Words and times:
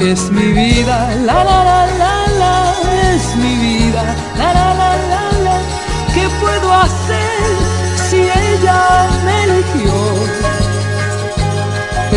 Es 0.00 0.30
mi 0.30 0.52
vida, 0.52 1.14
la 1.26 1.44
la 1.44 1.64
la 1.70 1.86
la 2.02 2.14
la, 2.40 2.72
es 3.14 3.36
mi 3.36 3.54
vida, 3.56 4.02
la 4.38 4.52
la 4.54 4.74
la 4.80 4.90
la 5.12 5.24
la. 5.44 5.56
¿Qué 6.14 6.26
puedo 6.40 6.72
hacer 6.72 7.50
si 8.08 8.16
ella 8.16 8.80
me 9.26 9.44
eligió? 9.44 9.94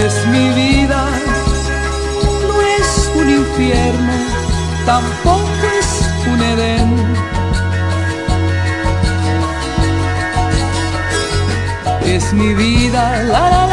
Es 0.05 0.25
mi 0.27 0.47
vida, 0.61 1.05
no 2.47 2.61
es 2.79 3.11
un 3.15 3.29
infierno, 3.29 4.13
tampoco 4.85 5.65
es 5.79 5.89
un 6.31 6.41
Edén. 6.41 6.89
Es 12.05 12.31
mi 12.31 12.53
vida, 12.53 13.23
la 13.23 13.49
la 13.49 13.67
la 13.67 13.72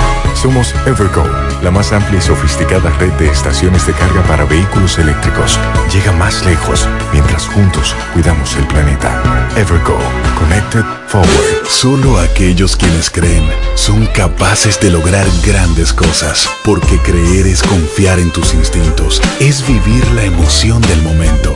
Somos 0.41 0.73
Evergo, 0.87 1.23
la 1.61 1.69
más 1.69 1.93
amplia 1.93 2.17
y 2.17 2.21
sofisticada 2.21 2.89
red 2.97 3.11
de 3.13 3.27
estaciones 3.29 3.85
de 3.85 3.93
carga 3.93 4.23
para 4.23 4.43
vehículos 4.43 4.97
eléctricos. 4.97 5.59
Llega 5.93 6.11
más 6.13 6.43
lejos 6.43 6.87
mientras 7.13 7.45
juntos 7.45 7.95
cuidamos 8.11 8.55
el 8.55 8.65
planeta. 8.65 9.21
Evergo, 9.55 9.99
Connected 10.39 10.83
Forward. 11.05 11.67
Solo 11.69 12.17
aquellos 12.17 12.75
quienes 12.75 13.11
creen 13.11 13.47
son 13.75 14.07
capaces 14.07 14.79
de 14.79 14.89
lograr 14.89 15.27
grandes 15.45 15.93
cosas, 15.93 16.49
porque 16.63 16.97
creer 16.97 17.45
es 17.45 17.61
confiar 17.61 18.17
en 18.17 18.31
tus 18.31 18.55
instintos, 18.55 19.21
es 19.39 19.67
vivir 19.67 20.07
la 20.13 20.23
emoción 20.23 20.81
del 20.81 21.03
momento, 21.03 21.55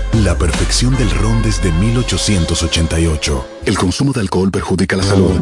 la 0.13 0.37
perfección 0.37 0.95
del 0.97 1.09
ron 1.11 1.41
desde 1.41 1.71
1888. 1.71 3.47
El 3.65 3.77
consumo 3.77 4.11
de 4.11 4.21
alcohol 4.21 4.51
perjudica 4.51 4.95
la 4.95 5.03
salud. 5.03 5.39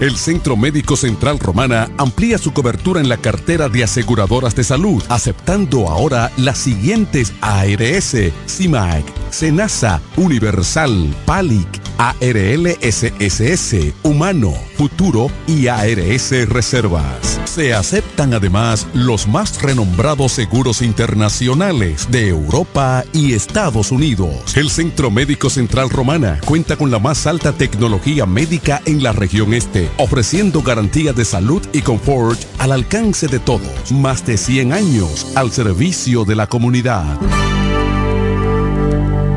El 0.00 0.16
Centro 0.16 0.56
Médico 0.56 0.96
Central 0.96 1.38
Romana 1.38 1.90
amplía 1.98 2.38
su 2.38 2.52
cobertura 2.52 3.00
en 3.00 3.08
la 3.08 3.16
cartera 3.16 3.68
de 3.68 3.84
aseguradoras 3.84 4.54
de 4.54 4.64
salud, 4.64 5.02
aceptando 5.08 5.88
ahora 5.88 6.30
las 6.36 6.58
siguientes 6.58 7.32
ARS, 7.40 8.16
CIMAC, 8.46 9.04
SENASA, 9.30 10.00
Universal, 10.16 11.14
PALIC, 11.26 11.80
ARLSSS, 11.98 13.94
Humano, 14.02 14.52
Futuro 14.76 15.30
y 15.46 15.68
ARS 15.68 16.48
Reservas. 16.48 17.40
Se 17.44 17.74
aceptan 17.74 18.32
además 18.32 18.86
los 18.94 19.28
más 19.28 19.60
renombrados 19.60 20.32
seguros 20.32 20.82
internacionales 20.82 22.08
de 22.10 22.28
Europa 22.28 23.04
y 23.12 23.34
Estados 23.34 23.92
Unidos. 23.92 24.09
El 24.56 24.70
Centro 24.70 25.10
Médico 25.10 25.48
Central 25.50 25.88
Romana 25.88 26.40
cuenta 26.44 26.76
con 26.76 26.90
la 26.90 26.98
más 26.98 27.28
alta 27.28 27.52
tecnología 27.52 28.26
médica 28.26 28.82
en 28.84 29.04
la 29.04 29.12
región 29.12 29.54
este, 29.54 29.88
ofreciendo 29.98 30.62
garantía 30.62 31.12
de 31.12 31.24
salud 31.24 31.62
y 31.72 31.82
confort 31.82 32.40
al 32.58 32.72
alcance 32.72 33.28
de 33.28 33.38
todos. 33.38 33.92
Más 33.92 34.26
de 34.26 34.36
100 34.36 34.72
años 34.72 35.28
al 35.36 35.52
servicio 35.52 36.24
de 36.24 36.34
la 36.34 36.48
comunidad. 36.48 37.20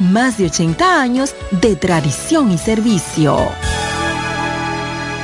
más 0.00 0.38
de 0.38 0.46
80 0.46 1.00
años 1.00 1.34
de 1.50 1.76
tradición 1.76 2.50
y 2.50 2.58
servicio. 2.58 3.36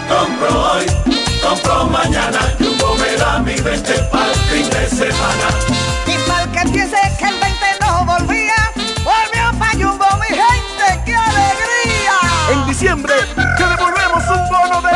Compro 0.09 0.73
hoy, 0.73 0.87
compro 1.43 1.87
mañana, 1.87 2.39
Jumbo 2.59 2.95
me 2.97 3.17
da 3.17 3.39
mi 3.41 3.55
20 3.55 3.93
para 4.13 4.33
el 4.33 4.39
fin 4.39 4.71
de 4.71 4.89
semana. 4.89 5.49
Y 6.07 6.29
mal 6.29 6.51
que 6.53 6.61
empiece 6.61 6.97
que 7.19 7.25
el 7.25 7.35
20 7.41 7.67
no 7.81 8.05
volvía, 8.05 8.55
volvió 9.03 9.59
pa' 9.59 9.73
Jumbo 9.73 10.07
mi 10.21 10.37
gente, 10.37 11.03
¡qué 11.05 11.15
alegría! 11.15 12.17
En 12.53 12.67
diciembre 12.67 13.15
te 13.35 13.65
devolvemos 13.65 14.25
un 14.29 14.49
bono 14.49 14.83
del 14.83 14.96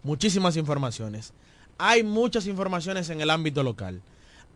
muchísimas 0.02 0.57
informaciones. 0.57 1.33
Hay 1.78 2.02
muchas 2.02 2.47
informaciones 2.47 3.09
en 3.11 3.21
el 3.21 3.30
ámbito 3.30 3.62
local 3.62 4.02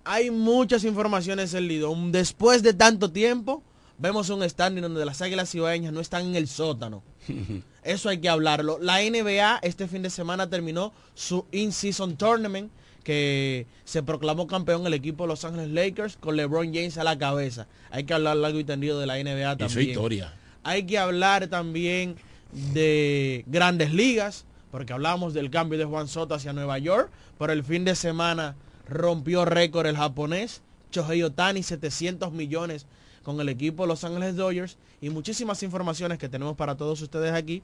hay 0.04 0.30
muchas 0.30 0.84
informaciones 0.84 1.54
en 1.54 1.66
Lido. 1.66 1.94
Después 2.10 2.62
de 2.62 2.74
tanto 2.74 3.10
tiempo, 3.10 3.62
vemos 3.98 4.28
un 4.30 4.48
standing 4.48 4.82
donde 4.82 5.04
las 5.04 5.22
Águilas 5.22 5.50
Cibaeñas 5.50 5.92
no 5.92 6.00
están 6.00 6.26
en 6.26 6.36
el 6.36 6.46
sótano. 6.46 7.02
Eso 7.82 8.08
hay 8.08 8.18
que 8.18 8.28
hablarlo. 8.28 8.78
La 8.80 8.98
NBA 8.98 9.58
este 9.62 9.88
fin 9.88 10.02
de 10.02 10.10
semana 10.10 10.48
terminó 10.48 10.92
su 11.14 11.46
in-season 11.52 12.16
tournament 12.16 12.70
que 13.02 13.66
se 13.84 14.02
proclamó 14.02 14.46
campeón 14.46 14.86
el 14.86 14.94
equipo 14.94 15.24
de 15.24 15.28
Los 15.28 15.44
Ángeles 15.44 15.70
Lakers 15.70 16.16
con 16.16 16.36
LeBron 16.36 16.72
James 16.72 16.96
a 16.96 17.04
la 17.04 17.18
cabeza. 17.18 17.66
Hay 17.90 18.04
que 18.04 18.14
hablar 18.14 18.36
largo 18.36 18.58
y 18.58 18.64
tendido 18.64 18.98
de 18.98 19.06
la 19.06 19.22
NBA 19.22 19.56
también. 19.56 19.90
historia. 19.90 20.34
Hay 20.62 20.84
que 20.84 20.96
hablar 20.96 21.48
también 21.48 22.16
de 22.72 23.44
grandes 23.46 23.92
ligas, 23.92 24.46
porque 24.74 24.92
hablamos 24.92 25.34
del 25.34 25.50
cambio 25.50 25.78
de 25.78 25.84
Juan 25.84 26.08
Soto 26.08 26.34
hacia 26.34 26.52
Nueva 26.52 26.80
York, 26.80 27.08
pero 27.38 27.52
el 27.52 27.62
fin 27.62 27.84
de 27.84 27.94
semana 27.94 28.56
rompió 28.88 29.44
récord 29.44 29.86
el 29.86 29.96
japonés 29.96 30.62
Chohei 30.90 31.22
Otani, 31.22 31.62
700 31.62 32.32
millones 32.32 32.88
con 33.22 33.40
el 33.40 33.48
equipo 33.50 33.86
Los 33.86 34.02
Ángeles 34.02 34.34
Dodgers 34.34 34.76
y 35.00 35.10
muchísimas 35.10 35.62
informaciones 35.62 36.18
que 36.18 36.28
tenemos 36.28 36.56
para 36.56 36.76
todos 36.76 37.00
ustedes 37.00 37.32
aquí 37.34 37.62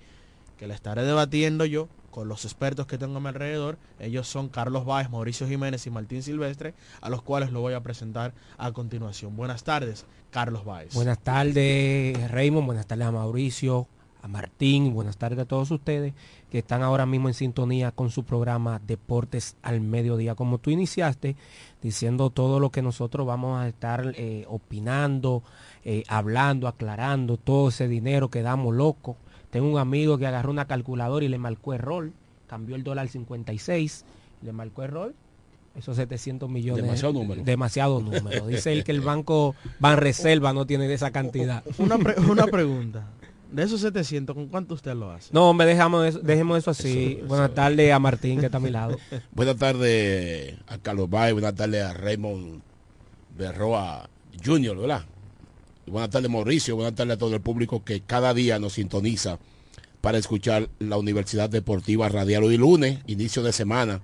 que 0.57 0.69
le 0.69 0.75
estaré 0.75 1.02
debatiendo 1.02 1.64
yo 1.64 1.88
con 2.12 2.29
los 2.29 2.45
expertos 2.45 2.87
que 2.87 2.97
tengo 2.97 3.17
a 3.17 3.21
mi 3.21 3.26
alrededor. 3.26 3.76
Ellos 3.99 4.29
son 4.29 4.49
Carlos 4.49 4.85
Báez, 4.85 5.11
Mauricio 5.11 5.49
Jiménez 5.49 5.85
y 5.88 5.90
Martín 5.90 6.23
Silvestre, 6.23 6.75
a 7.00 7.11
los 7.11 7.23
cuales 7.23 7.50
lo 7.50 7.61
voy 7.61 7.75
a 7.75 7.81
presentar 7.81 8.35
a 8.57 8.71
continuación. 8.71 9.35
Buenas 9.35 9.64
tardes, 9.64 10.07
Carlos 10.31 10.64
Báez. 10.64 10.95
Buenas 10.95 11.19
tardes, 11.19 12.31
Raymond. 12.31 12.67
Buenas 12.67 12.87
tardes 12.87 13.09
a 13.09 13.11
Mauricio, 13.11 13.88
a 14.23 14.29
Martín, 14.29 14.93
buenas 14.93 15.17
tardes 15.17 15.39
a 15.39 15.45
todos 15.45 15.71
ustedes 15.71 16.12
que 16.50 16.59
están 16.59 16.83
ahora 16.83 17.07
mismo 17.07 17.29
en 17.29 17.35
sintonía 17.35 17.91
con 17.91 18.11
su 18.11 18.25
programa 18.25 18.81
Deportes 18.87 19.57
al 19.62 19.81
Mediodía. 19.81 20.35
Como 20.35 20.59
tú 20.59 20.71
iniciaste 20.71 21.37
diciendo 21.83 22.31
todo 22.31 22.61
lo 22.61 22.71
que 22.71 22.83
nosotros 22.83 23.27
vamos 23.27 23.61
a 23.61 23.69
estar 23.69 24.12
eh, 24.17 24.45
opinando, 24.49 25.43
eh, 25.85 26.05
hablando, 26.09 26.69
aclarando, 26.69 27.37
todo 27.37 27.69
ese 27.69 27.89
dinero 27.89 28.29
que 28.29 28.43
damos 28.43 28.75
loco. 28.75 29.17
Tengo 29.50 29.69
un 29.69 29.79
amigo 29.79 30.19
que 30.19 30.27
agarró 30.27 30.50
una 30.50 30.67
calculadora 30.67 31.25
y 31.25 31.29
le 31.29 31.39
marcó 31.39 31.75
error, 31.75 32.11
cambió 32.47 32.77
el 32.77 32.85
dólar 32.85 33.09
56, 33.09 34.05
le 34.43 34.53
marcó 34.53 34.83
error 34.83 35.15
esos 35.77 35.97
700 35.97 36.50
millones. 36.50 36.83
Demasiado 36.83 37.15
número. 37.15 37.43
Demasiado 37.43 38.00
número. 38.00 38.47
Dice 38.49 38.73
él 38.73 38.85
que 38.85 38.91
el 38.93 39.00
banco 39.00 39.55
Reserva 39.81 40.53
no 40.53 40.67
tiene 40.67 40.93
esa 40.93 41.11
cantidad. 41.11 41.62
Una, 41.79 41.97
una 42.29 42.47
pregunta. 42.47 43.07
De 43.52 43.64
esos 43.64 43.80
700, 43.80 44.35
¿con 44.35 44.47
cuánto 44.47 44.75
usted 44.75 44.95
lo 44.95 45.11
hace? 45.11 45.30
No, 45.33 45.52
me 45.52 45.66
dejamos 45.66 46.07
eso, 46.07 46.19
dejemos 46.21 46.59
eso 46.59 46.71
así. 46.71 47.21
buenas 47.26 47.52
tardes 47.52 47.92
a 47.92 47.99
Martín, 47.99 48.38
que 48.38 48.47
está 48.47 48.59
a 48.59 48.61
mi 48.61 48.71
lado. 48.71 48.97
buenas 49.33 49.57
tardes 49.57 50.57
a 50.69 50.78
Carlos 50.78 51.11
Bay, 51.11 51.33
buenas 51.33 51.54
tardes 51.54 51.83
a 51.83 51.92
Raymond 51.92 52.62
Berroa 53.37 54.09
Jr., 54.45 54.76
¿verdad? 54.76 55.04
buenas 55.87 56.11
tardes 56.11 56.30
Mauricio, 56.30 56.76
buenas 56.76 56.95
tardes 56.95 57.16
a 57.16 57.19
todo 57.19 57.35
el 57.35 57.40
público 57.40 57.83
que 57.85 58.00
cada 58.00 58.33
día 58.33 58.61
nos 58.61 58.75
sintoniza 58.75 59.40
para 60.00 60.19
escuchar 60.19 60.69
la 60.78 60.97
Universidad 60.97 61.50
Deportiva 61.50 62.09
Radial 62.09 62.45
hoy 62.45 62.57
lunes, 62.57 63.00
inicio 63.07 63.42
de 63.42 63.52
semana. 63.52 64.00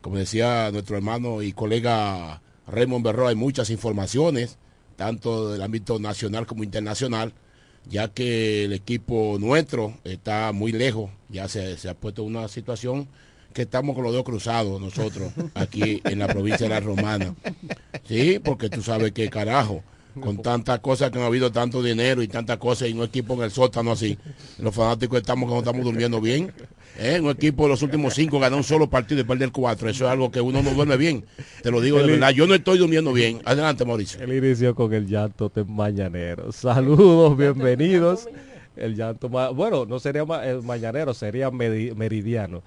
Como 0.00 0.16
decía 0.16 0.70
nuestro 0.72 0.96
hermano 0.96 1.42
y 1.42 1.52
colega 1.52 2.42
Raymond 2.66 3.04
Berroa, 3.04 3.30
hay 3.30 3.36
muchas 3.36 3.70
informaciones, 3.70 4.58
tanto 4.96 5.52
del 5.52 5.62
ámbito 5.62 5.98
nacional 6.00 6.46
como 6.46 6.64
internacional 6.64 7.32
ya 7.90 8.08
que 8.08 8.64
el 8.64 8.72
equipo 8.72 9.36
nuestro 9.40 9.94
está 10.04 10.52
muy 10.52 10.72
lejos, 10.72 11.10
ya 11.28 11.48
se, 11.48 11.76
ha 11.88 11.94
puesto 11.94 12.22
una 12.22 12.46
situación 12.48 13.08
que 13.52 13.62
estamos 13.62 13.96
con 13.96 14.04
los 14.04 14.12
dos 14.12 14.22
cruzados 14.22 14.80
nosotros 14.80 15.32
aquí 15.54 16.00
en 16.04 16.20
la 16.20 16.28
provincia 16.28 16.68
de 16.68 16.74
la 16.74 16.80
Romana. 16.80 17.34
Sí, 18.04 18.38
porque 18.38 18.70
tú 18.70 18.80
sabes 18.80 19.10
que 19.10 19.28
carajo, 19.28 19.82
con 20.18 20.42
tantas 20.42 20.80
cosas 20.80 21.10
que 21.10 21.18
han 21.18 21.24
habido 21.24 21.52
tanto 21.52 21.82
dinero 21.82 22.22
y 22.22 22.28
tantas 22.28 22.58
cosas 22.58 22.88
y 22.88 22.92
un 22.92 23.02
equipo 23.02 23.34
en 23.34 23.42
el 23.42 23.50
sótano 23.50 23.92
así, 23.92 24.18
los 24.58 24.74
fanáticos 24.74 25.18
estamos 25.18 25.48
que 25.48 25.54
no 25.54 25.60
estamos 25.60 25.84
durmiendo 25.84 26.20
bien. 26.20 26.52
¿Eh? 26.98 27.20
Un 27.20 27.30
equipo 27.30 27.62
de 27.64 27.70
los 27.70 27.82
últimos 27.82 28.14
cinco 28.14 28.38
ganó 28.40 28.56
un 28.56 28.64
solo 28.64 28.90
partido 28.90 29.20
y 29.20 29.24
perder 29.24 29.52
cuatro. 29.52 29.88
Eso 29.88 30.04
es 30.04 30.10
algo 30.10 30.30
que 30.30 30.40
uno 30.40 30.62
no 30.62 30.70
duerme 30.74 30.96
bien. 30.96 31.24
Te 31.62 31.70
lo 31.70 31.80
digo 31.80 31.98
de 31.98 32.06
verdad. 32.06 32.30
Yo 32.30 32.46
no 32.46 32.54
estoy 32.54 32.78
durmiendo 32.78 33.12
bien. 33.12 33.40
Adelante, 33.44 33.84
Mauricio. 33.84 34.20
El 34.20 34.32
inicio 34.32 34.74
con 34.74 34.92
el 34.92 35.06
llanto 35.06 35.50
de 35.54 35.64
mañanero. 35.64 36.52
Saludos, 36.52 37.38
bienvenidos. 37.38 38.28
El 38.76 38.96
llanto, 38.96 39.28
bueno, 39.28 39.86
no 39.86 39.98
sería 39.98 40.26
el 40.44 40.62
mañanero, 40.62 41.14
sería 41.14 41.50
meridiano. 41.50 42.62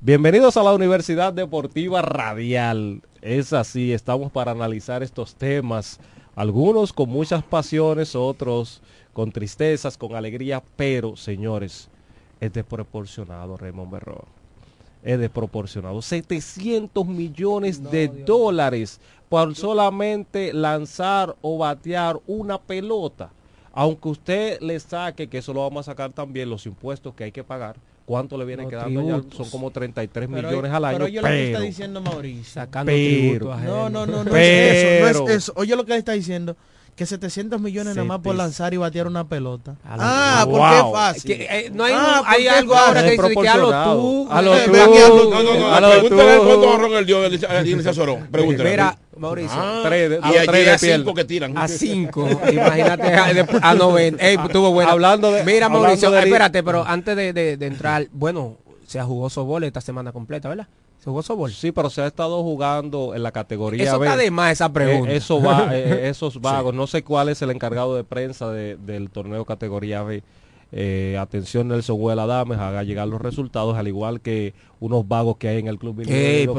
Bienvenidos 0.00 0.56
a 0.56 0.62
la 0.62 0.72
Universidad 0.72 1.32
Deportiva 1.32 2.02
Radial. 2.02 3.02
Es 3.22 3.52
así, 3.52 3.92
estamos 3.92 4.32
para 4.32 4.52
analizar 4.52 5.02
estos 5.02 5.34
temas. 5.34 6.00
Algunos 6.40 6.94
con 6.94 7.10
muchas 7.10 7.44
pasiones, 7.44 8.16
otros 8.16 8.80
con 9.12 9.30
tristezas, 9.30 9.98
con 9.98 10.14
alegría, 10.16 10.62
pero 10.74 11.14
señores, 11.14 11.90
es 12.40 12.50
desproporcionado, 12.50 13.58
Raymond 13.58 13.92
Berro. 13.92 14.24
Es 15.02 15.18
desproporcionado. 15.18 16.00
700 16.00 17.06
millones 17.06 17.90
de 17.90 18.08
dólares 18.08 19.02
por 19.28 19.54
solamente 19.54 20.54
lanzar 20.54 21.36
o 21.42 21.58
batear 21.58 22.18
una 22.26 22.56
pelota. 22.56 23.30
Aunque 23.74 24.08
usted 24.08 24.60
le 24.62 24.80
saque, 24.80 25.28
que 25.28 25.36
eso 25.36 25.52
lo 25.52 25.60
vamos 25.60 25.86
a 25.86 25.92
sacar 25.92 26.10
también, 26.10 26.48
los 26.48 26.64
impuestos 26.64 27.12
que 27.12 27.24
hay 27.24 27.32
que 27.32 27.44
pagar, 27.44 27.76
¿cuánto 28.04 28.36
le 28.36 28.44
viene 28.44 28.68
quedando 28.68 29.02
ya? 29.06 29.36
Son 29.36 29.48
como 29.50 29.70
33 29.70 30.28
millones 30.28 30.72
al 30.72 30.84
año. 30.84 30.98
Pero 30.98 31.04
oye 31.06 31.20
lo 31.20 31.28
que 31.28 31.46
está 31.46 31.60
diciendo 31.60 32.00
Mauricio. 32.00 32.44
Sacando 32.44 32.92
pero, 32.92 33.56
no, 33.58 33.90
no, 33.90 34.06
no, 34.06 34.24
no 34.24 34.36
es 34.36 34.84
eso, 35.06 35.22
no 35.22 35.28
es 35.28 35.36
eso. 35.36 35.52
Oye 35.56 35.76
lo 35.76 35.84
que 35.84 35.92
le 35.92 35.98
está 35.98 36.12
diciendo 36.12 36.56
que 37.00 37.06
700 37.06 37.58
millones 37.58 37.96
nada 37.96 38.06
más 38.06 38.18
por 38.20 38.34
lanzar 38.34 38.74
y 38.74 38.76
batear 38.76 39.06
una 39.06 39.26
pelota. 39.26 39.74
Ah, 39.86 40.44
porque 40.46 40.76
es 40.76 40.92
fácil. 40.92 41.32
Eh, 41.32 41.70
no 41.72 41.84
hay, 41.84 41.94
ah, 41.96 42.22
hay 42.26 42.46
algo 42.46 42.74
ahora 42.74 43.02
que 43.02 43.12
dice 43.12 43.34
que 43.40 43.48
a 43.48 43.56
lo 43.56 43.70
tú. 43.70 44.28
A 44.30 44.42
lo 44.42 44.54
tú. 44.54 44.70
No, 45.30 45.42
no, 45.42 45.58
no. 45.58 45.74
A. 45.74 45.78
Pregúntale 45.78 46.38
cuánto 46.38 46.68
ahorró 46.68 46.98
el 46.98 47.06
dio 47.06 47.24
el 47.24 47.94
Sorón. 47.94 48.28
Pregúntale. 48.30 48.70
Mira, 48.70 48.98
Mauricio. 49.20 49.56
Ah, 49.56 49.82
tres, 49.84 50.18
y 50.22 50.36
allí 50.36 50.68
a 50.68 50.78
cinco 50.78 51.14
que 51.14 51.24
tiran. 51.24 51.56
A 51.56 51.68
cinco. 51.68 52.28
Imagínate 52.50 53.14
a 53.62 53.74
90. 53.74 54.26
Ey, 54.26 54.36
tuvo 54.50 54.72
bueno. 54.72 54.90
Hablando 54.90 55.30
de. 55.30 55.44
Mira, 55.44 55.68
Mauricio, 55.68 56.16
espérate, 56.16 56.62
pero 56.62 56.84
antes 56.84 57.14
de, 57.14 57.32
de, 57.32 57.56
de 57.56 57.66
entrar, 57.66 58.08
bueno, 58.12 58.56
se 58.86 59.00
jugó 59.02 59.30
Sobol 59.30 59.64
esta 59.64 59.80
semana 59.80 60.10
completa, 60.12 60.48
¿verdad? 60.48 60.66
¿Se 61.00 61.06
jugó 61.06 61.22
softball? 61.22 61.50
Sí, 61.50 61.72
pero 61.72 61.88
se 61.88 62.02
ha 62.02 62.06
estado 62.06 62.42
jugando 62.42 63.14
en 63.14 63.22
la 63.22 63.32
categoría 63.32 63.84
Eso 63.84 64.04
está 64.04 64.18
de 64.18 64.30
más 64.30 64.52
esa 64.52 64.70
pregunta. 64.70 65.10
Eh, 65.10 65.16
eso 65.16 65.40
va, 65.40 65.74
eh, 65.74 66.08
esos 66.10 66.42
vagos. 66.42 66.74
No 66.74 66.86
sé 66.86 67.02
cuál 67.02 67.30
es 67.30 67.40
el 67.40 67.50
encargado 67.50 67.96
de 67.96 68.04
prensa 68.04 68.50
del 68.50 69.08
torneo 69.10 69.46
categoría 69.46 70.02
B. 70.02 70.22
Eh, 70.72 71.16
atención 71.18 71.68
Nelson 71.68 71.96
Huela 71.98 72.26
Dames, 72.26 72.58
haga 72.58 72.82
llegar 72.82 73.08
los 73.08 73.20
resultados, 73.20 73.76
al 73.76 73.88
igual 73.88 74.20
que 74.20 74.54
unos 74.78 75.06
vagos 75.06 75.36
que 75.36 75.48
hay 75.48 75.58
en 75.58 75.66
el 75.66 75.78
Club 75.78 75.96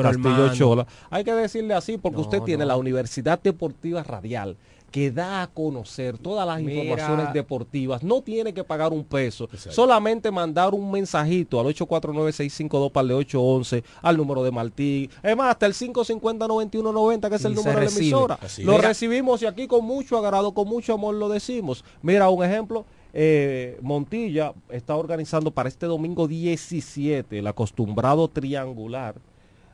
Castillo 0.01 0.53
Chola. 0.53 0.87
Hay 1.09 1.23
que 1.23 1.33
decirle 1.33 1.73
así 1.73 1.97
porque 1.97 2.21
usted 2.21 2.41
tiene 2.41 2.65
la 2.65 2.75
Universidad 2.75 3.41
Deportiva 3.41 4.03
Radial 4.03 4.57
que 4.91 5.09
da 5.09 5.43
a 5.43 5.47
conocer 5.47 6.17
todas 6.17 6.45
las 6.45 6.59
informaciones 6.59 7.33
deportivas, 7.33 8.03
no 8.03 8.21
tiene 8.21 8.53
que 8.53 8.63
pagar 8.63 8.91
un 8.91 9.05
peso, 9.05 9.49
solamente 9.69 10.29
mandar 10.29 10.73
un 10.73 10.91
mensajito 10.91 11.59
al 11.59 11.67
849-652 11.67 12.91
para 12.91 13.05
el 13.05 13.11
811, 13.13 13.83
al 14.01 14.17
número 14.17 14.43
de 14.43 14.51
Martí, 14.51 15.09
es 15.23 15.37
más, 15.37 15.51
hasta 15.51 15.65
el 15.65 15.73
550-9190, 15.73 17.29
que 17.29 17.35
es 17.35 17.45
el 17.45 17.55
número 17.55 17.79
de 17.79 17.85
la 17.85 17.91
emisora. 17.91 18.39
lo 18.59 18.77
recibimos 18.77 19.41
y 19.41 19.45
aquí 19.45 19.65
con 19.65 19.85
mucho 19.85 20.17
agrado, 20.17 20.53
con 20.53 20.67
mucho 20.67 20.93
amor 20.93 21.15
lo 21.15 21.29
decimos. 21.29 21.85
Mira, 22.01 22.29
un 22.29 22.43
ejemplo, 22.43 22.85
eh, 23.13 23.77
Montilla 23.81 24.53
está 24.69 24.95
organizando 24.95 25.51
para 25.51 25.69
este 25.69 25.85
domingo 25.85 26.27
17 26.27 27.39
el 27.39 27.47
acostumbrado 27.47 28.27
triangular 28.27 29.15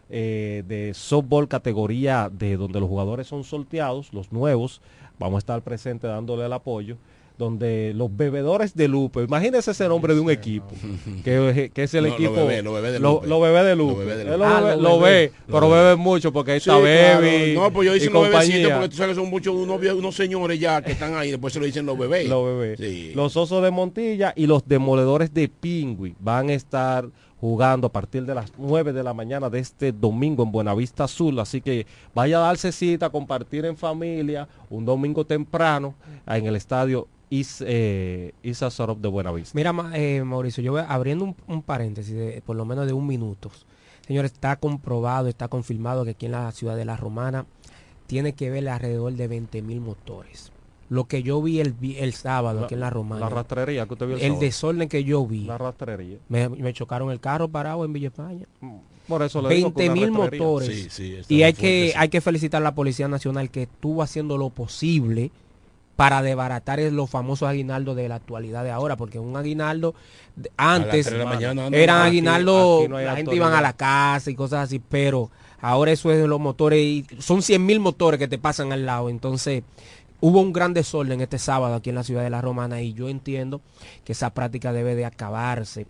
eh, 0.10 0.63
de 0.67 0.94
softball 0.94 1.48
categoría 1.48 2.29
de 2.32 2.58
donde 2.58 2.79
los 2.79 2.89
jugadores 2.89 3.27
son 3.27 3.44
sorteados, 3.44 4.13
los 4.13 4.32
nuevos, 4.32 4.82
vamos 5.20 5.38
a 5.38 5.39
estar 5.39 5.62
presentes 5.62 6.10
dándole 6.10 6.46
el 6.46 6.53
apoyo 6.53 6.98
donde 7.38 7.94
los 7.96 8.15
bebedores 8.15 8.75
de 8.75 8.88
Lupe, 8.88 9.24
imagínese 9.24 9.72
ese 9.72 9.88
nombre 9.88 10.15
de 10.15 10.20
un 10.20 10.29
equipo, 10.29 10.67
que, 11.24 11.72
es 11.75 11.94
el 11.94 12.08
equipo, 12.08 12.36
lo 12.36 12.46
bebe, 12.48 12.63
lo 12.63 12.74
bebe 12.74 12.91
de 12.91 13.00
Lupe, 13.00 13.27
lo, 13.27 13.39
bebe 13.39 13.63
de 13.63 13.75
Lupe, 13.75 14.06
lo, 14.79 15.00
ve, 15.00 15.32
pero 15.46 15.70
bebe 15.70 15.96
mucho 15.96 16.34
porque 16.34 16.51
ahí 16.51 16.58
está 16.58 16.77
Baby, 16.77 17.53
no, 17.56 17.72
pues 17.72 17.88
yo 17.88 17.96
hice 17.96 18.10
los 18.10 18.29
bebecitos 18.29 18.72
porque 18.72 18.89
tú 18.89 18.96
sabes 18.98 19.15
que 19.15 19.22
son 19.22 19.29
muchos 19.29 19.56
unos, 19.56 19.79
unos, 19.82 20.15
señores 20.15 20.60
ya 20.60 20.82
que 20.82 20.94
están 20.94 21.15
ahí, 21.15 21.32
después 21.32 21.53
se 21.53 21.60
lo 21.60 21.65
dicen 21.65 21.86
los 21.86 21.98
bebés. 21.98 22.27
Los 22.27 22.46
bebés. 22.46 23.15
Los 23.15 23.38
osos 23.38 23.63
de 23.63 23.72
Montilla 23.72 24.34
y 24.36 24.48
los 24.48 24.67
demoledores 24.67 25.34
de 25.34 25.48
Pingüi 25.48 26.15
van 26.20 26.50
a 26.50 26.53
estar 26.53 27.08
jugando 27.39 27.88
a 27.88 27.91
partir 27.91 28.25
de 28.25 28.34
las 28.34 28.51
9 28.58 28.94
de 28.94 29.03
la 29.03 29.13
mañana 29.13 29.50
de 29.50 29.60
este 29.60 29.91
domingo 29.91 30.44
en 30.44 30.51
Buenavista 30.51 31.03
Azul. 31.03 31.39
Así 31.39 31.62
que 31.62 31.86
vaya 32.13 32.38
a 32.38 32.48
darse 32.48 32.72
cita, 32.72 33.10
compartir 33.10 33.65
en 33.65 33.77
familia 33.77 34.48
un 34.70 34.86
domingo 34.86 35.25
temprano 35.25 35.94
en 36.25 36.48
el 36.48 36.56
estadio 36.56 37.08
Is, 37.30 37.64
eh, 37.66 38.34
Isa 38.44 38.70
Sorop 38.70 39.00
de 39.00 39.08
Buenavista. 39.08 39.52
Mira, 39.54 39.74
eh, 39.94 40.24
Mauricio, 40.24 40.64
yo 40.64 40.72
voy 40.74 40.84
abriendo 40.88 41.36
un, 41.48 41.62
paréntesis 41.62 42.16
de 42.16 42.42
por 42.46 42.56
lo 42.56 42.66
menos 42.66 42.88
de 42.88 42.94
un 42.94 43.06
minuto. 43.06 43.52
Señores, 44.06 44.32
está 44.32 44.56
comprobado, 44.56 45.28
está 45.28 45.48
confirmado 45.48 46.06
que 46.06 46.12
aquí 46.12 46.28
en 46.28 46.32
la 46.34 46.52
ciudad 46.52 46.78
de 46.78 46.86
La 46.86 46.96
Romana 46.96 47.46
tiene 48.06 48.34
que 48.34 48.50
ver 48.50 48.68
alrededor 48.70 49.14
de 49.14 49.28
20 49.28 49.62
mil 49.62 49.82
motores 49.82 50.52
lo 50.90 51.06
que 51.06 51.22
yo 51.22 51.42
vi 51.42 51.60
el, 51.60 51.76
el 51.98 52.14
sábado 52.14 52.64
aquí 52.66 52.76
en 52.76 52.80
la 52.80 52.90
Romana. 52.90 53.22
La 53.22 53.30
rastrería 53.30 53.86
que 53.86 53.94
usted 53.94 54.08
vio 54.08 54.16
el, 54.16 54.24
el 54.24 54.40
desorden 54.40 54.88
que 54.88 55.04
yo 55.04 55.26
vi. 55.26 55.42
La 55.44 55.58
rastrería. 55.58 56.18
Me, 56.30 56.74
chocaron 56.74 57.12
el 57.12 57.20
carro 57.20 57.50
parado 57.50 57.84
en 57.84 57.94
Villa 57.94 58.08
España. 58.08 58.46
Mm. 58.62 58.78
Por 59.08 59.24
eso 59.24 59.42
le 59.42 59.50
20 59.50 59.90
mil 59.90 60.12
motores. 60.12 61.00
y 61.30 61.44
hay 61.44 61.54
que, 61.54 61.94
hay 61.96 62.10
que 62.10 62.22
felicitar 62.22 62.62
a 62.62 62.64
la 62.64 62.76
Policía 62.76 63.08
Nacional 63.08 63.50
que 63.50 63.64
estuvo 63.64 64.02
haciendo 64.02 64.38
lo 64.38 64.50
posible 64.50 65.32
para 65.98 66.22
desbaratar 66.22 66.80
los 66.80 67.10
famosos 67.10 67.50
aguinaldos 67.50 67.96
de 67.96 68.08
la 68.08 68.16
actualidad 68.16 68.63
de 68.63 68.72
ahora, 68.72 68.96
porque 68.96 69.20
un 69.20 69.36
aguinaldo 69.36 69.96
antes 70.56 71.08
eran 71.08 72.01
aguinaldos, 72.01 72.88
la 72.88 73.16
gente 73.16 73.36
iban 73.36 73.54
a 73.54 73.62
la 73.62 73.74
casa 73.74 74.30
y 74.32 74.36
cosas 74.36 74.66
así, 74.66 74.80
pero 74.80 75.32
ahora 75.60 75.92
eso 75.92 76.12
es 76.12 76.20
de 76.20 76.27
los 76.27 76.39
motores 76.39 76.80
y 76.80 77.06
son 77.18 77.42
100 77.42 77.66
mil 77.66 77.80
motores 77.80 78.20
que 78.20 78.27
te 78.27 78.38
pasan 78.38 78.72
al 78.72 78.86
lado, 78.86 79.10
entonces 79.10 79.63
Hubo 80.20 80.42
un 80.42 80.51
gran 80.51 80.74
desorden 80.74 81.22
este 81.22 81.38
sábado 81.38 81.75
aquí 81.75 81.89
en 81.89 81.96
la 81.96 82.04
ciudad 82.04 82.24
de 82.24 82.32
La 82.32 82.42
Romana 82.42 82.82
y 82.82 82.94
yo 82.94 83.08
entiendo 83.08 83.62
que 84.04 84.13
esa 84.13 84.32
práctica 84.32 84.74
debe 84.74 84.96
de 84.96 85.06
acabarse. 85.06 85.86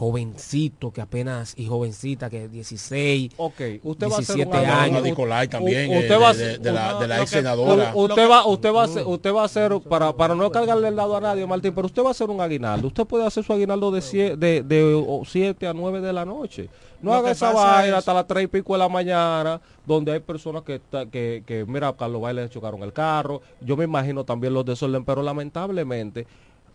Jovencito 0.00 0.90
que 0.92 1.02
apenas 1.02 1.52
y 1.58 1.66
jovencita 1.66 2.30
que 2.30 2.48
16 2.48 3.32
ok 3.36 3.60
usted 3.82 4.08
va 4.10 4.16
a 4.18 4.22
ser 4.22 4.36
17 4.36 4.48
un 4.48 4.54
años. 4.64 5.02
Nicolai 5.02 5.46
también 5.46 5.90
usted 5.94 6.10
eh, 6.14 6.16
va 6.16 6.28
a 6.30 6.32
de, 6.32 6.38
ser- 6.38 6.60
de 6.60 6.72
la, 6.72 6.98
de 6.98 7.06
la 7.06 7.20
ex 7.20 7.28
senadora. 7.30 7.92
usted 7.94 8.30
va 8.30 8.46
usted 8.46 8.72
va 8.74 8.84
a 8.84 8.88
ser, 8.88 9.06
usted 9.06 9.34
va 9.34 9.42
a 9.42 9.44
hacer 9.44 9.78
para 9.88 10.14
para 10.16 10.34
no 10.34 10.50
cargarle 10.50 10.88
el 10.88 10.96
lado 10.96 11.16
a 11.16 11.20
nadie 11.20 11.46
Martín 11.46 11.74
pero 11.74 11.86
usted 11.86 12.02
va 12.02 12.08
a 12.08 12.10
hacer 12.12 12.30
un 12.30 12.40
aguinaldo. 12.40 12.86
Usted 12.88 13.04
puede 13.06 13.26
hacer 13.26 13.44
su 13.44 13.52
aguinaldo 13.52 13.90
de 13.90 14.00
7 14.00 14.36
de, 14.38 14.62
de 14.62 15.22
7 15.26 15.66
a 15.66 15.74
9 15.74 16.00
de 16.00 16.12
la 16.14 16.24
noche. 16.24 16.68
No 17.02 17.10
Lo 17.12 17.16
haga 17.18 17.30
esa 17.32 17.52
vaina 17.52 17.98
hasta 17.98 18.14
las 18.14 18.26
3 18.26 18.44
y 18.44 18.46
pico 18.46 18.72
de 18.72 18.78
la 18.78 18.88
mañana 18.88 19.60
donde 19.86 20.12
hay 20.12 20.20
personas 20.20 20.62
que 20.62 20.76
está- 20.76 21.06
que, 21.06 21.42
que 21.46 21.66
mira 21.66 21.88
a 21.88 21.96
Carlos 21.96 22.22
Baile 22.22 22.42
le 22.44 22.48
chocaron 22.48 22.82
el 22.82 22.92
carro. 22.94 23.42
Yo 23.60 23.76
me 23.76 23.84
imagino 23.84 24.24
también 24.24 24.54
los 24.54 24.64
desorden 24.64 25.04
pero 25.04 25.22
lamentablemente 25.22 26.26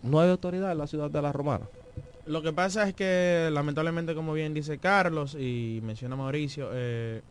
no 0.04 0.20
hay 0.20 0.30
autoridad 0.30 0.72
en 0.72 0.78
la 0.78 0.86
ciudad 0.88 1.10
de 1.10 1.22
la 1.24 1.32
Romana 1.32 1.66
Lo 2.26 2.42
que 2.42 2.54
pasa 2.54 2.88
es 2.88 2.96
que 2.96 3.50
lamentablemente, 3.52 4.16
como 4.16 4.34
bien 4.34 4.54
dice 4.54 4.80
Carlos 4.80 5.36
y 5.36 5.80
menciona 5.84 6.16
Mauricio, 6.16 6.70
eh, 6.74 7.22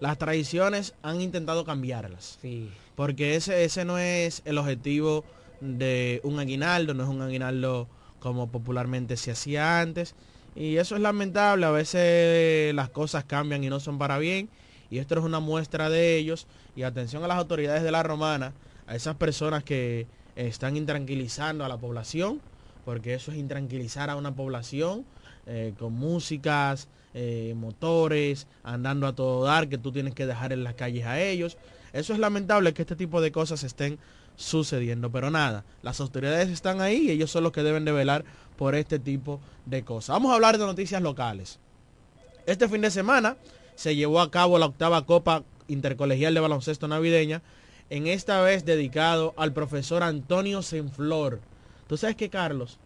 las 0.00 0.16
tradiciones 0.16 0.94
han 1.02 1.20
intentado 1.20 1.64
cambiarlas. 1.64 2.38
Sí. 2.40 2.70
Porque 2.94 3.36
ese, 3.36 3.64
ese 3.64 3.84
no 3.84 3.98
es 3.98 4.42
el 4.44 4.58
objetivo 4.58 5.24
de 5.60 6.20
un 6.24 6.38
aguinaldo, 6.38 6.94
no 6.94 7.02
es 7.02 7.08
un 7.08 7.20
aguinaldo 7.20 7.88
como 8.20 8.50
popularmente 8.50 9.16
se 9.16 9.30
hacía 9.30 9.80
antes. 9.80 10.14
Y 10.56 10.76
eso 10.76 10.96
es 10.96 11.02
lamentable, 11.02 11.66
a 11.66 11.70
veces 11.70 12.74
las 12.74 12.88
cosas 12.88 13.24
cambian 13.24 13.62
y 13.62 13.68
no 13.68 13.80
son 13.80 13.98
para 13.98 14.18
bien. 14.18 14.48
Y 14.90 14.98
esto 14.98 15.18
es 15.18 15.24
una 15.24 15.40
muestra 15.40 15.90
de 15.90 16.16
ellos. 16.16 16.46
Y 16.74 16.82
atención 16.82 17.22
a 17.22 17.28
las 17.28 17.38
autoridades 17.38 17.82
de 17.82 17.90
la 17.90 18.02
romana, 18.02 18.54
a 18.86 18.96
esas 18.96 19.16
personas 19.16 19.62
que 19.62 20.06
están 20.36 20.76
intranquilizando 20.76 21.64
a 21.64 21.68
la 21.68 21.76
población, 21.76 22.40
porque 22.88 23.12
eso 23.12 23.32
es 23.32 23.36
intranquilizar 23.36 24.08
a 24.08 24.16
una 24.16 24.34
población 24.34 25.04
eh, 25.44 25.74
con 25.78 25.92
músicas, 25.92 26.88
eh, 27.12 27.52
motores, 27.54 28.46
andando 28.62 29.06
a 29.06 29.14
todo 29.14 29.44
dar, 29.44 29.68
que 29.68 29.76
tú 29.76 29.92
tienes 29.92 30.14
que 30.14 30.24
dejar 30.24 30.54
en 30.54 30.64
las 30.64 30.72
calles 30.72 31.04
a 31.04 31.20
ellos. 31.20 31.58
Eso 31.92 32.14
es 32.14 32.18
lamentable 32.18 32.72
que 32.72 32.80
este 32.80 32.96
tipo 32.96 33.20
de 33.20 33.30
cosas 33.30 33.62
estén 33.62 33.98
sucediendo, 34.36 35.12
pero 35.12 35.30
nada, 35.30 35.66
las 35.82 36.00
autoridades 36.00 36.48
están 36.48 36.80
ahí 36.80 37.08
y 37.08 37.10
ellos 37.10 37.30
son 37.30 37.42
los 37.42 37.52
que 37.52 37.62
deben 37.62 37.84
de 37.84 37.92
velar 37.92 38.24
por 38.56 38.74
este 38.74 38.98
tipo 38.98 39.38
de 39.66 39.84
cosas. 39.84 40.14
Vamos 40.14 40.32
a 40.32 40.36
hablar 40.36 40.56
de 40.56 40.64
noticias 40.64 41.02
locales. 41.02 41.58
Este 42.46 42.70
fin 42.70 42.80
de 42.80 42.90
semana 42.90 43.36
se 43.74 43.96
llevó 43.96 44.22
a 44.22 44.30
cabo 44.30 44.58
la 44.58 44.64
octava 44.64 45.04
Copa 45.04 45.44
Intercolegial 45.66 46.32
de 46.32 46.40
Baloncesto 46.40 46.88
Navideña, 46.88 47.42
en 47.90 48.06
esta 48.06 48.40
vez 48.40 48.64
dedicado 48.64 49.34
al 49.36 49.52
profesor 49.52 50.02
Antonio 50.02 50.62
Senflor. 50.62 51.40
Tú 51.88 51.96
sabes 51.96 52.14
que, 52.14 52.28
Carlos, 52.30 52.78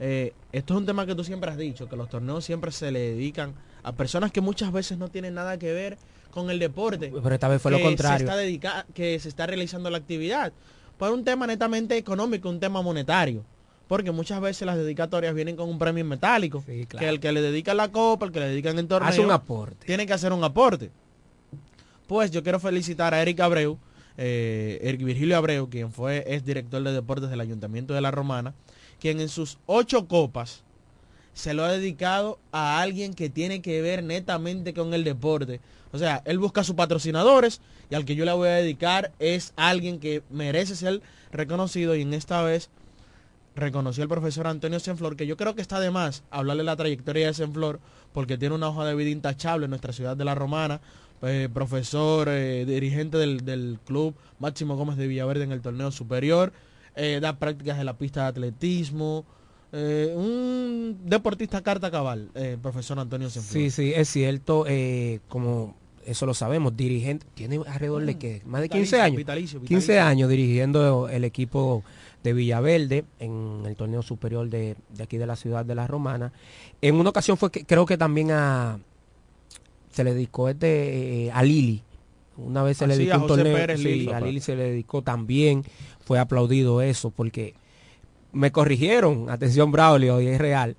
Eh, 0.00 0.32
esto 0.52 0.74
es 0.74 0.78
un 0.78 0.86
tema 0.86 1.06
que 1.06 1.14
tú 1.16 1.24
siempre 1.24 1.50
has 1.50 1.56
dicho, 1.56 1.88
que 1.88 1.96
los 1.96 2.08
torneos 2.08 2.44
siempre 2.44 2.70
se 2.70 2.92
le 2.92 3.00
dedican 3.00 3.52
a 3.82 3.90
personas 3.92 4.30
que 4.30 4.40
muchas 4.40 4.70
veces 4.70 4.96
no 4.96 5.08
tienen 5.08 5.34
nada 5.34 5.58
que 5.58 5.72
ver 5.72 5.98
con 6.30 6.50
el 6.50 6.60
deporte. 6.60 7.10
Pero 7.20 7.34
esta 7.34 7.48
vez 7.48 7.60
fue 7.60 7.72
lo 7.72 7.78
que 7.78 7.82
contrario. 7.82 8.18
Se 8.18 8.24
está 8.24 8.36
dedica- 8.36 8.86
que 8.94 9.18
se 9.18 9.28
está 9.28 9.48
realizando 9.48 9.90
la 9.90 9.98
actividad. 9.98 10.52
Por 10.98 11.10
un 11.10 11.24
tema 11.24 11.48
netamente 11.48 11.96
económico, 11.96 12.48
un 12.48 12.60
tema 12.60 12.80
monetario. 12.80 13.42
Porque 13.88 14.12
muchas 14.12 14.40
veces 14.40 14.64
las 14.66 14.76
dedicatorias 14.76 15.34
vienen 15.34 15.56
con 15.56 15.68
un 15.68 15.80
premio 15.80 16.04
metálico. 16.04 16.62
Que 16.64 17.08
el 17.08 17.18
que 17.18 17.32
le 17.32 17.40
dedica 17.40 17.74
la 17.74 17.90
copa, 17.90 18.26
el 18.26 18.30
que 18.30 18.38
le 18.38 18.48
dedican 18.50 18.78
el 18.78 18.86
torneo. 18.86 19.08
Hace 19.08 19.20
un 19.20 19.32
aporte. 19.32 19.84
Tiene 19.84 20.06
que 20.06 20.12
hacer 20.12 20.32
un 20.32 20.44
aporte. 20.44 20.92
Pues 22.06 22.30
yo 22.30 22.42
quiero 22.44 22.60
felicitar 22.60 23.14
a 23.14 23.20
Eric 23.20 23.40
Abreu, 23.40 23.78
eh, 24.18 24.80
Eric 24.82 25.02
Virgilio 25.04 25.36
Abreu, 25.36 25.70
quien 25.70 25.92
fue 25.92 26.24
es 26.26 26.44
director 26.44 26.82
de 26.82 26.92
deportes 26.92 27.30
del 27.30 27.40
Ayuntamiento 27.40 27.94
de 27.94 28.00
La 28.00 28.10
Romana, 28.10 28.52
quien 29.00 29.20
en 29.20 29.28
sus 29.28 29.58
ocho 29.66 30.08
copas 30.08 30.64
se 31.32 31.54
lo 31.54 31.64
ha 31.64 31.70
dedicado 31.70 32.40
a 32.50 32.80
alguien 32.80 33.14
que 33.14 33.30
tiene 33.30 33.62
que 33.62 33.80
ver 33.80 34.02
netamente 34.02 34.74
con 34.74 34.92
el 34.92 35.04
deporte. 35.04 35.60
O 35.92 35.98
sea, 35.98 36.20
él 36.24 36.40
busca 36.40 36.64
sus 36.64 36.74
patrocinadores 36.74 37.60
y 37.90 37.94
al 37.94 38.04
que 38.04 38.16
yo 38.16 38.24
le 38.24 38.32
voy 38.32 38.48
a 38.48 38.54
dedicar 38.54 39.12
es 39.20 39.52
alguien 39.54 40.00
que 40.00 40.24
merece 40.30 40.74
ser 40.74 41.00
reconocido 41.30 41.94
y 41.94 42.02
en 42.02 42.12
esta 42.12 42.42
vez 42.42 42.70
reconoció 43.54 44.02
el 44.02 44.08
profesor 44.08 44.48
Antonio 44.48 44.80
Senflor, 44.80 45.16
que 45.16 45.26
yo 45.26 45.36
creo 45.36 45.54
que 45.54 45.62
está 45.62 45.78
de 45.80 45.90
más 45.90 46.24
hablarle 46.30 46.64
la 46.64 46.76
trayectoria 46.76 47.28
de 47.28 47.34
Senflor, 47.34 47.80
porque 48.12 48.38
tiene 48.38 48.54
una 48.54 48.68
hoja 48.68 48.84
de 48.84 48.94
vida 48.94 49.10
intachable 49.10 49.66
en 49.66 49.70
nuestra 49.70 49.92
ciudad 49.92 50.16
de 50.16 50.24
La 50.24 50.34
Romana, 50.34 50.80
eh, 51.22 51.48
profesor, 51.52 52.28
eh, 52.30 52.64
dirigente 52.64 53.16
del, 53.18 53.44
del 53.44 53.78
club 53.84 54.14
Máximo 54.38 54.76
Gómez 54.76 54.96
de 54.96 55.06
Villaverde 55.06 55.44
en 55.44 55.52
el 55.52 55.60
torneo 55.60 55.90
superior, 55.90 56.52
eh, 56.96 57.18
da 57.20 57.38
prácticas 57.38 57.78
de 57.78 57.84
la 57.84 57.96
pista 57.98 58.22
de 58.22 58.28
atletismo, 58.28 59.24
eh, 59.72 60.12
un 60.16 60.98
deportista 61.04 61.62
carta 61.62 61.90
cabal, 61.90 62.30
profesor 62.62 62.98
Antonio 62.98 63.28
Senflor. 63.30 63.52
Sí, 63.62 63.70
sí, 63.70 63.92
es 63.94 64.08
cierto, 64.08 64.64
como 65.28 65.76
eso 66.06 66.24
lo 66.24 66.32
sabemos, 66.32 66.74
dirigente, 66.76 67.26
tiene 67.34 67.60
alrededor 67.66 68.06
de 68.06 68.16
que 68.16 68.42
más 68.46 68.62
de 68.62 68.68
15 68.70 68.78
Vitalicio, 68.96 69.02
años, 69.04 69.16
vitalicio, 69.18 69.60
15 69.60 69.74
vitalicio. 69.92 70.02
años 70.02 70.30
dirigiendo 70.30 71.08
el 71.10 71.24
equipo 71.24 71.84
de 72.24 72.32
Villaverde 72.32 73.04
en 73.18 73.62
el 73.66 73.76
torneo 73.76 74.02
superior 74.02 74.48
de, 74.48 74.76
de 74.94 75.02
aquí 75.02 75.18
de 75.18 75.26
la 75.26 75.36
ciudad 75.36 75.64
de 75.66 75.74
La 75.74 75.86
Romana. 75.86 76.32
En 76.80 76.94
una 76.94 77.10
ocasión 77.10 77.36
fue 77.36 77.50
que 77.50 77.64
creo 77.64 77.84
que 77.84 77.98
también 77.98 78.30
a 78.30 78.78
se 79.98 80.04
le 80.04 80.14
dedicó 80.14 80.48
este 80.48 81.26
eh, 81.26 81.30
a 81.32 81.42
Lili. 81.42 81.82
Una 82.36 82.62
vez 82.62 82.76
se 82.76 82.84
Ah, 82.84 82.86
le 82.86 82.94
sí, 82.94 83.00
dedicó 83.00 83.14
a 83.14 83.18
un 83.18 83.22
José 83.28 83.34
torneo, 83.42 83.56
Pérez 83.56 83.80
sí, 83.80 83.84
Lili. 83.88 84.12
a 84.12 84.20
Lili 84.20 84.40
se 84.40 84.54
le 84.54 84.62
dedicó 84.70 85.02
también, 85.02 85.64
fue 86.04 86.20
aplaudido 86.20 86.80
eso 86.82 87.10
porque 87.10 87.54
me 88.32 88.52
corrigieron, 88.52 89.28
atención 89.28 89.72
Braulio, 89.72 90.20
y 90.20 90.28
es 90.28 90.38
real. 90.38 90.76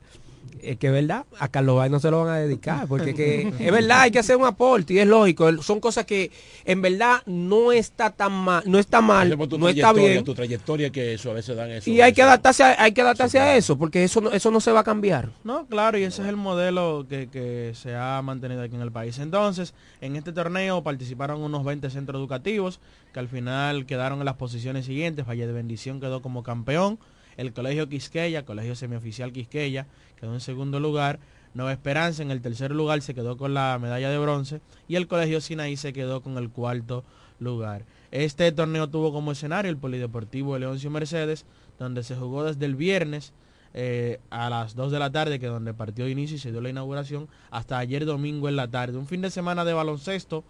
Es 0.62 0.78
que 0.78 0.88
es 0.88 0.94
verdad, 0.94 1.26
a 1.40 1.48
Carlos 1.48 1.78
Bay 1.78 1.90
no 1.90 2.00
se 2.00 2.12
lo 2.12 2.24
van 2.24 2.34
a 2.36 2.38
dedicar, 2.38 2.88
porque 2.88 3.14
que, 3.14 3.54
es 3.60 3.72
verdad, 3.72 4.02
hay 4.02 4.12
que 4.12 4.20
hacer 4.20 4.36
un 4.36 4.46
aporte 4.46 4.94
y 4.94 5.00
es 5.00 5.08
lógico, 5.08 5.62
son 5.62 5.80
cosas 5.80 6.06
que 6.06 6.32
en 6.66 6.82
verdad 6.82 7.22
no 7.26 7.72
está 7.72 8.10
tan 8.12 8.32
mal, 8.32 8.64
no 8.66 8.80
está 8.80 9.02
mal, 9.02 9.38
no 9.38 9.44
está 9.44 9.58
trayectoria, 9.58 10.10
bien. 10.10 10.24
Tu 10.24 10.34
trayectoria 10.34 10.90
que 10.90 11.14
eso 11.14 11.32
a 11.32 11.34
veces 11.34 11.56
dan 11.56 11.72
eso. 11.72 11.90
Y 11.90 12.02
hay 12.02 12.14
que 12.14 12.22
adaptarse 12.22 12.64
a, 12.64 12.82
hay 12.82 12.92
que 12.92 13.02
adaptarse 13.02 13.40
a 13.40 13.56
eso, 13.56 13.78
porque 13.78 14.04
eso 14.04 14.22
no, 14.22 14.32
eso 14.32 14.52
no 14.52 14.60
se 14.60 14.72
va 14.72 14.82
a 14.82 14.84
cambiar. 14.84 15.30
No, 15.44 15.66
claro, 15.68 15.98
y 15.98 16.04
ese 16.04 16.22
es 16.22 16.28
el 16.28 16.36
modelo 16.38 17.06
que, 17.10 17.30
que 17.30 17.74
se 17.76 17.96
ha 17.96 18.22
mantenido 18.22 18.62
aquí 18.62 18.76
en 18.76 18.82
el 18.82 18.92
país. 18.92 19.20
Entonces, 19.20 19.74
en 20.02 20.16
este 20.16 20.32
torneo 20.32 20.84
participaron 20.84 21.42
unos 21.42 21.64
20 21.64 21.90
centros 21.90 22.20
educativos 22.20 22.80
que 23.14 23.20
al 23.20 23.28
final 23.28 23.86
quedaron 23.86 24.20
en 24.20 24.26
las 24.26 24.36
posiciones 24.36 24.86
siguientes. 24.86 25.26
Valle 25.28 25.48
de 25.48 25.54
Bendición 25.54 26.00
quedó 26.00 26.22
como 26.22 26.44
campeón. 26.44 27.00
El 27.40 27.54
Colegio 27.54 27.88
Quisqueya, 27.88 28.44
Colegio 28.44 28.76
Semioficial 28.76 29.32
Quisqueya, 29.32 29.88
quedó 30.20 30.34
en 30.34 30.42
segundo 30.42 30.82
lugar. 30.82 31.20
Nueva 31.54 31.72
Esperanza 31.72 32.22
en 32.22 32.32
el 32.32 32.42
tercer 32.42 32.72
lugar 32.72 33.02
se 33.02 33.14
quedó 33.14 33.38
con 33.38 33.54
la 33.54 33.80
medalla 33.82 34.10
de 34.10 34.18
bronce. 34.18 34.60
Y 34.90 34.98
el 34.98 35.08
Colegio 35.08 35.40
Sinaí 35.40 35.78
se 35.78 35.94
quedó 35.94 36.22
con 36.22 36.38
el 36.38 36.50
cuarto 36.50 37.06
lugar. 37.40 37.86
Este 38.12 38.52
torneo 38.52 38.90
tuvo 38.90 39.14
como 39.14 39.32
escenario 39.32 39.72
el 39.72 39.78
Polideportivo 39.78 40.54
de 40.54 40.60
Leoncio 40.60 40.92
Mercedes, 40.92 41.46
donde 41.80 42.04
se 42.04 42.18
jugó 42.18 42.44
desde 42.44 42.66
el 42.66 42.76
viernes 42.76 43.32
eh, 43.74 44.20
a 44.32 44.50
las 44.50 44.76
2 44.76 44.92
de 44.92 45.00
la 45.00 45.10
tarde, 45.10 45.40
que 45.40 45.48
donde 45.48 45.74
partió 45.74 46.04
de 46.04 46.12
inicio 46.12 46.36
y 46.36 46.40
se 46.40 46.52
dio 46.52 46.60
la 46.60 46.70
inauguración, 46.70 47.30
hasta 47.52 47.78
ayer 47.78 48.04
domingo 48.06 48.50
en 48.50 48.58
la 48.58 48.68
tarde. 48.68 48.98
Un 48.98 49.08
fin 49.08 49.22
de 49.22 49.30
semana 49.30 49.64
de 49.64 49.72
baloncesto 49.72 50.44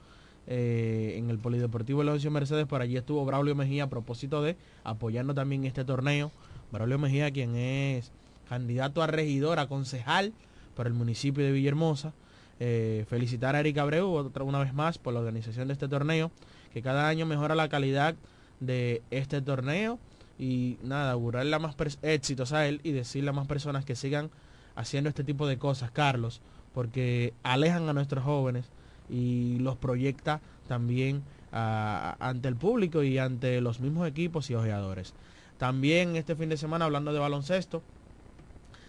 eh, 0.47 1.13
en 1.17 1.29
el 1.29 1.37
Polideportivo 1.37 2.03
Leoncio 2.03 2.31
Mercedes, 2.31 2.65
por 2.65 2.81
allí 2.81 2.97
estuvo 2.97 3.23
Braulio 3.25 3.53
Mejía 3.53 3.83
a 3.83 3.89
propósito 3.89 4.41
de 4.41 4.57
apoyando 4.83 5.35
también 5.35 5.65
este 5.65 5.85
torneo. 5.85 6.31
Braulio 6.71 6.99
Mejía, 6.99 7.31
quien 7.31 7.55
es 7.55 8.11
candidato 8.47 9.01
a 9.01 9.07
regidor, 9.07 9.59
a 9.59 9.67
concejal 9.67 10.33
por 10.75 10.87
el 10.87 10.93
municipio 10.93 11.43
de 11.43 11.51
Villahermosa. 11.51 12.13
Eh, 12.61 13.05
felicitar 13.09 13.55
a 13.55 13.61
Erika 13.61 13.83
Abreu 13.83 14.11
otra 14.11 14.43
una 14.43 14.59
vez 14.59 14.73
más 14.73 14.97
por 14.97 15.13
la 15.13 15.21
organización 15.21 15.67
de 15.67 15.73
este 15.73 15.87
torneo, 15.87 16.29
que 16.73 16.81
cada 16.81 17.07
año 17.07 17.25
mejora 17.25 17.55
la 17.55 17.69
calidad 17.69 18.15
de 18.59 19.01
este 19.11 19.41
torneo 19.41 19.97
y 20.37 20.77
nada, 20.83 21.11
augurarle 21.11 21.57
más 21.59 21.75
éxitos 22.01 22.51
a 22.51 22.67
él 22.67 22.81
y 22.83 22.91
decirle 22.91 23.29
a 23.29 23.33
más 23.33 23.47
personas 23.47 23.85
que 23.85 23.95
sigan 23.95 24.29
haciendo 24.75 25.09
este 25.09 25.23
tipo 25.23 25.47
de 25.47 25.57
cosas, 25.57 25.91
Carlos, 25.91 26.41
porque 26.73 27.33
alejan 27.43 27.87
a 27.89 27.93
nuestros 27.93 28.23
jóvenes 28.23 28.65
y 29.09 29.57
los 29.59 29.75
proyecta 29.75 30.41
también 30.67 31.23
ante 31.51 32.47
el 32.47 32.55
público 32.55 33.03
y 33.03 33.17
ante 33.17 33.59
los 33.59 33.79
mismos 33.79 34.07
equipos 34.07 34.49
y 34.49 34.55
ojeadores. 34.55 35.13
También 35.59 36.15
este 36.15 36.35
fin 36.35 36.49
de 36.49 36.57
semana, 36.57 36.85
hablando 36.85 37.13
de 37.13 37.19
baloncesto, 37.19 37.83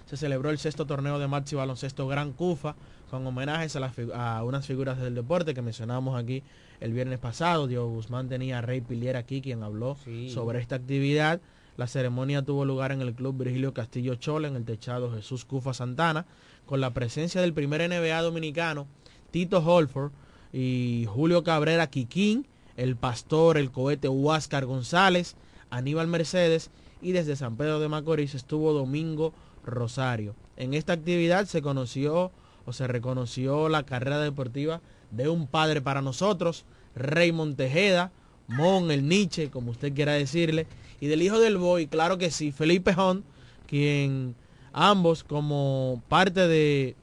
se 0.06 0.16
celebró 0.16 0.50
el 0.50 0.58
sexto 0.58 0.86
torneo 0.86 1.18
de 1.18 1.28
Maxi 1.28 1.54
Baloncesto 1.56 2.08
Gran 2.08 2.32
Cufa 2.32 2.74
con 3.10 3.26
homenajes 3.26 3.76
a, 3.76 3.80
las 3.80 3.94
figu- 3.94 4.14
a 4.14 4.42
unas 4.44 4.66
figuras 4.66 4.98
del 4.98 5.14
deporte 5.14 5.52
que 5.52 5.62
mencionábamos 5.62 6.18
aquí 6.18 6.42
el 6.80 6.92
viernes 6.92 7.18
pasado. 7.18 7.66
Diego 7.66 7.88
Guzmán 7.88 8.28
tenía 8.28 8.58
a 8.58 8.60
Rey 8.62 8.80
Pilier 8.80 9.16
aquí 9.16 9.42
quien 9.42 9.62
habló 9.62 9.96
sobre 10.30 10.60
esta 10.60 10.76
actividad. 10.76 11.40
La 11.76 11.86
ceremonia 11.86 12.42
tuvo 12.42 12.64
lugar 12.64 12.92
en 12.92 13.00
el 13.02 13.14
Club 13.14 13.36
Virgilio 13.38 13.72
Castillo 13.74 14.14
Chola 14.16 14.48
en 14.48 14.56
el 14.56 14.64
techado 14.64 15.12
Jesús 15.12 15.44
Cufa 15.44 15.74
Santana 15.74 16.26
con 16.66 16.80
la 16.80 16.90
presencia 16.92 17.40
del 17.40 17.52
primer 17.52 17.80
NBA 17.88 18.20
dominicano 18.22 18.86
Tito 19.30 19.58
Holford 19.58 20.12
y 20.52 21.06
Julio 21.08 21.44
Cabrera 21.44 21.88
Quiquín, 21.88 22.46
el 22.76 22.96
pastor, 22.96 23.56
el 23.58 23.70
cohete 23.70 24.08
Huáscar 24.08 24.66
González, 24.66 25.36
Aníbal 25.70 26.06
Mercedes 26.06 26.70
y 27.02 27.12
desde 27.12 27.36
San 27.36 27.56
Pedro 27.56 27.80
de 27.80 27.88
Macorís 27.88 28.34
estuvo 28.34 28.72
Domingo 28.72 29.32
Rosario. 29.64 30.34
En 30.56 30.74
esta 30.74 30.92
actividad 30.92 31.46
se 31.46 31.62
conoció 31.62 32.30
o 32.66 32.72
se 32.72 32.86
reconoció 32.86 33.68
la 33.68 33.84
carrera 33.84 34.20
deportiva 34.20 34.80
de 35.10 35.28
un 35.28 35.46
padre 35.46 35.80
para 35.80 36.02
nosotros, 36.02 36.64
Raymond 36.94 37.56
Tejeda, 37.56 38.12
Mon, 38.48 38.90
el 38.90 39.08
Nietzsche, 39.08 39.50
como 39.50 39.70
usted 39.70 39.94
quiera 39.94 40.12
decirle, 40.12 40.66
y 41.00 41.06
del 41.06 41.22
hijo 41.22 41.38
del 41.38 41.56
boy, 41.56 41.86
claro 41.86 42.18
que 42.18 42.30
sí, 42.30 42.52
Felipe 42.52 42.94
Hon, 42.96 43.24
quien 43.66 44.34
ambos 44.72 45.24
como 45.24 46.02
parte 46.08 46.46
de 46.46 46.96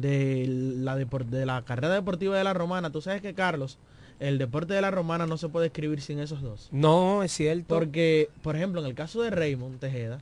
de 0.00 0.46
la, 0.48 0.96
de 0.96 1.46
la 1.46 1.62
carrera 1.62 1.94
deportiva 1.94 2.36
de 2.36 2.44
la 2.44 2.52
Romana, 2.54 2.90
tú 2.90 3.00
sabes 3.00 3.22
que 3.22 3.34
Carlos, 3.34 3.78
el 4.20 4.38
deporte 4.38 4.74
de 4.74 4.80
la 4.80 4.90
Romana 4.90 5.26
no 5.26 5.36
se 5.36 5.48
puede 5.48 5.66
escribir 5.66 6.00
sin 6.00 6.18
esos 6.18 6.40
dos. 6.42 6.68
No, 6.72 7.22
es 7.22 7.32
cierto. 7.32 7.74
Porque, 7.74 8.28
por 8.42 8.56
ejemplo, 8.56 8.80
en 8.80 8.86
el 8.86 8.94
caso 8.94 9.20
de 9.22 9.30
Raymond 9.30 9.78
Tejeda, 9.78 10.18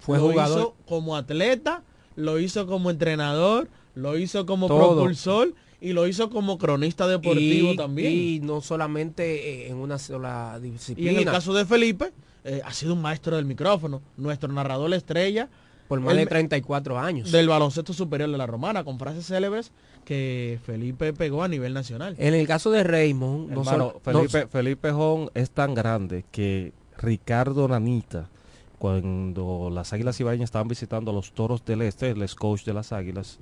fue 0.00 0.18
lo 0.18 0.28
jugador. 0.28 0.58
hizo 0.60 0.74
como 0.86 1.16
atleta, 1.16 1.82
lo 2.16 2.38
hizo 2.38 2.66
como 2.66 2.90
entrenador, 2.90 3.68
lo 3.94 4.18
hizo 4.18 4.44
como 4.46 4.66
Todo. 4.68 4.94
propulsor 4.96 5.54
y 5.80 5.92
lo 5.92 6.06
hizo 6.06 6.28
como 6.30 6.58
cronista 6.58 7.06
deportivo 7.06 7.72
y, 7.72 7.76
también. 7.76 8.12
Y 8.12 8.40
no 8.40 8.60
solamente 8.60 9.66
eh, 9.66 9.68
en 9.70 9.76
una 9.76 9.98
sola 9.98 10.58
Y 10.62 10.70
disciplina. 10.70 11.10
en 11.12 11.16
el 11.18 11.24
caso 11.24 11.54
de 11.54 11.64
Felipe, 11.64 12.12
eh, 12.44 12.60
ha 12.64 12.72
sido 12.72 12.94
un 12.94 13.02
maestro 13.02 13.36
del 13.36 13.44
micrófono, 13.44 14.02
nuestro 14.16 14.52
narrador 14.52 14.92
estrella. 14.94 15.48
por 15.88 16.00
más 16.00 16.12
el- 16.12 16.18
de 16.18 16.26
34 16.26 16.98
años. 16.98 17.32
Del 17.32 17.48
baloncesto 17.48 17.94
superior 17.94 18.30
de 18.30 18.36
la 18.36 18.46
romana, 18.46 18.84
con 18.84 18.98
frases 18.98 19.24
célebres 19.26 19.72
que 20.08 20.58
Felipe 20.64 21.12
pegó 21.12 21.42
a 21.42 21.48
nivel 21.48 21.74
nacional. 21.74 22.14
En 22.18 22.32
el 22.32 22.46
caso 22.46 22.70
de 22.70 22.82
Raymond, 22.82 23.50
no 23.50 23.60
Hermano, 23.60 23.70
solo- 23.70 23.92
no- 23.94 24.00
Felipe, 24.00 24.46
Felipe 24.46 24.90
Jón 24.90 25.30
es 25.34 25.50
tan 25.50 25.74
grande 25.74 26.24
que 26.32 26.72
Ricardo 26.96 27.68
Nanita, 27.68 28.30
cuando 28.78 29.68
las 29.70 29.92
Águilas 29.92 30.18
Ibaeñas 30.18 30.44
estaban 30.46 30.66
visitando 30.66 31.10
a 31.10 31.14
los 31.14 31.32
Toros 31.32 31.62
del 31.64 31.82
Este, 31.82 32.08
el 32.08 32.22
ex 32.22 32.34
coach 32.34 32.64
de 32.64 32.72
las 32.72 32.90
Águilas, 32.92 33.38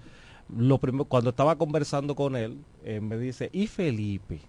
lo 0.56 0.78
primero, 0.78 1.04
cuando 1.04 1.30
estaba 1.30 1.56
conversando 1.56 2.16
con 2.16 2.34
él, 2.34 2.58
eh, 2.84 3.00
me 3.00 3.16
dice, 3.16 3.48
¿y 3.52 3.68
Felipe? 3.68 4.40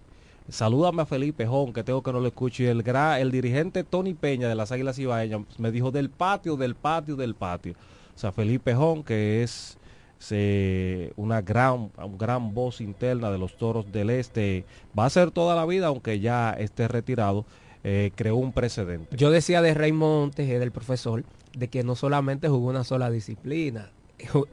Salúdame 0.48 1.02
a 1.02 1.06
Felipe 1.06 1.46
Jón, 1.46 1.72
que 1.72 1.84
tengo 1.84 2.02
que 2.02 2.12
no 2.12 2.18
lo 2.20 2.26
escucho. 2.26 2.64
Y 2.64 2.66
el, 2.66 2.82
gra- 2.82 3.20
el 3.20 3.30
dirigente 3.30 3.84
Tony 3.84 4.14
Peña 4.14 4.48
de 4.48 4.54
las 4.56 4.72
Águilas 4.72 4.98
Ibaeñas 4.98 5.42
me 5.58 5.70
dijo 5.70 5.92
del 5.92 6.10
patio, 6.10 6.56
del 6.56 6.74
patio, 6.74 7.14
del 7.16 7.34
patio. 7.34 7.74
O 8.16 8.18
sea, 8.18 8.32
Felipe 8.32 8.74
Jón, 8.74 9.04
que 9.04 9.42
es 9.44 9.76
se- 10.18 11.12
una 11.16 11.40
gran, 11.42 11.90
gran 12.18 12.54
voz 12.54 12.80
interna 12.80 13.30
de 13.30 13.38
los 13.38 13.56
toros 13.56 13.90
del 13.92 14.10
este, 14.10 14.64
va 14.98 15.06
a 15.06 15.10
ser 15.10 15.30
toda 15.30 15.54
la 15.56 15.64
vida, 15.66 15.86
aunque 15.88 16.20
ya 16.20 16.50
esté 16.52 16.88
retirado, 16.88 17.44
eh, 17.84 18.10
creó 18.14 18.36
un 18.36 18.52
precedente. 18.52 19.16
Yo 19.16 19.30
decía 19.30 19.62
de 19.62 19.74
Raymond 19.74 20.34
Tejeda, 20.34 20.64
el 20.64 20.72
profesor, 20.72 21.24
de 21.56 21.68
que 21.68 21.84
no 21.84 21.94
solamente 21.94 22.48
jugó 22.48 22.68
una 22.68 22.84
sola 22.84 23.10
disciplina. 23.10 23.90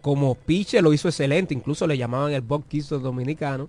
Como 0.01 0.35
pitcher 0.35 0.83
lo 0.83 0.93
hizo 0.93 1.07
excelente, 1.07 1.53
incluso 1.53 1.87
le 1.87 1.97
llamaban 1.97 2.31
el 2.33 2.41
Bob 2.41 2.63
dominicano. 3.01 3.67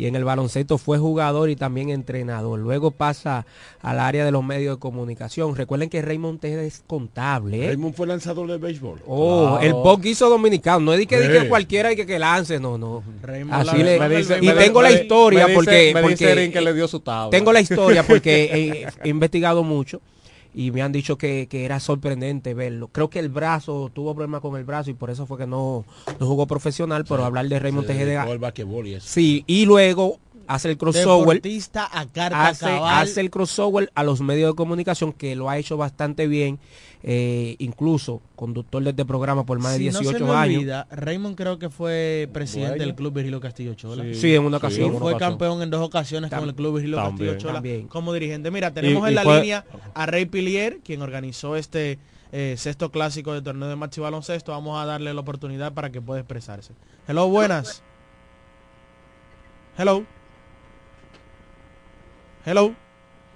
Y 0.00 0.06
en 0.06 0.16
el 0.16 0.24
baloncesto 0.24 0.78
fue 0.78 0.96
jugador 0.96 1.50
y 1.50 1.56
también 1.56 1.90
entrenador. 1.90 2.58
Luego 2.58 2.90
pasa 2.90 3.44
al 3.82 4.00
área 4.00 4.24
de 4.24 4.30
los 4.30 4.42
medios 4.42 4.76
de 4.76 4.80
comunicación. 4.80 5.54
Recuerden 5.54 5.90
que 5.90 6.00
Raymond 6.00 6.40
Tejeda 6.40 6.62
es 6.62 6.82
contable. 6.86 7.64
¿eh? 7.64 7.68
Raymond 7.68 7.94
fue 7.94 8.06
lanzador 8.06 8.50
de 8.50 8.56
béisbol. 8.56 9.00
Oh, 9.06 9.58
el 9.60 9.74
Bob 9.74 10.00
Quiso 10.00 10.30
dominicano. 10.30 10.80
No 10.80 10.92
es 10.94 11.00
de 11.00 11.06
que, 11.06 11.18
de 11.18 11.28
que 11.30 11.40
Sí. 11.42 11.48
cualquiera 11.48 11.90
hay 11.90 11.96
que, 11.96 12.06
que 12.06 12.18
lance, 12.18 12.58
no, 12.58 12.78
no. 12.78 13.02
Raymond 13.22 13.52
Así 13.68 13.76
la- 13.76 13.84
le- 13.84 13.98
me 14.00 14.08
dice- 14.16 14.38
y 14.40 14.46
me 14.46 14.52
tengo 14.54 14.80
la 14.80 14.90
historia 14.90 15.40
me 15.40 15.52
dice- 15.52 15.54
porque, 15.54 15.70
me 15.92 16.00
dice 16.00 16.02
porque 16.14 16.32
Erin 16.32 16.52
que 16.52 16.60
le 16.62 16.72
dio 16.72 16.88
su 16.88 17.00
tabla. 17.00 17.30
tengo 17.30 17.52
la 17.52 17.60
historia 17.60 18.02
porque 18.02 18.88
he 19.04 19.08
investigado 19.10 19.62
mucho 19.62 20.00
y 20.54 20.70
me 20.70 20.82
han 20.82 20.92
dicho 20.92 21.16
que, 21.16 21.46
que 21.48 21.64
era 21.64 21.80
sorprendente 21.80 22.54
verlo. 22.54 22.88
Creo 22.88 23.08
que 23.10 23.18
el 23.18 23.28
brazo, 23.28 23.90
tuvo 23.92 24.14
problemas 24.14 24.40
con 24.40 24.56
el 24.56 24.64
brazo 24.64 24.90
y 24.90 24.94
por 24.94 25.10
eso 25.10 25.26
fue 25.26 25.38
que 25.38 25.46
no, 25.46 25.84
no 26.18 26.26
jugó 26.26 26.46
profesional, 26.46 27.04
pero 27.08 27.24
hablar 27.24 27.48
de 27.48 27.58
Raymond 27.58 27.86
Tejeda. 27.86 28.24
Sí, 29.04 29.44
y 29.46 29.64
luego 29.66 30.18
hace 30.54 30.70
el 30.70 30.76
crossover. 30.78 31.36
Deportista 31.36 31.88
a 31.92 32.06
carta 32.06 32.48
Hace, 32.48 32.66
cabal. 32.66 33.02
hace 33.02 33.20
el 33.20 33.30
crossover 33.30 33.90
a 33.94 34.02
los 34.04 34.20
medios 34.20 34.50
de 34.52 34.56
comunicación 34.56 35.12
que 35.12 35.34
lo 35.36 35.48
ha 35.48 35.58
hecho 35.58 35.76
bastante 35.76 36.26
bien, 36.26 36.58
eh, 37.02 37.56
incluso 37.58 38.20
conductor 38.36 38.82
de 38.82 38.90
este 38.90 39.04
programa 39.04 39.46
por 39.46 39.58
más 39.58 39.72
de 39.72 39.78
Si 39.78 39.82
18 39.84 40.12
no 40.12 40.18
se 40.18 40.24
me 40.24 40.30
años. 40.32 40.56
olvida, 40.58 40.86
Raymond 40.90 41.36
creo 41.36 41.58
que 41.58 41.70
fue 41.70 42.28
presidente 42.32 42.80
del 42.80 42.94
Club 42.94 43.14
Virgilio 43.14 43.40
Castillo 43.40 43.74
Chola. 43.74 44.02
Sí. 44.04 44.14
Sí, 44.14 44.34
en 44.34 44.44
una 44.44 44.56
ocasión. 44.58 44.86
En 44.86 44.90
una 44.90 44.98
fue 45.00 45.12
ocasión. 45.14 45.30
campeón 45.32 45.62
en 45.62 45.70
dos 45.70 45.80
ocasiones 45.82 46.30
con 46.30 46.48
el 46.48 46.54
Club 46.54 46.74
Virgilio 46.74 46.96
también. 46.96 47.16
Castillo 47.32 47.38
Chola 47.40 47.54
También. 47.54 47.88
como 47.88 48.12
dirigente. 48.12 48.50
Mira, 48.50 48.72
tenemos 48.72 49.02
Y- 49.02 49.06
en 49.06 49.12
y 49.12 49.14
la 49.14 49.22
fue- 49.22 49.40
línea 49.40 49.64
a 49.94 50.06
Rey 50.06 50.26
Pilier, 50.26 50.80
quien 50.84 51.00
organizó 51.02 51.56
este 51.56 51.98
eh, 52.32 52.54
sexto 52.58 52.90
clásico 52.92 53.32
de 53.32 53.42
torneo 53.42 53.68
de 53.68 53.74
maxi 53.76 54.00
baloncesto. 54.00 54.52
Vamos 54.52 54.80
a 54.80 54.86
darle 54.86 55.12
la 55.14 55.20
oportunidad 55.20 55.72
para 55.72 55.90
que 55.90 56.00
pueda 56.00 56.20
expresarse. 56.20 56.72
Hello, 57.08 57.28
buenas. 57.28 57.82
Hello. 59.78 60.04
Hello. 62.46 62.74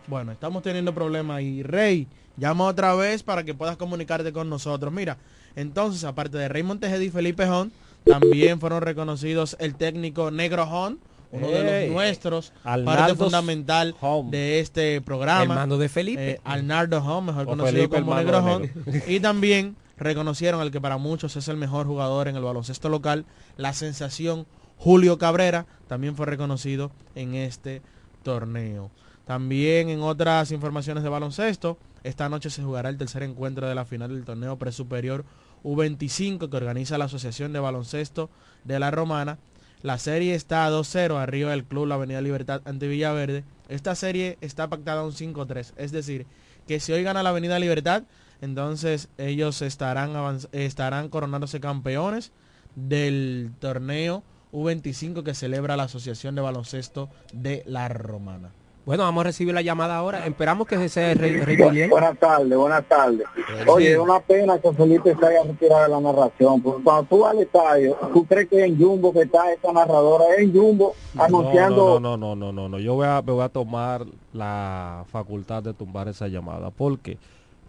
Bueno, 0.07 0.33
estamos 0.33 0.62
teniendo 0.62 0.95
problemas 0.95 1.43
y 1.43 1.62
Rey, 1.62 2.09
llama 2.38 2.64
otra 2.64 2.95
vez 2.95 3.23
para 3.23 3.45
que 3.45 3.53
puedas 3.53 3.77
comunicarte 3.77 4.33
con 4.33 4.49
nosotros. 4.49 4.90
Mira, 4.93 5.19
entonces, 5.57 6.05
aparte 6.05 6.38
de 6.38 6.49
Raymond 6.49 6.81
Tejeda 6.81 7.05
y 7.05 7.11
Felipe 7.11 7.45
Hon, 7.45 7.71
también 8.05 8.61
fueron 8.61 8.81
reconocidos 8.81 9.57
el 9.61 9.75
técnico 9.75 10.31
Negro 10.31 10.64
Hon, 10.64 11.01
uno 11.33 11.49
de 11.49 11.87
los 11.87 11.95
nuestros, 11.95 12.53
parte 12.62 12.88
Arnaldo 12.90 13.17
fundamental 13.17 13.95
de 14.31 14.61
este 14.61 15.03
programa. 15.03 15.43
Hermano 15.43 15.77
de 15.77 15.88
Felipe. 15.90 16.31
Eh, 16.31 16.40
Arnaldo 16.43 16.99
Hon, 17.05 17.27
mejor 17.27 17.43
O 17.43 17.51
conocido 17.51 17.77
Felipe, 17.77 18.01
como 18.01 18.14
Negro 18.14 18.38
Hon. 18.38 18.71
Y 19.07 19.21
también 19.21 19.77
reconocieron 19.99 20.62
al 20.62 20.71
que 20.71 20.81
para 20.81 20.97
muchos 20.97 21.37
es 21.37 21.49
el 21.49 21.59
mejor 21.59 21.87
jugador 21.87 22.29
en 22.29 22.37
el 22.37 22.43
baloncesto 22.43 22.88
local, 22.88 23.27
la 23.59 23.75
sensación 23.75 24.47
Julio 24.79 25.19
Cabrera, 25.19 25.67
también 25.88 26.17
fue 26.17 26.25
reconocido 26.27 26.90
en 27.14 27.35
este 27.35 27.83
torneo. 28.24 28.90
También 29.24 29.88
en 29.88 30.02
otras 30.02 30.50
informaciones 30.50 31.04
de 31.04 31.08
baloncesto, 31.08 31.78
esta 32.02 32.28
noche 32.28 32.50
se 32.50 32.62
jugará 32.62 32.88
el 32.88 32.98
tercer 32.98 33.22
encuentro 33.22 33.68
de 33.68 33.74
la 33.74 33.84
final 33.84 34.10
del 34.10 34.24
torneo 34.24 34.58
presuperior 34.58 35.24
U25 35.62 36.50
que 36.50 36.56
organiza 36.56 36.98
la 36.98 37.06
Asociación 37.06 37.52
de 37.52 37.60
Baloncesto 37.60 38.28
de 38.64 38.78
la 38.78 38.90
Romana. 38.90 39.38
La 39.80 39.98
serie 39.98 40.34
está 40.34 40.66
a 40.66 40.70
2-0 40.70 41.16
arriba 41.16 41.52
del 41.52 41.64
club 41.64 41.87
La 41.87 41.94
Avenida 41.94 42.20
Libertad 42.20 42.60
ante 42.64 42.88
Villaverde. 42.88 43.44
Esta 43.68 43.94
serie 43.94 44.37
está 44.40 44.68
pactada 44.68 45.00
a 45.00 45.04
un 45.04 45.12
5-3, 45.12 45.72
es 45.76 45.92
decir, 45.92 46.26
que 46.66 46.80
si 46.80 46.92
hoy 46.92 47.02
gana 47.02 47.22
la 47.22 47.30
Avenida 47.30 47.58
Libertad, 47.58 48.04
entonces 48.42 49.08
ellos 49.16 49.62
estarán, 49.62 50.38
estarán 50.52 51.08
coronándose 51.08 51.60
campeones 51.60 52.32
del 52.74 53.52
torneo 53.58 54.22
U25 54.55 55.25
que 55.25 55.35
celebra 55.35 55.77
la 55.77 55.85
Asociación 55.85 56.37
de 56.37 56.43
Baloncesto 56.43 57.09
de 57.33 57.64
la 57.67 57.88
Romana. 57.88 58.53
Bueno, 58.87 59.03
vamos 59.03 59.23
a 59.23 59.25
recibir 59.25 59.55
la 59.55 59.62
llamada 59.62 59.97
ahora. 59.97 60.27
Esperamos 60.27 60.69
que 60.69 60.88
sea 60.90 61.12
el 61.12 61.19
Rey, 61.19 61.40
Rey 61.40 61.57
Pilier. 61.57 61.88
Buenas 61.88 62.19
tardes, 62.19 62.57
buenas 62.57 62.85
tardes. 62.85 63.27
Oye, 63.67 63.93
es 63.93 63.99
una 63.99 64.21
pena 64.21 64.59
que 64.59 64.73
Felipe 64.75 65.17
se 65.19 65.27
haya 65.27 65.43
retirado 65.43 65.83
de 65.85 65.88
la 65.88 66.01
narración, 66.01 66.61
porque 66.61 66.83
cuando 66.85 67.05
tú 67.05 67.21
vas 67.21 67.33
al 67.33 67.38
estadio, 67.40 67.97
tú 68.12 68.27
crees 68.27 68.49
que 68.49 68.62
en 68.62 68.79
Jumbo 68.79 69.12
que 69.12 69.23
está 69.23 69.51
esta 69.53 69.73
narradora, 69.73 70.27
es 70.35 70.40
en 70.40 70.53
Jumbo 70.53 70.95
anunciando... 71.17 71.99
No, 71.99 72.17
no, 72.17 72.37
no, 72.37 72.37
no, 72.37 72.53
no, 72.53 72.69
no. 72.69 72.79
Yo 72.79 72.95
voy 72.95 73.07
a, 73.07 73.23
me 73.23 73.33
voy 73.33 73.43
a 73.43 73.49
tomar 73.49 74.05
la 74.35 75.05
facultad 75.11 75.62
de 75.62 75.73
tumbar 75.73 76.09
esa 76.09 76.29
llamada 76.29 76.71
porque 76.71 77.17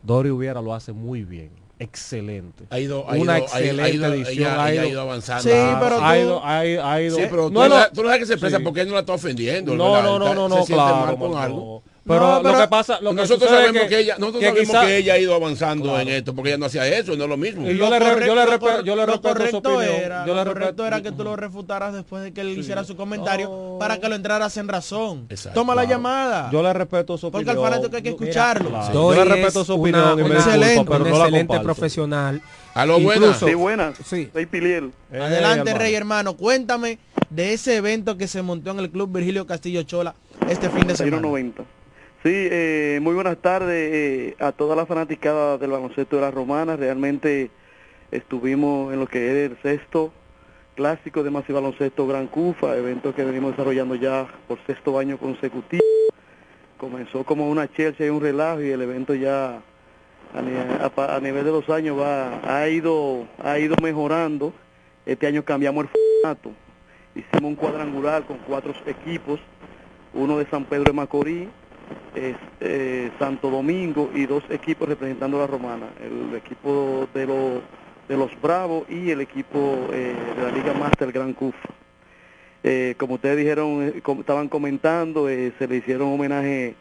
Dori 0.03 0.29
Hubiera 0.31 0.61
lo 0.61 0.73
hace 0.73 0.91
muy 0.91 1.23
bien. 1.23 1.49
Excelente. 1.77 2.63
Ha 2.69 2.79
ido- 2.79 3.05
ha 3.09 3.13
una 3.15 3.21
ido- 3.21 3.31
ha- 3.31 3.35
ha 3.35 3.59
excelente 3.59 3.91
ido- 3.95 4.13
edición. 4.13 4.51
ella- 4.53 4.71
ella 4.71 4.81
ha 4.81 4.85
ido 4.87 5.01
avanzando. 5.01 5.43
Sí, 5.43 5.49
pero 5.49 6.03
ha 6.05 6.13
tú- 6.13 6.19
ido- 6.19 6.41
ha 6.45 6.65
ido- 6.65 6.85
ha 6.85 7.01
ido- 7.01 7.15
Sí, 7.17 7.23
pero 7.29 7.47
tú 7.47 7.53
No, 7.53 7.67
no, 7.67 7.79
no. 7.79 7.85
tú 7.93 8.01
no 8.01 8.07
dejas 8.07 8.19
que 8.19 8.25
se 8.27 8.33
expresa 8.33 8.57
Sí. 8.57 8.63
porque 8.63 8.81
él 8.81 8.87
no 8.87 8.93
la 8.93 9.01
está 9.01 9.13
ofendiendo. 9.13 9.75
No, 9.75 10.01
no, 10.01 10.17
no, 10.17 10.33
no, 10.33 10.47
no, 10.49 10.65
claro, 10.65 11.05
mal 11.05 11.17
con 11.17 11.31
no, 11.31 11.37
algo. 11.39 11.83
No. 12.05 12.13
Pero 12.13 12.43
lo 12.43 12.57
que 12.59 12.67
pasa- 12.67 12.99
lo 13.01 13.09
que 13.11 13.15
nosotros 13.17 13.49
sabemos 13.49 13.81
que- 13.83 13.87
que, 13.89 13.99
ella, 13.99 14.15
nosotros 14.19 14.39
que 14.41 14.47
sabemos 14.49 14.69
quizá- 14.69 14.85
que 14.85 14.97
ella 14.97 15.13
ha 15.15 15.17
ido 15.17 15.33
avanzando 15.35 15.83
Claro. 15.85 15.99
en 16.01 16.07
esto, 16.09 16.35
porque 16.35 16.49
ella 16.51 16.57
no 16.59 16.65
hacía 16.67 16.87
eso, 16.87 17.15
no 17.15 17.23
es 17.23 17.29
lo 17.29 17.37
mismo. 17.37 17.69
Y 17.69 17.77
yo 17.77 17.89
le 17.89 17.99
re- 17.99 18.25
yo 18.27 18.35
le 18.35 18.45
Lo 18.45 18.51
respeto- 18.51 18.83
yo 18.83 18.95
le 18.95 19.01
lo 19.01 19.05
respeto 19.07 19.27
su 19.29 19.33
correcto 19.33 19.57
opinión. 19.57 19.83
Era, 19.83 20.25
Yo 20.25 20.35
le 20.35 20.45
lo 20.45 20.53
correcto 20.53 20.85
era 20.85 21.01
que 21.01 21.11
tú 21.11 21.23
lo 21.23 21.35
refutaras 21.35 21.93
después 21.93 22.21
de 22.23 22.31
que 22.31 22.41
él 22.41 22.49
hiciera 22.57 22.83
su 22.83 22.95
comentario 22.95 23.77
para 23.79 23.99
que 23.99 24.07
lo 24.07 24.15
entraras 24.15 24.55
en 24.57 24.67
razón. 24.67 25.27
Toma 25.53 25.73
la 25.73 25.81
Claro. 25.81 25.95
llamada. 25.97 26.49
Yo 26.51 26.61
le 26.61 26.73
respeto 26.73 27.17
su 27.17 27.31
Porque 27.31 27.49
opinión. 27.49 27.65
al 27.65 27.71
fanático 27.71 27.95
hay 27.97 28.03
que 28.03 28.11
Mira, 28.11 28.23
escucharlo. 28.23 28.69
claro. 28.69 28.93
Dori 28.93 29.17
Yo 29.17 29.25
le 29.25 29.31
respeto 29.31 29.61
es 29.61 29.67
su 29.67 29.73
una- 29.75 29.81
opinión 29.81 30.11
y 30.19 30.23
me 30.23 30.29
una 30.29 30.35
excelente, 30.35 30.85
pero 30.85 31.03
un 31.03 31.09
no 31.09 31.17
la 31.17 31.23
excelente 31.25 31.47
comparto. 31.47 31.63
profesional. 31.63 32.41
Aló, 32.75 32.99
buenas. 32.99 33.15
Incluso- 33.29 33.47
Sí, 33.47 33.53
buenas. 33.53 33.97
Sí. 34.05 34.29
Soy 34.33 34.45
Piliel. 34.45 34.91
Adelante, 35.11 35.59
hermano. 35.69 35.79
Rey 35.79 35.95
hermano. 35.95 36.33
Cuéntame 36.35 36.99
de 37.29 37.53
ese 37.53 37.77
evento 37.77 38.17
que 38.17 38.27
se 38.27 38.41
montó 38.41 38.71
en 38.71 38.79
el 38.79 38.89
Club 38.91 39.11
Virgilio 39.13 39.47
Castillo 39.47 39.81
Chola 39.83 40.13
este 40.49 40.69
fin 40.69 40.85
de 40.85 40.95
semana. 40.95 41.21
90. 41.21 41.63
Sí, 42.25 42.31
eh, 42.33 42.97
muy 43.03 43.13
buenas 43.13 43.37
tardes 43.37 43.91
eh, 43.93 44.35
a 44.39 44.51
toda 44.51 44.75
la 44.75 44.87
fanaticada 44.87 45.59
del 45.59 45.69
baloncesto 45.69 46.15
de 46.15 46.23
la 46.23 46.31
Romana. 46.31 46.75
Realmente 46.75 47.51
estuvimos 48.09 48.91
en 48.91 48.99
lo 48.99 49.05
que 49.05 49.45
es 49.45 49.51
el 49.51 49.57
sexto 49.61 50.11
clásico 50.75 51.21
de 51.21 51.29
Masi 51.29 51.53
Baloncesto 51.53 52.07
Gran 52.07 52.25
Cufa, 52.25 52.75
evento 52.77 53.13
que 53.13 53.23
venimos 53.23 53.51
desarrollando 53.51 53.93
ya 53.93 54.25
por 54.47 54.57
sexto 54.65 54.97
año 54.97 55.19
consecutivo. 55.19 55.83
Comenzó 56.79 57.23
como 57.25 57.47
una 57.47 57.71
Chelsea 57.71 58.07
y 58.07 58.09
un 58.09 58.21
relajo 58.21 58.59
y 58.63 58.71
el 58.71 58.81
evento 58.81 59.13
ya 59.13 59.61
a, 60.33 60.41
ni- 60.41 60.57
a 60.57 61.15
a 61.15 61.19
nivel 61.19 61.45
de 61.45 61.51
los 61.51 61.69
años 61.69 61.95
va 61.99 62.41
ha 62.43 62.67
ido 62.67 63.27
ha 63.43 63.59
ido 63.59 63.75
mejorando. 63.83 64.51
Este 65.05 65.27
año 65.27 65.45
cambiamos 65.45 65.85
el 65.85 65.91
formato. 66.23 66.49
Hicimos 67.13 67.51
un 67.51 67.55
cuadrangular 67.55 68.23
con 68.25 68.39
cuatro 68.39 68.73
equipos, 68.87 69.39
uno 70.15 70.39
de 70.39 70.47
San 70.47 70.65
Pedro 70.65 70.85
de 70.85 70.93
Macorís, 70.93 71.47
es, 72.15 72.35
eh, 72.61 73.11
Santo 73.19 73.49
Domingo 73.49 74.09
y 74.13 74.25
dos 74.25 74.43
equipos 74.49 74.87
representando 74.89 75.37
a 75.37 75.41
la 75.41 75.47
Romana, 75.47 75.87
el 76.01 76.35
equipo 76.35 77.07
de 77.13 77.25
los 77.27 77.61
de 78.07 78.17
los 78.17 78.39
Bravos 78.41 78.83
y 78.89 79.09
el 79.09 79.21
equipo 79.21 79.87
eh, 79.91 80.15
de 80.35 80.43
la 80.43 80.51
Liga 80.51 80.73
Master 80.73 81.11
Gran 81.11 81.33
CUF. 81.33 81.55
Eh, 82.63 82.95
como 82.97 83.15
ustedes 83.15 83.37
dijeron, 83.37 83.83
eh, 83.83 84.01
como 84.01 84.21
estaban 84.21 84.47
comentando, 84.47 85.29
eh, 85.29 85.53
se 85.59 85.67
le 85.67 85.77
hicieron 85.77 86.13
homenaje 86.13 86.75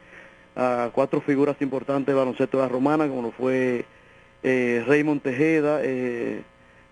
a 0.57 0.91
cuatro 0.95 1.21
figuras 1.21 1.57
importantes 1.61 2.07
del 2.07 2.17
baloncesto 2.17 2.57
de 2.57 2.63
la 2.63 2.69
Romana, 2.69 3.09
como 3.09 3.23
lo 3.23 3.33
fue 3.33 3.85
eh, 4.43 4.83
Raymond 4.87 5.21
Tejeda, 5.21 5.81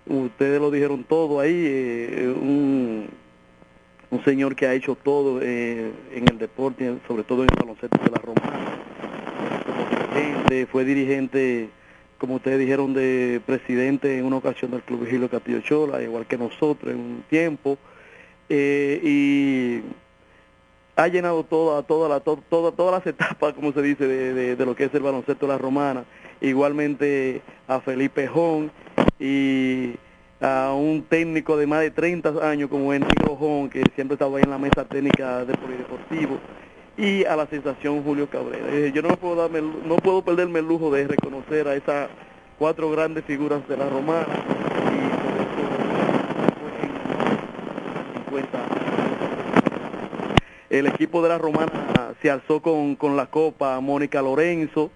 ustedes 0.06 0.60
lo 0.60 0.70
dijeron 0.70 1.04
todo 1.04 1.40
ahí, 1.40 2.34
un, 2.36 3.08
un 4.12 4.22
señor 4.24 4.54
que 4.54 4.66
ha 4.66 4.74
hecho 4.74 4.94
todo 4.94 5.40
eh, 5.42 5.90
en 6.14 6.28
el 6.28 6.38
deporte, 6.38 6.98
sobre 7.08 7.24
todo 7.24 7.42
en 7.42 7.48
el 7.50 7.56
baloncesto 7.58 7.98
de 7.98 8.10
la 8.10 8.18
Romana. 8.18 8.78
Fue 10.70 10.84
dirigente, 10.84 11.70
como 12.18 12.34
ustedes 12.36 12.58
dijeron, 12.58 12.92
de 12.92 13.40
presidente 13.46 14.18
en 14.18 14.26
una 14.26 14.36
ocasión 14.36 14.70
del 14.70 14.82
Club 14.82 15.04
Vigilio 15.04 15.28
Castillo 15.30 15.60
Chola, 15.60 16.02
igual 16.02 16.26
que 16.26 16.36
nosotros 16.36 16.92
en 16.92 16.98
un 17.00 17.24
tiempo. 17.30 17.78
Eh, 18.50 19.00
y 19.02 19.80
ha 20.94 21.08
llenado 21.08 21.42
toda, 21.44 21.82
toda 21.82 22.08
la, 22.10 22.20
to- 22.20 22.42
toda, 22.50 22.70
todas 22.72 22.92
las 23.02 23.06
etapas, 23.14 23.54
como 23.54 23.72
se 23.72 23.80
dice, 23.80 24.06
de, 24.06 24.34
de- 24.34 24.56
de 24.56 24.66
lo 24.66 24.76
que 24.76 24.84
es 24.84 24.94
el 24.94 25.00
baloncesto 25.02 25.46
de 25.46 25.52
la 25.52 25.58
romana. 25.58 26.04
Igualmente 26.42 27.40
a 27.66 27.80
Felipe 27.80 28.26
Jón 28.28 28.70
y 29.18 29.94
a 30.42 30.72
un 30.74 31.02
técnico 31.02 31.56
de 31.56 31.66
más 31.66 31.80
de 31.80 31.90
30 31.90 32.48
años 32.48 32.68
como 32.68 32.92
el 32.92 33.00
Negro 33.00 33.36
Jón, 33.36 33.70
que 33.70 33.82
siempre 33.94 34.14
estaba 34.14 34.36
ahí 34.36 34.42
en 34.44 34.50
la 34.50 34.58
mesa 34.58 34.84
técnica 34.84 35.44
del 35.44 35.56
polideportivo, 35.56 36.38
y 36.96 37.24
a 37.24 37.36
la 37.36 37.46
sensación 37.46 38.02
Julio 38.02 38.28
Cabrera. 38.28 38.88
Yo 38.92 39.02
no 39.02 39.16
puedo 39.16 39.36
darme, 39.36 39.62
no 39.62 39.96
puedo 39.96 40.22
perderme 40.22 40.58
el 40.58 40.66
lujo 40.68 40.90
de 40.90 41.06
reconocer 41.06 41.68
a 41.68 41.74
esas 41.74 42.08
cuatro 42.58 42.90
grandes 42.90 43.24
figuras 43.24 43.66
de 43.68 43.76
la 43.76 43.88
romana 43.88 44.26
El 50.72 50.86
equipo 50.86 51.22
de 51.22 51.28
la 51.28 51.36
Romana 51.36 52.14
se 52.22 52.30
alzó 52.30 52.62
con, 52.62 52.96
con 52.96 53.14
la 53.14 53.26
Copa 53.26 53.78
Mónica 53.80 54.22
Lorenzo, 54.22 54.90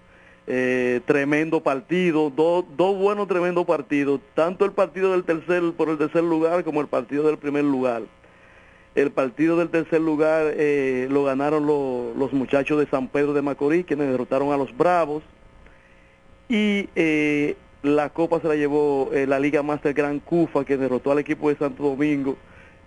eh, 0.47 1.01
tremendo 1.05 1.61
partido, 1.61 2.29
dos 2.29 2.65
dos 2.77 2.97
buenos 2.97 3.27
tremendos 3.27 3.65
partidos, 3.65 4.21
tanto 4.33 4.65
el 4.65 4.71
partido 4.71 5.11
del 5.11 5.23
tercer 5.25 5.61
por 5.75 5.89
el 5.89 5.97
tercer 5.97 6.23
lugar 6.23 6.63
como 6.63 6.81
el 6.81 6.87
partido 6.87 7.23
del 7.27 7.37
primer 7.37 7.63
lugar. 7.65 8.03
El 8.95 9.11
partido 9.11 9.57
del 9.57 9.69
tercer 9.69 10.01
lugar 10.01 10.53
eh, 10.55 11.07
lo 11.11 11.23
ganaron 11.23 11.67
lo- 11.67 12.13
los 12.17 12.33
muchachos 12.33 12.79
de 12.79 12.87
San 12.87 13.07
Pedro 13.09 13.33
de 13.33 13.41
Macorís, 13.43 13.85
quienes 13.85 14.09
derrotaron 14.09 14.51
a 14.51 14.57
los 14.57 14.75
Bravos. 14.75 15.21
Y 16.49 16.89
eh, 16.95 17.55
la 17.83 18.09
copa 18.09 18.39
se 18.39 18.47
la 18.47 18.55
llevó 18.55 19.09
eh, 19.13 19.27
la 19.27 19.39
Liga 19.39 19.61
Master 19.63 19.93
Gran 19.93 20.19
Cufa, 20.19 20.65
que 20.65 20.77
derrotó 20.77 21.11
al 21.11 21.19
equipo 21.19 21.49
de 21.49 21.57
Santo 21.57 21.83
Domingo. 21.83 22.37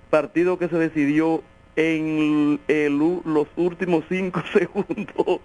Partido 0.08 0.58
que 0.58 0.68
se 0.68 0.76
decidió 0.78 1.42
en 1.76 2.58
el 2.68 2.98
los 3.24 3.46
últimos 3.56 4.04
cinco 4.08 4.42
segundos, 4.52 5.40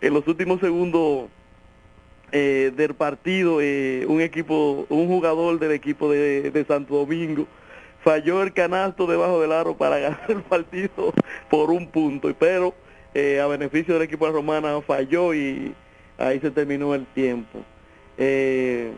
en 0.00 0.14
los 0.14 0.26
últimos 0.28 0.60
segundos 0.60 1.24
eh, 2.34 2.72
del 2.76 2.94
partido, 2.94 3.60
eh, 3.60 4.04
un 4.08 4.20
equipo, 4.20 4.86
un 4.88 5.06
jugador 5.06 5.60
del 5.60 5.70
equipo 5.70 6.10
de, 6.10 6.50
de 6.50 6.64
Santo 6.64 6.96
Domingo. 6.96 7.46
Falló 8.02 8.42
el 8.42 8.52
canasto 8.52 9.06
debajo 9.06 9.40
del 9.40 9.52
aro 9.52 9.76
para 9.76 9.98
ganar 10.00 10.24
el 10.28 10.42
partido 10.42 11.14
por 11.48 11.70
un 11.70 11.86
punto, 11.86 12.34
pero 12.36 12.74
eh, 13.14 13.40
a 13.40 13.46
beneficio 13.46 13.94
del 13.94 14.02
equipo 14.02 14.26
de 14.26 14.32
Romana 14.32 14.80
falló 14.82 15.32
y 15.32 15.74
ahí 16.18 16.40
se 16.40 16.50
terminó 16.50 16.92
el 16.96 17.06
tiempo. 17.06 17.60
Eh, 18.18 18.92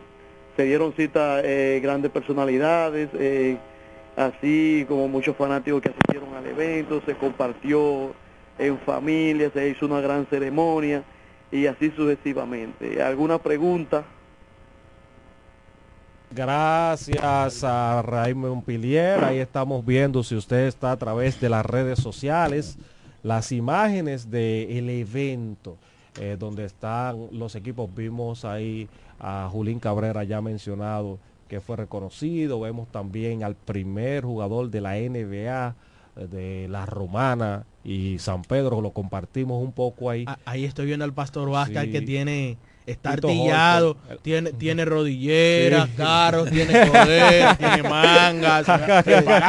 se 0.55 0.63
dieron 0.63 0.93
cita 0.93 1.41
eh, 1.43 1.79
grandes 1.79 2.09
personalidades, 2.09 3.09
eh, 3.13 3.57
así 4.15 4.83
como 4.87 5.07
muchos 5.07 5.37
fanáticos 5.37 5.83
que 5.83 5.89
asistieron 5.89 6.33
al 6.33 6.47
evento, 6.47 7.03
se 7.05 7.13
compartió 7.13 8.15
en 8.57 8.79
familia, 8.79 9.51
se 9.53 9.69
hizo 9.69 9.85
una 9.85 10.01
gran 10.01 10.25
ceremonia 10.25 11.03
y 11.51 11.67
así 11.67 11.91
sucesivamente. 11.91 13.01
¿Alguna 13.01 13.37
pregunta? 13.37 14.05
Gracias 16.29 17.63
a 17.63 18.01
Raymond 18.01 18.63
Pilier. 18.63 19.23
Ahí 19.23 19.39
estamos 19.39 19.85
viendo 19.85 20.23
si 20.23 20.35
usted 20.35 20.67
está 20.67 20.91
a 20.91 20.97
través 20.97 21.39
de 21.39 21.49
las 21.49 21.65
redes 21.65 21.99
sociales 21.99 22.77
las 23.23 23.51
imágenes 23.51 24.29
del 24.29 24.89
evento 24.89 25.77
eh, 26.19 26.35
donde 26.37 26.65
están 26.65 27.27
los 27.31 27.55
equipos. 27.55 27.93
Vimos 27.93 28.45
ahí 28.45 28.89
a 29.19 29.49
Julín 29.51 29.79
Cabrera 29.79 30.23
ya 30.23 30.41
mencionado 30.41 31.19
que 31.47 31.61
fue 31.61 31.77
reconocido. 31.77 32.59
Vemos 32.59 32.87
también 32.89 33.43
al 33.43 33.55
primer 33.55 34.23
jugador 34.23 34.69
de 34.69 34.81
la 34.81 34.95
NBA 34.95 35.75
eh, 36.15 36.27
de 36.27 36.67
la 36.67 36.85
Romana 36.85 37.65
y 37.87 38.19
San 38.19 38.43
Pedro. 38.43 38.81
Lo 38.81 38.91
compartimos 38.91 39.63
un 39.63 39.71
poco 39.71 40.09
ahí. 40.11 40.25
Ah, 40.27 40.37
Ahí 40.45 40.65
estoy 40.65 40.85
viendo 40.85 41.05
al 41.05 41.13
pastor 41.13 41.49
Vázquez 41.49 41.83
Sí. 41.85 41.91
que 41.91 42.01
tiene 42.01 42.57
está 42.85 43.15
Tito 43.15 43.27
artillado, 43.27 43.97
tiene 44.21 44.53
tiene 44.53 44.85
rodilleras, 44.85 45.87
Sí. 45.89 45.95
carros, 45.97 46.49
tiene 46.49 46.87
coderas, 46.89 47.57
tiene 47.81 47.83
mangas, 47.83 48.65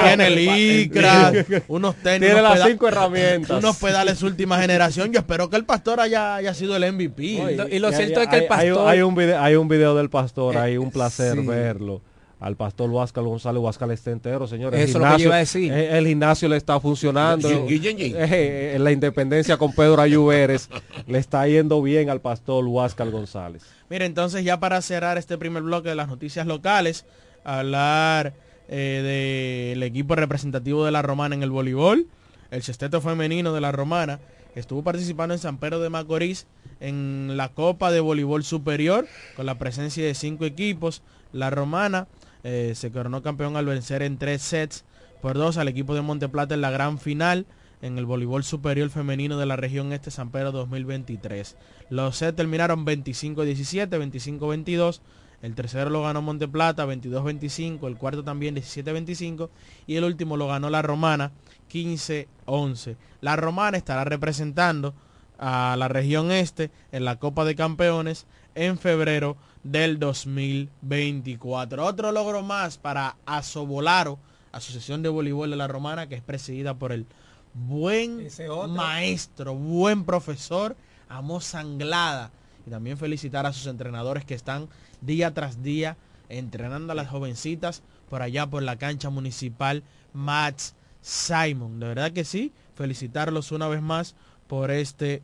tiene 0.05 0.31
licras, 0.31 1.35
unos 1.69 1.95
tenis, 1.97 2.29
Tiene 2.29 2.41
unos 2.43 2.59
las 2.59 2.69
cinco 2.69 2.89
herramientas. 2.89 3.59
unos 3.63 3.77
pedales 3.77 4.23
última 4.23 4.61
generación. 4.61 5.13
Yo 5.13 5.21
espero 5.21 5.49
que 5.51 5.57
el 5.57 5.65
pastor 5.65 6.01
haya, 6.01 6.35
haya 6.37 6.55
sido 6.55 6.75
el 6.77 6.85
MVP. 6.93 7.25
y 7.71 7.79
lo 7.79 7.91
Y 7.91 7.95
cierto 7.95 8.21
hay- 8.21 8.27
es 8.27 8.31
que 8.31 8.37
el 8.39 8.43
hay- 8.51 8.59
hay 8.61 8.71
un- 8.71 8.77
pastor- 8.77 8.89
Hay, 8.89 9.03
un 9.03 9.15
video, 9.15 9.41
hay 9.41 9.55
un 9.57 9.69
video 9.69 9.95
del 9.95 10.11
pastor, 10.11 10.55
Eh, 10.57 10.59
hay 10.59 10.77
un 10.77 10.91
placer 10.91 11.35
sí. 11.39 11.47
verlo. 11.47 12.01
Al 12.41 12.55
pastor 12.55 12.89
Huáscar 12.91 13.25
González, 13.25 13.61
Huáscar 13.61 13.91
está 13.91 14.13
entero, 14.13 14.47
señores. 14.47 14.79
Eso 14.89 14.99
es 14.99 15.05
lo 15.05 15.17
que 15.17 15.23
yo 15.23 15.29
iba 15.29 15.35
a 15.35 15.39
decir. 15.39 15.73
eh, 15.73 15.99
El 15.99 16.07
gimnasio 16.07 16.49
le 16.49 16.57
está 16.57 16.79
funcionando. 16.79 17.49
Eh, 17.51 17.67
eh, 17.69 18.73
en 18.77 18.85
la 18.85 18.93
independencia 18.93 19.57
con 19.57 19.73
Pedro 19.73 20.01
Ayuberes 20.01 20.71
le 21.09 21.19
está 21.19 21.49
yendo 21.49 21.83
bien 21.83 22.11
al 22.11 22.21
pastor 22.21 22.65
Huáscar 22.65 23.11
González. 23.11 23.65
Mira, 23.91 24.05
entonces 24.05 24.45
ya 24.45 24.61
para 24.61 24.81
cerrar 24.83 25.19
este 25.19 25.37
primer 25.37 25.65
bloque 25.65 25.89
de 25.89 25.97
las 25.97 26.07
noticias 26.07 26.47
locales, 26.47 27.07
hablar 27.43 28.35
eh, 28.69 29.73
del 29.73 29.83
equipo 29.83 30.15
representativo 30.15 30.85
de 30.85 30.93
la 30.93 31.03
Romana 31.03 31.35
en 31.35 31.43
el 31.43 31.51
voleibol, 31.51 32.07
el 32.53 32.63
sexteto 32.63 33.01
femenino 33.01 33.53
de 33.53 33.61
la 33.61 33.73
Romana, 33.73 34.21
que 34.55 34.61
estuvo 34.61 34.83
participando 34.85 35.35
en 35.35 35.41
San 35.41 35.59
Pedro 35.59 35.81
de 35.81 35.91
Macorís 35.91 36.47
en 36.81 37.37
la 37.37 37.49
Copa 37.49 37.91
de 37.91 37.99
Voleibol 38.01 38.45
Superior, 38.45 39.07
con 39.35 39.45
la 39.47 39.59
presencia 39.59 40.05
de 40.05 40.15
cinco 40.15 40.45
equipos. 40.45 41.03
La 41.33 41.51
Romana 41.51 42.07
eh, 42.51 42.75
se 42.75 42.91
coronó 42.91 43.21
campeón 43.21 43.59
al 43.59 43.67
vencer 43.67 44.01
en 44.01 44.17
tres 44.17 44.41
sets 44.41 44.87
por 45.21 45.37
dos 45.37 45.59
al 45.59 45.69
equipo 45.69 45.95
de 45.95 46.01
Monteplata 46.01 46.55
en 46.55 46.63
la 46.63 46.71
gran 46.71 46.99
final 46.99 47.45
en 47.83 47.99
el 47.99 48.07
voleibol 48.07 48.43
superior 48.43 48.89
femenino 48.89 49.37
de 49.37 49.45
la 49.45 49.57
región 49.57 49.93
este 49.93 50.11
San 50.11 50.31
Pedro 50.31 50.51
2023. 50.53 51.57
Los 51.91 52.17
sets 52.17 52.37
terminaron 52.37 52.87
25-17, 52.87 53.91
25-22. 53.91 55.01
El 55.43 55.55
tercero 55.55 55.91
lo 55.91 56.03
ganó 56.03 56.23
Monteplata 56.23 56.87
22-25, 56.87 57.87
el 57.87 57.99
cuarto 57.99 58.25
también 58.25 58.57
17-25 58.57 59.51
y 59.87 59.97
el 59.97 60.05
último 60.05 60.39
lo 60.39 60.49
ganó 60.49 60.71
la 60.71 60.81
Romana 60.81 61.33
15-11. 61.71 62.97
La 63.21 63.37
Romana 63.37 63.77
estará 63.77 64.05
representando 64.05 64.95
a 65.39 65.77
la 65.79 65.89
región 65.89 66.31
este 66.31 66.71
en 66.93 67.05
la 67.05 67.17
Copa 67.17 67.45
de 67.45 67.55
Campeones 67.55 68.27
en 68.55 68.79
febrero 68.79 69.37
del 69.63 69.99
2024. 69.99 71.85
Otro 71.85 72.13
logro 72.13 72.43
más 72.43 72.79
para 72.79 73.17
Asobolaro, 73.27 74.19
Asociación 74.53 75.03
de 75.03 75.09
Voleibol 75.09 75.51
de 75.51 75.57
la 75.57 75.69
Romana, 75.69 76.09
que 76.09 76.17
es 76.17 76.23
presidida 76.23 76.75
por 76.75 76.93
el 76.93 77.07
buen 77.55 78.29
maestro, 78.69 79.55
buen 79.55 80.05
profesor, 80.05 80.77
Amos 81.09 81.55
Anglada. 81.55 82.31
Y 82.67 82.71
también 82.71 82.99
felicitar 82.99 83.47
a 83.47 83.53
sus 83.53 83.67
entrenadores 83.67 84.25
que 84.25 84.35
están 84.35 84.69
día 85.01 85.33
tras 85.33 85.63
día 85.63 85.97
entrenando 86.29 86.93
a 86.93 86.97
las 86.97 87.09
jovencitas 87.09 87.83
por 88.11 88.23
allá 88.23 88.47
por 88.47 88.63
la 88.63 88.77
cancha 88.77 89.09
municipal 89.11 89.83
Max 90.13 90.75
Simon. 91.01 91.81
De 91.81 91.89
verdad 91.89 92.13
que 92.13 92.25
sí, 92.25 92.53
felicitarlos 92.75 93.53
una 93.53 93.69
vez 93.69 93.81
más 93.81 94.15
por 94.49 94.71
este 94.71 95.23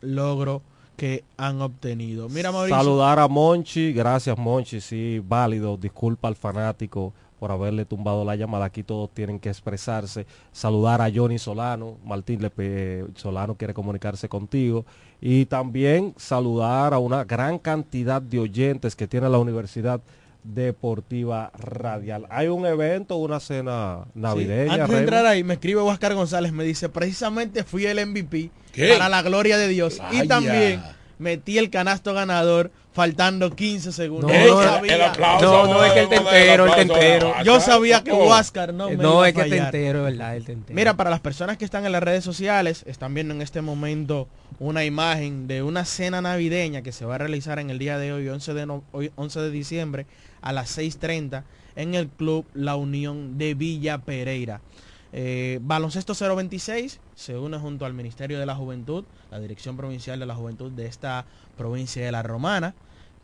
logro 0.00 0.62
que 0.96 1.24
han 1.36 1.60
obtenido. 1.60 2.28
Mira. 2.28 2.52
Saludar 2.68 3.18
a 3.18 3.28
Monchi, 3.28 3.92
gracias 3.92 4.38
Monchi, 4.38 4.80
sí, 4.80 5.22
válido, 5.26 5.76
disculpa 5.76 6.28
al 6.28 6.36
fanático 6.36 7.12
por 7.38 7.52
haberle 7.52 7.84
tumbado 7.84 8.24
la 8.24 8.36
llamada. 8.36 8.66
Aquí 8.66 8.82
todos 8.82 9.10
tienen 9.10 9.38
que 9.38 9.48
expresarse. 9.48 10.26
Saludar 10.52 11.02
a 11.02 11.10
Johnny 11.14 11.38
Solano. 11.38 11.96
Martín 12.04 12.40
Lepe, 12.40 13.04
Solano 13.14 13.54
quiere 13.56 13.74
comunicarse 13.74 14.28
contigo. 14.28 14.86
Y 15.20 15.46
también 15.46 16.14
saludar 16.16 16.94
a 16.94 16.98
una 16.98 17.24
gran 17.24 17.58
cantidad 17.58 18.22
de 18.22 18.38
oyentes 18.38 18.96
que 18.96 19.06
tiene 19.06 19.28
la 19.28 19.38
Universidad 19.38 20.00
Deportiva 20.46 21.50
Radial. 21.58 22.26
Hay 22.30 22.48
un 22.48 22.66
evento, 22.66 23.16
una 23.16 23.40
cena 23.40 24.04
navideña. 24.14 24.74
Antes 24.74 24.88
de 24.90 24.98
entrar 24.98 25.26
ahí, 25.26 25.42
me 25.44 25.54
escribe 25.54 25.80
Oscar 25.80 26.14
González, 26.14 26.52
me 26.52 26.64
dice, 26.64 26.88
precisamente 26.88 27.64
fui 27.64 27.84
el 27.86 28.04
MVP 28.06 28.50
para 28.88 29.08
la 29.08 29.22
gloria 29.22 29.58
de 29.58 29.68
Dios. 29.68 30.00
Y 30.12 30.26
también 30.28 30.82
metí 31.18 31.58
el 31.58 31.70
canasto 31.70 32.14
ganador 32.14 32.70
faltando 32.92 33.54
15 33.54 33.92
segundos. 33.92 34.30
No, 34.32 34.38
Yo 34.46 34.54
no, 34.54 34.62
sabía- 34.62 34.94
el 34.94 35.02
aplauso, 35.02 35.44
No, 35.66 35.66
no, 35.74 35.84
es 35.84 35.92
que 35.92 36.00
el 36.00 36.08
tentero, 36.08 36.66
el 36.66 36.74
tentero. 36.74 37.34
Yo 37.44 37.60
sabía 37.60 38.02
que. 38.04 38.12
Huáscar 38.12 38.72
no 38.72 38.88
me 38.88 38.96
No, 38.96 39.12
iba 39.16 39.24
a 39.24 39.28
es 39.28 39.34
que 39.34 39.40
fallar. 39.42 39.70
tentero, 39.70 40.02
verdad, 40.04 40.36
el 40.36 40.44
tentero. 40.44 40.74
Mira, 40.74 40.96
para 40.96 41.10
las 41.10 41.20
personas 41.20 41.58
que 41.58 41.64
están 41.66 41.84
en 41.84 41.92
las 41.92 42.02
redes 42.02 42.24
sociales, 42.24 42.84
están 42.86 43.12
viendo 43.14 43.34
en 43.34 43.42
este 43.42 43.60
momento 43.60 44.28
una 44.58 44.84
imagen 44.84 45.46
de 45.48 45.62
una 45.62 45.84
cena 45.84 46.22
navideña 46.22 46.80
que 46.82 46.92
se 46.92 47.04
va 47.04 47.16
a 47.16 47.18
realizar 47.18 47.58
en 47.58 47.68
el 47.68 47.78
día 47.78 47.98
de 47.98 48.12
hoy, 48.14 48.28
11 48.28 48.54
de, 48.54 48.64
no- 48.64 48.84
hoy, 48.92 49.10
11 49.16 49.40
de 49.40 49.50
diciembre, 49.50 50.06
a 50.46 50.52
las 50.52 50.78
6.30, 50.78 51.42
en 51.74 51.96
el 51.96 52.08
Club 52.08 52.46
La 52.54 52.76
Unión 52.76 53.36
de 53.36 53.54
Villa 53.54 53.98
Pereira. 53.98 54.60
Eh, 55.12 55.58
Baloncesto 55.60 56.14
026 56.14 57.00
se 57.16 57.36
une 57.36 57.58
junto 57.58 57.84
al 57.84 57.94
Ministerio 57.94 58.38
de 58.38 58.46
la 58.46 58.54
Juventud, 58.54 59.04
la 59.32 59.40
Dirección 59.40 59.76
Provincial 59.76 60.20
de 60.20 60.26
la 60.26 60.36
Juventud 60.36 60.70
de 60.70 60.86
esta 60.86 61.24
provincia 61.56 62.04
de 62.04 62.12
La 62.12 62.22
Romana, 62.22 62.76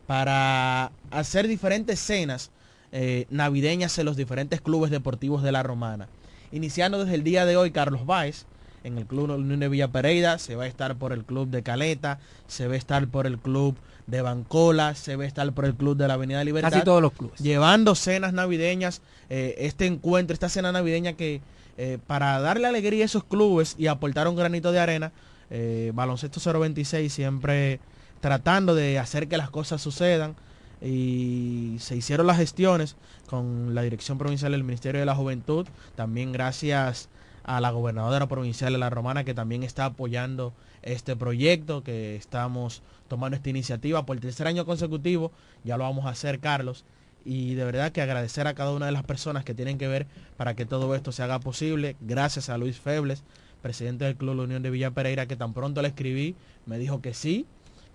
para 0.05 0.91
hacer 1.11 1.47
diferentes 1.47 1.97
cenas 1.97 2.51
eh, 2.91 3.25
navideñas 3.29 3.97
en 3.99 4.05
los 4.05 4.17
diferentes 4.17 4.59
clubes 4.59 4.91
deportivos 4.91 5.43
de 5.43 5.53
La 5.53 5.63
Romana. 5.63 6.09
Iniciando 6.51 6.99
desde 6.99 7.15
el 7.15 7.23
día 7.23 7.45
de 7.45 7.55
hoy, 7.55 7.71
Carlos 7.71 8.05
Báez, 8.05 8.47
en 8.83 8.97
el 8.97 9.05
Club 9.05 9.29
Unión 9.29 9.61
de 9.61 9.69
Villa 9.69 9.87
Pereira, 9.87 10.39
se 10.39 10.57
va 10.57 10.65
a 10.65 10.67
estar 10.67 10.97
por 10.97 11.13
el 11.13 11.23
Club 11.23 11.47
de 11.47 11.63
Caleta, 11.63 12.19
se 12.47 12.67
va 12.67 12.73
a 12.73 12.77
estar 12.77 13.07
por 13.07 13.27
el 13.27 13.39
Club 13.39 13.77
de 14.07 14.21
Bancola, 14.21 14.95
se 14.95 15.13
a 15.13 15.25
estar 15.25 15.51
por 15.53 15.65
el 15.65 15.75
Club 15.75 15.97
de 15.97 16.07
la 16.07 16.15
Avenida 16.15 16.43
Libertad. 16.43 16.71
Casi 16.71 16.83
todos 16.83 17.01
los 17.01 17.13
clubes. 17.13 17.39
Llevando 17.39 17.95
cenas 17.95 18.33
navideñas, 18.33 19.01
eh, 19.29 19.55
este 19.59 19.85
encuentro, 19.85 20.33
esta 20.33 20.49
cena 20.49 20.71
navideña 20.71 21.13
que 21.13 21.41
eh, 21.77 21.97
para 22.05 22.39
darle 22.39 22.67
alegría 22.67 23.03
a 23.03 23.05
esos 23.05 23.23
clubes 23.23 23.75
y 23.77 23.87
aportar 23.87 24.27
un 24.27 24.35
granito 24.35 24.71
de 24.71 24.79
arena, 24.79 25.11
eh, 25.49 25.91
Baloncesto 25.93 26.39
026 26.39 27.11
siempre 27.11 27.79
tratando 28.19 28.75
de 28.75 28.99
hacer 28.99 29.27
que 29.27 29.37
las 29.37 29.49
cosas 29.49 29.81
sucedan 29.81 30.35
y 30.81 31.77
se 31.79 31.95
hicieron 31.95 32.27
las 32.27 32.37
gestiones 32.37 32.95
con 33.27 33.73
la 33.73 33.81
Dirección 33.81 34.17
Provincial 34.17 34.51
del 34.51 34.63
Ministerio 34.63 34.99
de 34.99 35.05
la 35.05 35.15
Juventud, 35.15 35.67
también 35.95 36.31
gracias 36.31 37.09
a 37.43 37.59
la 37.59 37.71
gobernadora 37.71 38.27
provincial 38.27 38.73
de 38.73 38.79
La 38.79 38.89
Romana 38.89 39.23
que 39.23 39.33
también 39.33 39.63
está 39.63 39.85
apoyando 39.85 40.53
este 40.81 41.15
proyecto, 41.15 41.83
que 41.83 42.15
estamos 42.15 42.81
tomando 43.07 43.35
esta 43.35 43.49
iniciativa 43.49 44.05
por 44.05 44.17
el 44.17 44.21
tercer 44.21 44.47
año 44.47 44.65
consecutivo, 44.65 45.31
ya 45.63 45.77
lo 45.77 45.83
vamos 45.83 46.05
a 46.05 46.09
hacer 46.09 46.39
Carlos, 46.39 46.85
y 47.25 47.53
de 47.53 47.63
verdad 47.63 47.91
que 47.91 48.01
agradecer 48.01 48.47
a 48.47 48.53
cada 48.53 48.71
una 48.71 48.87
de 48.87 48.91
las 48.91 49.03
personas 49.03 49.43
que 49.43 49.53
tienen 49.53 49.77
que 49.77 49.87
ver 49.87 50.07
para 50.37 50.55
que 50.55 50.65
todo 50.65 50.93
esto 50.95 51.11
se 51.11 51.23
haga 51.23 51.39
posible, 51.39 51.95
gracias 52.01 52.49
a 52.49 52.57
Luis 52.57 52.79
Febles, 52.79 53.23
presidente 53.61 54.05
del 54.05 54.15
Club 54.15 54.35
La 54.35 54.43
Unión 54.43 54.61
de 54.61 54.69
Villa 54.69 54.91
Pereira, 54.91 55.25
que 55.25 55.35
tan 55.35 55.53
pronto 55.53 55.81
le 55.81 55.89
escribí, 55.89 56.35
me 56.65 56.77
dijo 56.77 57.01
que 57.01 57.13
sí, 57.13 57.45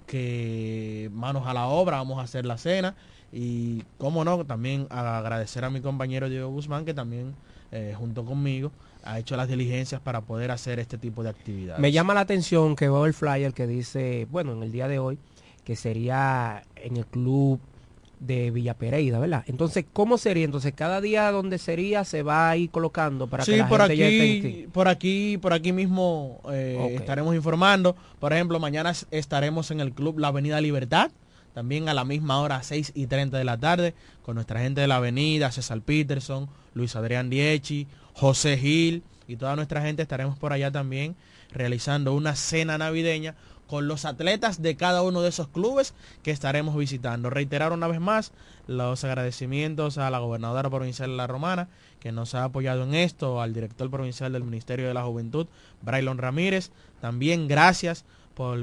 que 0.06 1.10
manos 1.12 1.46
a 1.46 1.52
la 1.52 1.66
obra, 1.66 1.98
vamos 1.98 2.18
a 2.18 2.22
hacer 2.22 2.46
la 2.46 2.56
cena, 2.56 2.96
y 3.32 3.82
cómo 3.98 4.24
no, 4.24 4.46
también 4.46 4.86
agradecer 4.88 5.64
a 5.64 5.70
mi 5.70 5.82
compañero 5.82 6.30
Diego 6.30 6.48
Guzmán, 6.48 6.86
que 6.86 6.94
también 6.94 7.34
eh, 7.70 7.94
junto 7.98 8.24
conmigo 8.24 8.72
ha 9.04 9.18
hecho 9.18 9.36
las 9.36 9.48
diligencias 9.48 10.00
para 10.00 10.20
poder 10.20 10.50
hacer 10.50 10.78
este 10.78 10.98
tipo 10.98 11.22
de 11.22 11.30
actividades. 11.30 11.80
Me 11.80 11.92
llama 11.92 12.14
la 12.14 12.20
atención 12.20 12.76
que 12.76 12.86
veo 12.88 13.06
el 13.06 13.14
flyer 13.14 13.52
que 13.54 13.66
dice, 13.66 14.26
bueno, 14.30 14.52
en 14.52 14.62
el 14.62 14.72
día 14.72 14.88
de 14.88 14.98
hoy, 14.98 15.18
que 15.64 15.76
sería 15.76 16.62
en 16.76 16.96
el 16.96 17.06
club 17.06 17.60
de 18.20 18.50
Villa 18.50 18.74
Pereira, 18.74 19.18
¿verdad? 19.20 19.44
Entonces, 19.46 19.84
¿cómo 19.92 20.18
sería? 20.18 20.44
Entonces, 20.44 20.72
cada 20.74 21.00
día 21.00 21.30
donde 21.30 21.56
sería 21.58 22.04
se 22.04 22.22
va 22.24 22.50
a 22.50 22.56
ir 22.56 22.68
colocando 22.70 23.28
para 23.28 23.44
sí, 23.44 23.52
que 23.52 23.56
la 23.58 23.68
por 23.68 23.80
gente 23.82 23.96
ya 23.96 24.06
esté 24.08 24.24
en- 24.32 24.38
aquí, 24.38 24.66
por 24.72 24.88
aquí, 24.88 25.38
por 25.38 25.52
aquí 25.52 25.72
mismo 25.72 26.40
eh, 26.50 26.96
estaremos 26.98 27.34
informando. 27.36 27.94
Por 28.18 28.32
ejemplo, 28.32 28.58
mañana 28.58 28.92
estaremos 29.12 29.70
en 29.70 29.78
el 29.80 29.92
club 29.92 30.18
La 30.18 30.28
Avenida 30.28 30.60
Libertad, 30.60 31.12
también 31.54 31.88
a 31.88 31.94
la 31.94 32.04
misma 32.04 32.40
hora, 32.40 32.60
6 32.62 32.90
y 32.96 33.06
30 33.06 33.38
de 33.38 33.44
la 33.44 33.56
tarde, 33.56 33.94
con 34.22 34.34
nuestra 34.34 34.60
gente 34.60 34.80
de 34.80 34.88
la 34.88 34.96
avenida, 34.96 35.52
César 35.52 35.80
Peterson, 35.80 36.48
Luis 36.74 36.96
Adrián 36.96 37.30
Dieci, 37.30 37.86
José 38.18 38.58
Gil 38.58 39.04
y 39.28 39.36
toda 39.36 39.54
nuestra 39.54 39.80
gente 39.80 40.02
estaremos 40.02 40.36
por 40.36 40.52
allá 40.52 40.72
también 40.72 41.14
realizando 41.52 42.14
una 42.14 42.34
cena 42.34 42.76
navideña 42.76 43.36
con 43.68 43.86
los 43.86 44.04
atletas 44.06 44.60
de 44.60 44.76
cada 44.76 45.02
uno 45.02 45.20
de 45.20 45.28
esos 45.28 45.46
clubes 45.48 45.94
que 46.22 46.30
estaremos 46.30 46.74
visitando. 46.74 47.30
Reiterar 47.30 47.72
una 47.72 47.86
vez 47.86 48.00
más 48.00 48.32
los 48.66 49.04
agradecimientos 49.04 49.98
a 49.98 50.10
la 50.10 50.18
gobernadora 50.18 50.68
provincial 50.68 51.10
de 51.10 51.16
La 51.16 51.26
Romana, 51.26 51.68
que 52.00 52.10
nos 52.10 52.34
ha 52.34 52.44
apoyado 52.44 52.82
en 52.82 52.94
esto, 52.94 53.40
al 53.40 53.52
director 53.52 53.90
provincial 53.90 54.32
del 54.32 54.42
Ministerio 54.42 54.88
de 54.88 54.94
la 54.94 55.04
Juventud, 55.04 55.46
Braylon 55.82 56.18
Ramírez. 56.18 56.70
También 57.00 57.46
gracias 57.46 58.04
por 58.34 58.58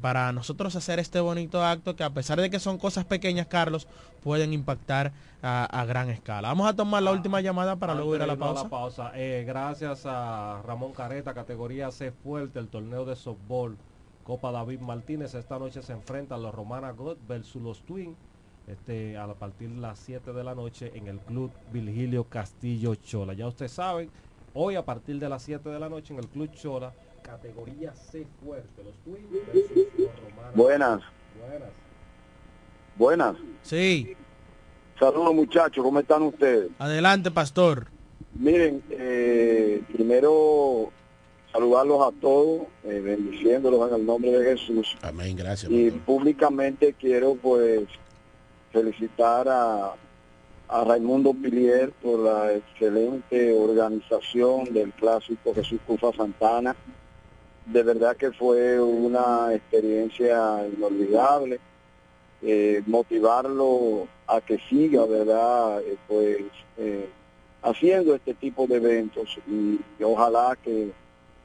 para 0.00 0.32
nosotros 0.32 0.74
hacer 0.74 0.98
este 0.98 1.20
bonito 1.20 1.64
acto 1.64 1.94
que 1.94 2.02
a 2.02 2.10
pesar 2.10 2.40
de 2.40 2.50
que 2.50 2.58
son 2.58 2.78
cosas 2.78 3.04
pequeñas, 3.04 3.46
Carlos, 3.46 3.86
pueden 4.22 4.52
impactar 4.52 5.12
a, 5.40 5.64
a 5.64 5.84
gran 5.84 6.10
escala. 6.10 6.48
Vamos 6.48 6.68
a 6.68 6.74
tomar 6.74 7.02
la 7.02 7.12
última 7.12 7.40
llamada 7.40 7.76
para 7.76 7.94
luego 7.94 8.16
ir 8.16 8.22
a 8.22 8.26
la 8.26 8.36
pausa. 8.36 9.12
eh, 9.14 9.44
gracias 9.46 10.04
a 10.04 10.60
Ramón 10.66 10.92
Careta, 10.92 11.32
categoría 11.32 11.90
C 11.92 12.10
fuerte, 12.10 12.58
el 12.58 12.68
torneo 12.68 13.04
de 13.04 13.14
softball 13.14 13.76
Copa 14.24 14.50
David 14.50 14.80
Martínez. 14.80 15.34
Esta 15.34 15.58
noche 15.58 15.80
se 15.82 15.92
enfrentan 15.92 16.42
los 16.42 16.52
Romana 16.54 16.90
God 16.90 17.18
versus 17.28 17.62
los 17.62 17.82
Twin. 17.82 18.16
Este, 18.66 19.16
a 19.18 19.26
partir 19.34 19.70
de 19.70 19.80
las 19.80 19.98
7 19.98 20.32
de 20.32 20.44
la 20.44 20.54
noche 20.54 20.92
en 20.94 21.08
el 21.08 21.18
Club 21.18 21.50
Virgilio 21.72 22.24
Castillo 22.24 22.94
Chola. 22.94 23.32
Ya 23.34 23.48
ustedes 23.48 23.72
saben, 23.72 24.08
hoy 24.54 24.76
a 24.76 24.84
partir 24.84 25.18
de 25.18 25.28
las 25.28 25.42
7 25.42 25.68
de 25.68 25.80
la 25.80 25.88
noche 25.88 26.14
en 26.14 26.20
el 26.20 26.28
Club 26.28 26.50
Chola, 26.52 26.92
categoría 27.22 27.94
C 27.94 28.26
fuerte, 28.44 28.82
los 28.84 28.94
Twin 29.04 29.26
versus 29.30 29.76
los 29.98 30.08
Romana. 30.20 30.52
Buenas. 30.54 31.02
Buenas. 31.40 31.70
Buenas. 32.96 33.36
Sí. 33.62 34.16
Saludos 34.98 35.34
muchachos, 35.34 35.82
¿cómo 35.82 35.98
están 35.98 36.22
ustedes? 36.22 36.70
Adelante, 36.78 37.30
pastor. 37.30 37.86
Miren, 38.34 38.82
eh, 38.90 39.82
primero 39.92 40.90
saludarlos 41.52 42.08
a 42.08 42.20
todos, 42.20 42.62
eh, 42.84 43.00
bendiciéndolos 43.00 43.88
en 43.90 43.96
el 43.96 44.06
nombre 44.06 44.30
de 44.30 44.56
Jesús. 44.56 44.96
Amén, 45.02 45.36
gracias. 45.36 45.70
Y 45.70 45.90
pastor. 45.90 46.00
públicamente 46.06 46.94
quiero 46.98 47.34
pues 47.34 47.82
felicitar 48.72 49.48
a, 49.48 49.94
a 50.68 50.84
Raimundo 50.84 51.34
Pilier 51.34 51.90
por 51.90 52.20
la 52.20 52.54
excelente 52.54 53.52
organización 53.52 54.72
del 54.72 54.92
clásico 54.92 55.54
Jesús 55.54 55.80
Cufa 55.86 56.12
Santana. 56.12 56.74
De 57.66 57.82
verdad 57.82 58.16
que 58.16 58.32
fue 58.32 58.80
una 58.80 59.54
experiencia 59.54 60.66
inolvidable. 60.66 61.60
Eh, 62.44 62.82
motivarlo 62.86 64.08
a 64.26 64.40
que 64.40 64.58
siga, 64.68 65.06
¿verdad? 65.06 65.80
Eh, 65.82 65.96
pues 66.08 66.38
eh, 66.76 67.08
haciendo 67.62 68.16
este 68.16 68.34
tipo 68.34 68.66
de 68.66 68.76
eventos 68.76 69.38
y, 69.46 69.78
ojalá 70.02 70.58
que 70.60 70.90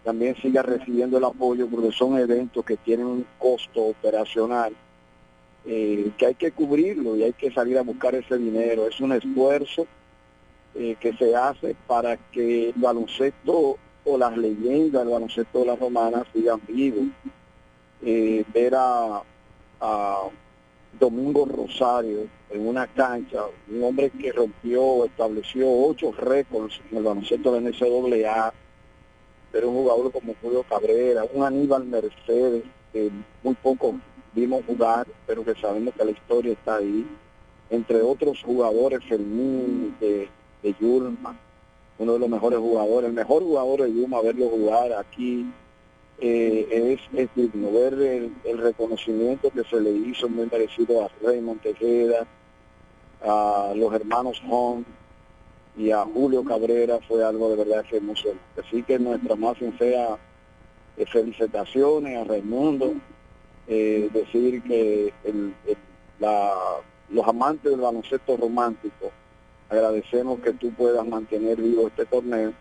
también 0.04 0.36
siga 0.42 0.64
recibiendo 0.64 1.20
el 1.20 1.26
apoyo 1.26 1.68
porque 1.68 1.92
son 1.92 2.18
eventos 2.18 2.66
que 2.66 2.78
tienen 2.78 3.06
un 3.06 3.26
costo 3.38 3.84
operacional 3.84 4.74
eh, 5.70 6.12
que 6.18 6.28
hay 6.28 6.36
que 6.36 6.52
cubrirlo 6.52 7.18
y 7.18 7.24
hay 7.24 7.34
que 7.34 7.52
salir 7.52 7.78
a 7.78 7.82
buscar 7.82 8.16
ese 8.16 8.38
dinero. 8.38 8.88
Es 8.88 9.02
un 9.02 9.12
esfuerzo 9.12 9.86
eh, 10.76 10.96
que 11.00 11.12
se 11.14 11.36
hace 11.36 11.76
para 11.88 12.16
que 12.32 12.70
el 12.70 12.74
baloncesto 12.78 13.78
o 14.08 14.18
las 14.18 14.36
leyendas 14.38 15.04
del 15.04 15.14
baloncesto 15.14 15.60
de 15.60 15.66
la 15.66 15.76
romana 15.76 16.26
sigan 16.34 16.62
vivos. 16.68 17.08
Eh, 18.02 18.46
ver 18.54 18.74
a, 18.76 19.22
Domingo 21.00 21.46
Rosario 21.46 22.28
en 22.50 22.68
una 22.68 22.88
cancha, 22.88 23.44
un 23.70 23.84
hombre 23.84 24.10
que 24.10 24.32
rompió, 24.32 25.06
estableció 25.06 25.70
ocho 25.70 26.12
récords 26.12 26.82
en 26.90 26.98
el 26.98 27.04
baloncesto 27.04 27.52
de 27.52 27.62
NCAA, 27.62 28.52
pero 29.52 29.70
un 29.70 29.76
jugador 29.76 30.12
como 30.12 30.34
Julio 30.42 30.64
Cabrera, 30.64 31.24
un 31.32 31.44
Aníbal 31.44 31.86
Mercedes, 31.86 32.64
que 32.92 33.12
muy 33.44 33.54
poco 33.56 33.96
vimos 34.34 34.66
jugar, 34.66 35.06
pero 35.28 35.46
que 35.46 35.54
sabemos 35.54 35.94
que 35.94 36.06
la 36.06 36.12
historia 36.12 36.54
está 36.54 36.78
ahí, 36.78 37.06
entre 37.70 38.02
otros 38.02 38.42
jugadores, 38.42 39.04
Fermín 39.08 39.96
de, 40.00 40.28
de 40.64 40.76
Yulma, 40.80 41.38
uno 42.00 42.14
de 42.14 42.20
los 42.20 42.30
mejores 42.30 42.60
jugadores, 42.60 43.08
el 43.10 43.16
mejor 43.16 43.44
jugador 43.44 43.82
de 43.84 43.94
Yulma, 43.94 44.22
verlo 44.22 44.50
jugar 44.50 44.94
aquí, 44.94 45.52
eh, 46.20 46.98
es, 46.98 47.20
es 47.20 47.30
digno 47.36 47.72
ver 47.72 47.94
el, 47.94 48.34
el 48.44 48.58
reconocimiento 48.58 49.50
que 49.52 49.64
se 49.64 49.80
le 49.80 49.92
hizo 49.92 50.28
muy 50.30 50.48
merecido 50.52 51.04
a 51.06 51.10
Raymond 51.24 51.62
Tejeda, 51.62 52.26
a 53.24 53.74
los 53.76 53.94
hermanos 53.94 54.42
Hong 54.48 54.84
y 55.76 55.92
a 55.92 56.04
Julio 56.06 56.44
Cabrera 56.44 57.00
fue 57.08 57.24
algo 57.24 57.50
de 57.50 57.56
verdad 57.56 57.86
que 57.86 57.98
emocionante. 57.98 58.62
Así 58.66 58.84
que 58.84 58.98
nuestra 59.00 59.36
más 59.36 59.58
sincera 59.58 60.18
felicitaciones 61.12 62.18
a 62.18 62.24
Raimundo, 62.24 62.94
eh, 63.68 64.10
decir 64.12 64.64
que 64.64 65.14
el- 65.24 65.54
el- 65.68 65.78
la- 66.20 66.80
los 67.10 67.28
amantes 67.28 67.72
del 67.72 67.82
baloncesto 67.82 68.38
romántico 68.38 69.12
agradecemos 69.70 70.40
que 70.40 70.54
tú 70.54 70.72
puedas 70.72 71.06
mantener 71.06 71.62
vivo 71.62 71.88
este 71.88 72.06
torneo, 72.06 72.54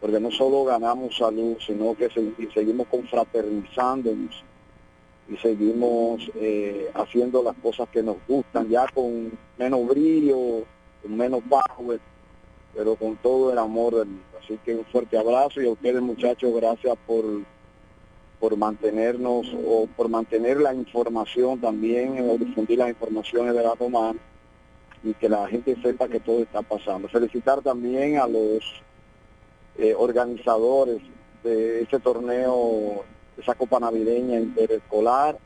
porque 0.00 0.20
no 0.20 0.30
solo 0.30 0.64
ganamos 0.64 1.16
salud, 1.16 1.56
sino 1.64 1.94
que 1.94 2.08
seguimos 2.54 2.86
confraternizándonos 2.88 4.44
y 5.28 5.36
seguimos 5.36 6.30
eh, 6.36 6.90
haciendo 6.94 7.42
las 7.42 7.56
cosas 7.56 7.88
que 7.90 8.02
nos 8.02 8.16
gustan, 8.26 8.68
ya 8.68 8.86
con 8.88 9.32
menos 9.58 9.86
brillo, 9.86 10.64
con 11.02 11.16
menos 11.16 11.42
power, 11.48 12.00
pero 12.74 12.96
con 12.96 13.16
todo 13.16 13.52
el 13.52 13.58
amor 13.58 13.96
del 13.96 14.06
mundo. 14.06 14.24
Así 14.42 14.58
que 14.64 14.74
un 14.74 14.84
fuerte 14.86 15.18
abrazo 15.18 15.60
y 15.60 15.66
a 15.66 15.70
ustedes 15.70 16.00
muchachos, 16.00 16.52
gracias 16.54 16.96
por 17.06 17.24
por 18.40 18.56
mantenernos 18.56 19.54
o 19.66 19.86
por 19.94 20.08
mantener 20.08 20.62
la 20.62 20.72
información 20.72 21.60
también, 21.60 22.26
o 22.26 22.38
difundir 22.38 22.78
las 22.78 22.88
informaciones 22.88 23.52
de 23.54 23.62
la 23.62 23.74
romana 23.74 24.18
y 25.02 25.14
que 25.14 25.28
la 25.28 25.46
gente 25.48 25.76
sepa 25.82 26.08
que 26.08 26.20
todo 26.20 26.42
está 26.42 26.62
pasando. 26.62 27.08
Felicitar 27.08 27.62
también 27.62 28.18
a 28.18 28.26
los 28.26 28.64
eh, 29.78 29.94
organizadores 29.96 31.00
de 31.42 31.82
ese 31.82 31.98
torneo, 32.00 33.04
esa 33.38 33.54
Copa 33.54 33.80
Navideña 33.80 34.38
Interescolar. 34.38 35.38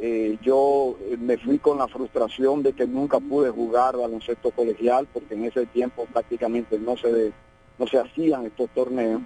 Eh, 0.00 0.38
yo 0.42 0.96
eh, 1.02 1.16
me 1.16 1.38
fui 1.38 1.58
con 1.58 1.78
la 1.78 1.88
frustración 1.88 2.62
de 2.62 2.72
que 2.72 2.86
nunca 2.86 3.18
pude 3.18 3.50
jugar 3.50 3.96
baloncesto 3.96 4.50
colegial 4.52 5.08
porque 5.12 5.34
en 5.34 5.44
ese 5.44 5.66
tiempo 5.66 6.06
prácticamente 6.12 6.78
no 6.78 6.96
se, 6.96 7.32
no 7.78 7.86
se 7.86 7.98
hacían 7.98 8.46
estos 8.46 8.70
torneos 8.70 9.22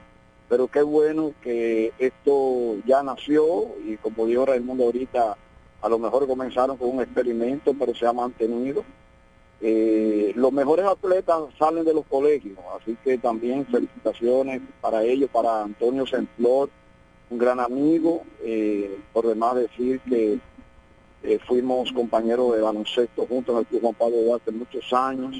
pero 0.52 0.68
qué 0.68 0.82
bueno 0.82 1.32
que 1.42 1.94
esto 1.98 2.76
ya 2.84 3.02
nació 3.02 3.68
y 3.86 3.96
como 3.96 4.26
dijo 4.26 4.44
Raimundo 4.44 4.84
ahorita, 4.84 5.34
a 5.80 5.88
lo 5.88 5.98
mejor 5.98 6.26
comenzaron 6.26 6.76
con 6.76 6.90
un 6.90 7.00
experimento, 7.00 7.72
pero 7.72 7.94
se 7.94 8.06
ha 8.06 8.12
mantenido. 8.12 8.84
Eh, 9.64 10.32
los 10.34 10.52
mejores 10.52 10.84
atletas 10.84 11.40
salen 11.56 11.84
de 11.84 11.94
los 11.94 12.04
colegios, 12.06 12.58
así 12.80 12.96
que 13.04 13.16
también 13.16 13.64
felicitaciones 13.66 14.60
para 14.80 15.04
ellos, 15.04 15.30
para 15.30 15.62
Antonio 15.62 16.04
Senflor, 16.04 16.68
un 17.30 17.38
gran 17.38 17.60
amigo, 17.60 18.24
eh, 18.42 18.98
por 19.12 19.24
demás 19.24 19.54
decir 19.54 20.00
que 20.00 20.40
eh, 21.22 21.38
fuimos 21.46 21.92
compañeros 21.92 22.56
de 22.56 22.60
baloncesto 22.60 23.24
juntos 23.26 23.54
en 23.54 23.58
el 23.60 23.66
Club 23.66 23.82
Juan 23.82 23.94
Pablo 23.94 24.16
Duarte 24.22 24.50
muchos 24.50 24.92
años 24.92 25.36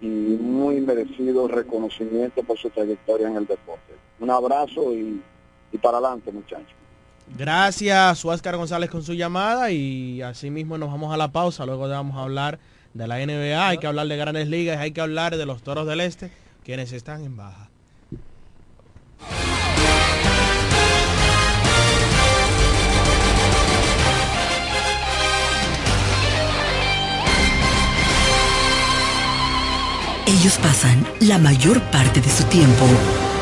y 0.00 0.06
muy 0.06 0.80
merecido 0.80 1.46
reconocimiento 1.46 2.42
por 2.42 2.58
su 2.58 2.70
trayectoria 2.70 3.28
en 3.28 3.36
el 3.36 3.46
deporte. 3.46 3.94
Un 4.18 4.30
abrazo 4.30 4.92
y, 4.92 5.22
y 5.70 5.78
para 5.78 5.98
adelante, 5.98 6.32
muchachos. 6.32 6.74
Gracias, 7.36 8.24
Oscar 8.24 8.56
González, 8.56 8.90
con 8.90 9.04
su 9.04 9.12
llamada 9.14 9.70
y 9.70 10.22
así 10.22 10.50
mismo 10.50 10.76
nos 10.76 10.90
vamos 10.90 11.14
a 11.14 11.16
la 11.16 11.30
pausa. 11.30 11.64
Luego 11.66 11.88
vamos 11.88 12.16
a 12.16 12.22
hablar 12.22 12.58
de 12.94 13.06
la 13.06 13.18
NBA, 13.18 13.68
hay 13.68 13.78
que 13.78 13.86
hablar 13.86 14.08
de 14.08 14.16
grandes 14.16 14.48
ligas, 14.48 14.78
hay 14.78 14.92
que 14.92 15.00
hablar 15.00 15.36
de 15.36 15.46
los 15.46 15.62
toros 15.62 15.86
del 15.86 16.00
este, 16.00 16.30
quienes 16.64 16.92
están 16.92 17.24
en 17.24 17.36
baja. 17.36 17.68
Ellos 30.26 30.58
pasan 30.58 31.06
la 31.20 31.38
mayor 31.38 31.80
parte 31.90 32.20
de 32.20 32.28
su 32.28 32.44
tiempo 32.44 32.84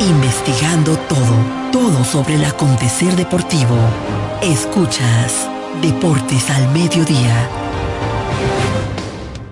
investigando 0.00 0.96
todo, 1.08 1.70
todo 1.72 2.04
sobre 2.04 2.34
el 2.34 2.44
acontecer 2.44 3.16
deportivo. 3.16 3.76
Escuchas 4.42 5.48
Deportes 5.82 6.48
al 6.50 6.68
Mediodía. 6.72 7.65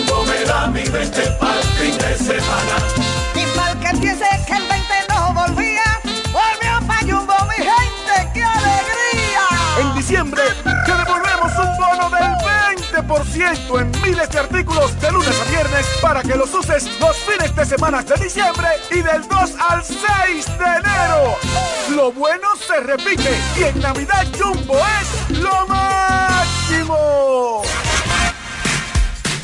Jumbo 0.71 0.79
me 0.79 0.83
da 0.83 0.89
mi 0.89 0.89
20 0.89 1.21
para 1.39 1.59
el 1.59 1.67
fin 1.67 1.97
de 1.97 2.17
semana. 2.17 2.75
Y 3.35 3.45
para 3.55 3.73
que 3.79 3.97
que 4.45 4.53
el 4.53 4.67
20 4.67 4.93
no 5.09 5.33
volvía, 5.33 5.99
volvió 6.31 6.87
pa' 6.87 6.99
Jumbo, 6.99 7.35
mi 7.49 7.55
gente, 7.55 8.31
¡qué 8.33 8.43
alegría! 8.43 9.47
En 9.79 9.95
diciembre 9.95 10.41
te 10.63 10.91
devolvemos 10.91 11.51
un 11.57 11.77
bono 11.77 12.09
del 12.09 12.33
20% 12.91 13.81
en 13.81 14.01
miles 14.01 14.29
de 14.29 14.39
artículos 14.39 14.99
de 14.99 15.11
lunes 15.11 15.41
a 15.41 15.49
viernes 15.49 15.85
para 16.01 16.21
que 16.21 16.35
los 16.35 16.53
uses 16.53 16.89
los 16.99 17.17
fines 17.17 17.55
de 17.55 17.65
semana 17.65 18.03
de 18.03 18.15
diciembre 18.23 18.67
y 18.91 19.01
del 19.01 19.27
2 19.27 19.51
al 19.69 19.83
6 19.83 19.97
de 20.57 20.65
enero. 20.65 21.37
Lo 21.95 22.11
bueno 22.11 22.47
se 22.55 22.79
repite 22.81 23.39
y 23.57 23.63
en 23.63 23.79
Navidad 23.79 24.25
Jumbo 24.37 24.77
es 24.77 25.37
lo 25.37 25.67
máximo. 25.67 27.61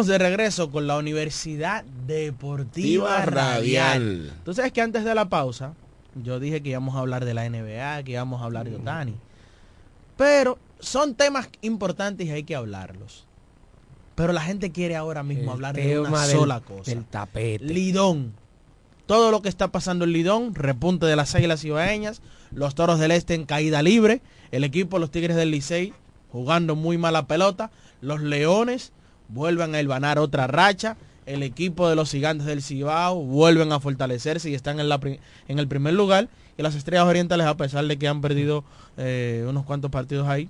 Estamos 0.00 0.18
de 0.18 0.28
regreso 0.30 0.70
con 0.70 0.86
la 0.86 0.96
Universidad 0.96 1.84
Deportiva 2.06 3.22
Radial. 3.26 3.98
Radial. 3.98 4.32
Tú 4.46 4.54
sabes 4.54 4.72
que 4.72 4.80
antes 4.80 5.04
de 5.04 5.14
la 5.14 5.28
pausa, 5.28 5.74
yo 6.14 6.40
dije 6.40 6.62
que 6.62 6.70
íbamos 6.70 6.96
a 6.96 7.00
hablar 7.00 7.26
de 7.26 7.34
la 7.34 7.44
NBA, 7.44 8.02
que 8.04 8.12
íbamos 8.12 8.40
a 8.40 8.44
hablar 8.46 8.66
de 8.70 8.76
Otani. 8.76 9.14
Pero 10.16 10.56
son 10.78 11.16
temas 11.16 11.50
importantes 11.60 12.26
y 12.26 12.30
hay 12.30 12.44
que 12.44 12.56
hablarlos. 12.56 13.26
Pero 14.14 14.32
la 14.32 14.40
gente 14.40 14.72
quiere 14.72 14.96
ahora 14.96 15.22
mismo 15.22 15.42
El 15.42 15.50
hablar 15.50 15.74
de 15.76 16.00
una 16.00 16.26
del- 16.26 16.34
sola 16.38 16.60
cosa. 16.60 16.90
del 16.90 17.04
tapete. 17.04 17.62
Lidón. 17.66 18.32
Todo 19.04 19.30
lo 19.30 19.42
que 19.42 19.50
está 19.50 19.68
pasando 19.68 20.06
en 20.06 20.12
Lidón, 20.14 20.54
repunte 20.54 21.04
de 21.04 21.16
las 21.16 21.34
águilas 21.34 21.62
ibaeñas, 21.62 22.22
los 22.52 22.74
toros 22.74 22.98
del 23.00 23.10
este 23.10 23.34
en 23.34 23.44
caída 23.44 23.82
libre, 23.82 24.22
el 24.50 24.64
equipo 24.64 24.96
de 24.96 25.00
los 25.02 25.10
Tigres 25.10 25.36
del 25.36 25.50
Licey 25.50 25.92
jugando 26.32 26.74
muy 26.74 26.96
mala 26.96 27.26
pelota, 27.26 27.70
los 28.00 28.22
leones 28.22 28.92
vuelven 29.32 29.74
a 29.74 29.80
elvanar 29.80 30.18
otra 30.18 30.46
racha, 30.46 30.96
el 31.26 31.42
equipo 31.42 31.88
de 31.88 31.94
los 31.96 32.10
gigantes 32.10 32.46
del 32.46 32.62
Cibao 32.62 33.22
vuelven 33.22 33.72
a 33.72 33.80
fortalecerse 33.80 34.50
y 34.50 34.54
están 34.54 34.80
en, 34.80 34.88
la 34.88 34.98
en 35.48 35.58
el 35.58 35.68
primer 35.68 35.94
lugar, 35.94 36.28
y 36.58 36.62
las 36.62 36.74
estrellas 36.74 37.06
orientales, 37.06 37.46
a 37.46 37.56
pesar 37.56 37.86
de 37.86 37.96
que 37.98 38.08
han 38.08 38.20
perdido 38.20 38.64
eh, 38.96 39.46
unos 39.48 39.64
cuantos 39.64 39.90
partidos 39.90 40.28
ahí, 40.28 40.48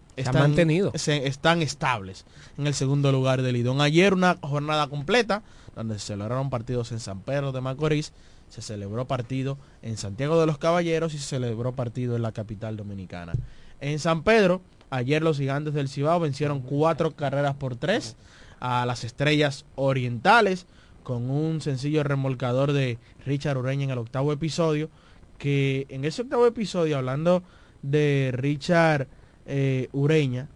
se- 0.96 1.26
están 1.26 1.62
estables 1.62 2.24
en 2.58 2.66
el 2.66 2.74
segundo 2.74 3.12
lugar 3.12 3.42
del 3.42 3.54
Lidón. 3.54 3.80
Ayer 3.80 4.14
una 4.14 4.36
jornada 4.40 4.88
completa, 4.88 5.42
donde 5.76 5.98
se 5.98 6.06
celebraron 6.06 6.50
partidos 6.50 6.90
en 6.92 6.98
San 7.00 7.20
Pedro 7.20 7.52
de 7.52 7.60
Macorís, 7.60 8.12
se 8.48 8.62
celebró 8.62 9.04
partido 9.06 9.56
en 9.82 9.96
Santiago 9.96 10.40
de 10.40 10.46
los 10.46 10.58
Caballeros 10.58 11.14
y 11.14 11.18
se 11.18 11.24
celebró 11.24 11.72
partido 11.76 12.16
en 12.16 12.22
la 12.22 12.32
capital 12.32 12.76
dominicana. 12.76 13.32
En 13.80 13.98
San 14.00 14.24
Pedro, 14.24 14.62
ayer 14.90 15.22
los 15.22 15.36
gigantes 15.38 15.74
del 15.74 15.88
Cibao 15.88 16.18
vencieron 16.18 16.60
cuatro 16.60 17.12
carreras 17.12 17.54
por 17.54 17.76
tres 17.76 18.16
a 18.60 18.86
las 18.86 19.04
estrellas 19.04 19.64
orientales 19.74 20.66
con 21.02 21.30
un 21.30 21.60
sencillo 21.60 22.04
remolcador 22.04 22.72
de 22.72 22.98
Richard 23.24 23.56
Ureña 23.58 23.84
en 23.84 23.90
el 23.90 23.98
octavo 23.98 24.32
episodio, 24.32 24.90
que 25.38 25.86
en 25.88 26.04
ese 26.04 26.22
octavo 26.22 26.46
episodio, 26.46 26.98
hablando 26.98 27.42
de 27.82 28.30
Richard 28.34 29.08
eh, 29.46 29.88
Ureña, 29.92 30.48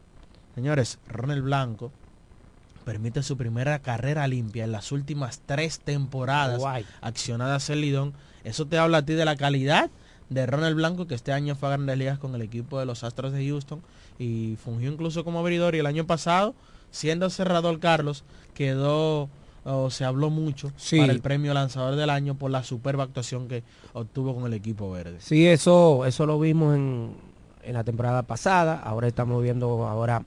señores, 0.55 0.99
Ronald 1.09 1.43
Blanco 1.43 1.91
permite 2.85 3.23
su 3.23 3.37
primera 3.37 3.79
carrera 3.81 4.29
limpia 4.29 4.65
en 4.65 4.73
las 4.73 4.93
últimas 4.93 5.41
tres 5.47 5.81
temporadas 5.81 6.59
Guay. 6.59 6.85
accionadas 7.01 7.71
en 7.71 7.81
Lidón. 7.81 8.13
Eso 8.45 8.67
te 8.67 8.79
habla 8.79 8.99
a 8.99 9.05
ti 9.07 9.15
de 9.15 9.25
la 9.25 9.37
calidad 9.37 9.91
de 10.29 10.47
Ronald 10.47 10.77
Blanco, 10.77 11.07
que 11.07 11.15
este 11.15 11.33
año 11.33 11.55
fue 11.55 11.69
a 11.69 11.73
Grandes 11.73 11.99
Ligas 11.99 12.19
con 12.19 12.35
el 12.35 12.43
equipo 12.43 12.79
de 12.79 12.87
los 12.87 13.05
Astros 13.05 13.33
de 13.33 13.47
Houston 13.47 13.83
y 14.19 14.57
fungió 14.63 14.93
incluso 14.93 15.25
como 15.25 15.39
abridor. 15.39 15.75
Y 15.75 15.79
el 15.79 15.87
año 15.87 16.07
pasado, 16.07 16.55
siendo 16.95 17.29
cerrador 17.29 17.81
Carlos, 17.81 18.23
quedó 18.55 19.29
o 19.65 19.91
se 19.91 20.05
habló 20.05 20.31
mucho 20.31 20.71
Sí. 20.77 20.99
para 20.99 21.13
el 21.13 21.21
premio 21.21 21.55
lanzador 21.55 21.97
del 21.97 22.11
año 22.11 22.35
por 22.35 22.51
la 22.51 22.63
superba 22.63 23.03
actuación 23.05 23.49
que 23.49 23.63
obtuvo 23.95 24.35
con 24.35 24.45
el 24.47 24.55
equipo 24.55 24.91
verde. 24.91 25.17
Sí, 25.21 25.47
eso, 25.47 26.05
eso 26.07 26.27
lo 26.27 26.39
vimos 26.39 26.77
en, 26.77 27.15
en 27.65 27.73
la 27.75 27.83
temporada 27.83 28.23
pasada. 28.23 28.79
Ahora 28.79 29.09
estamos 29.09 29.43
viendo 29.43 29.87
ahora 29.89 30.25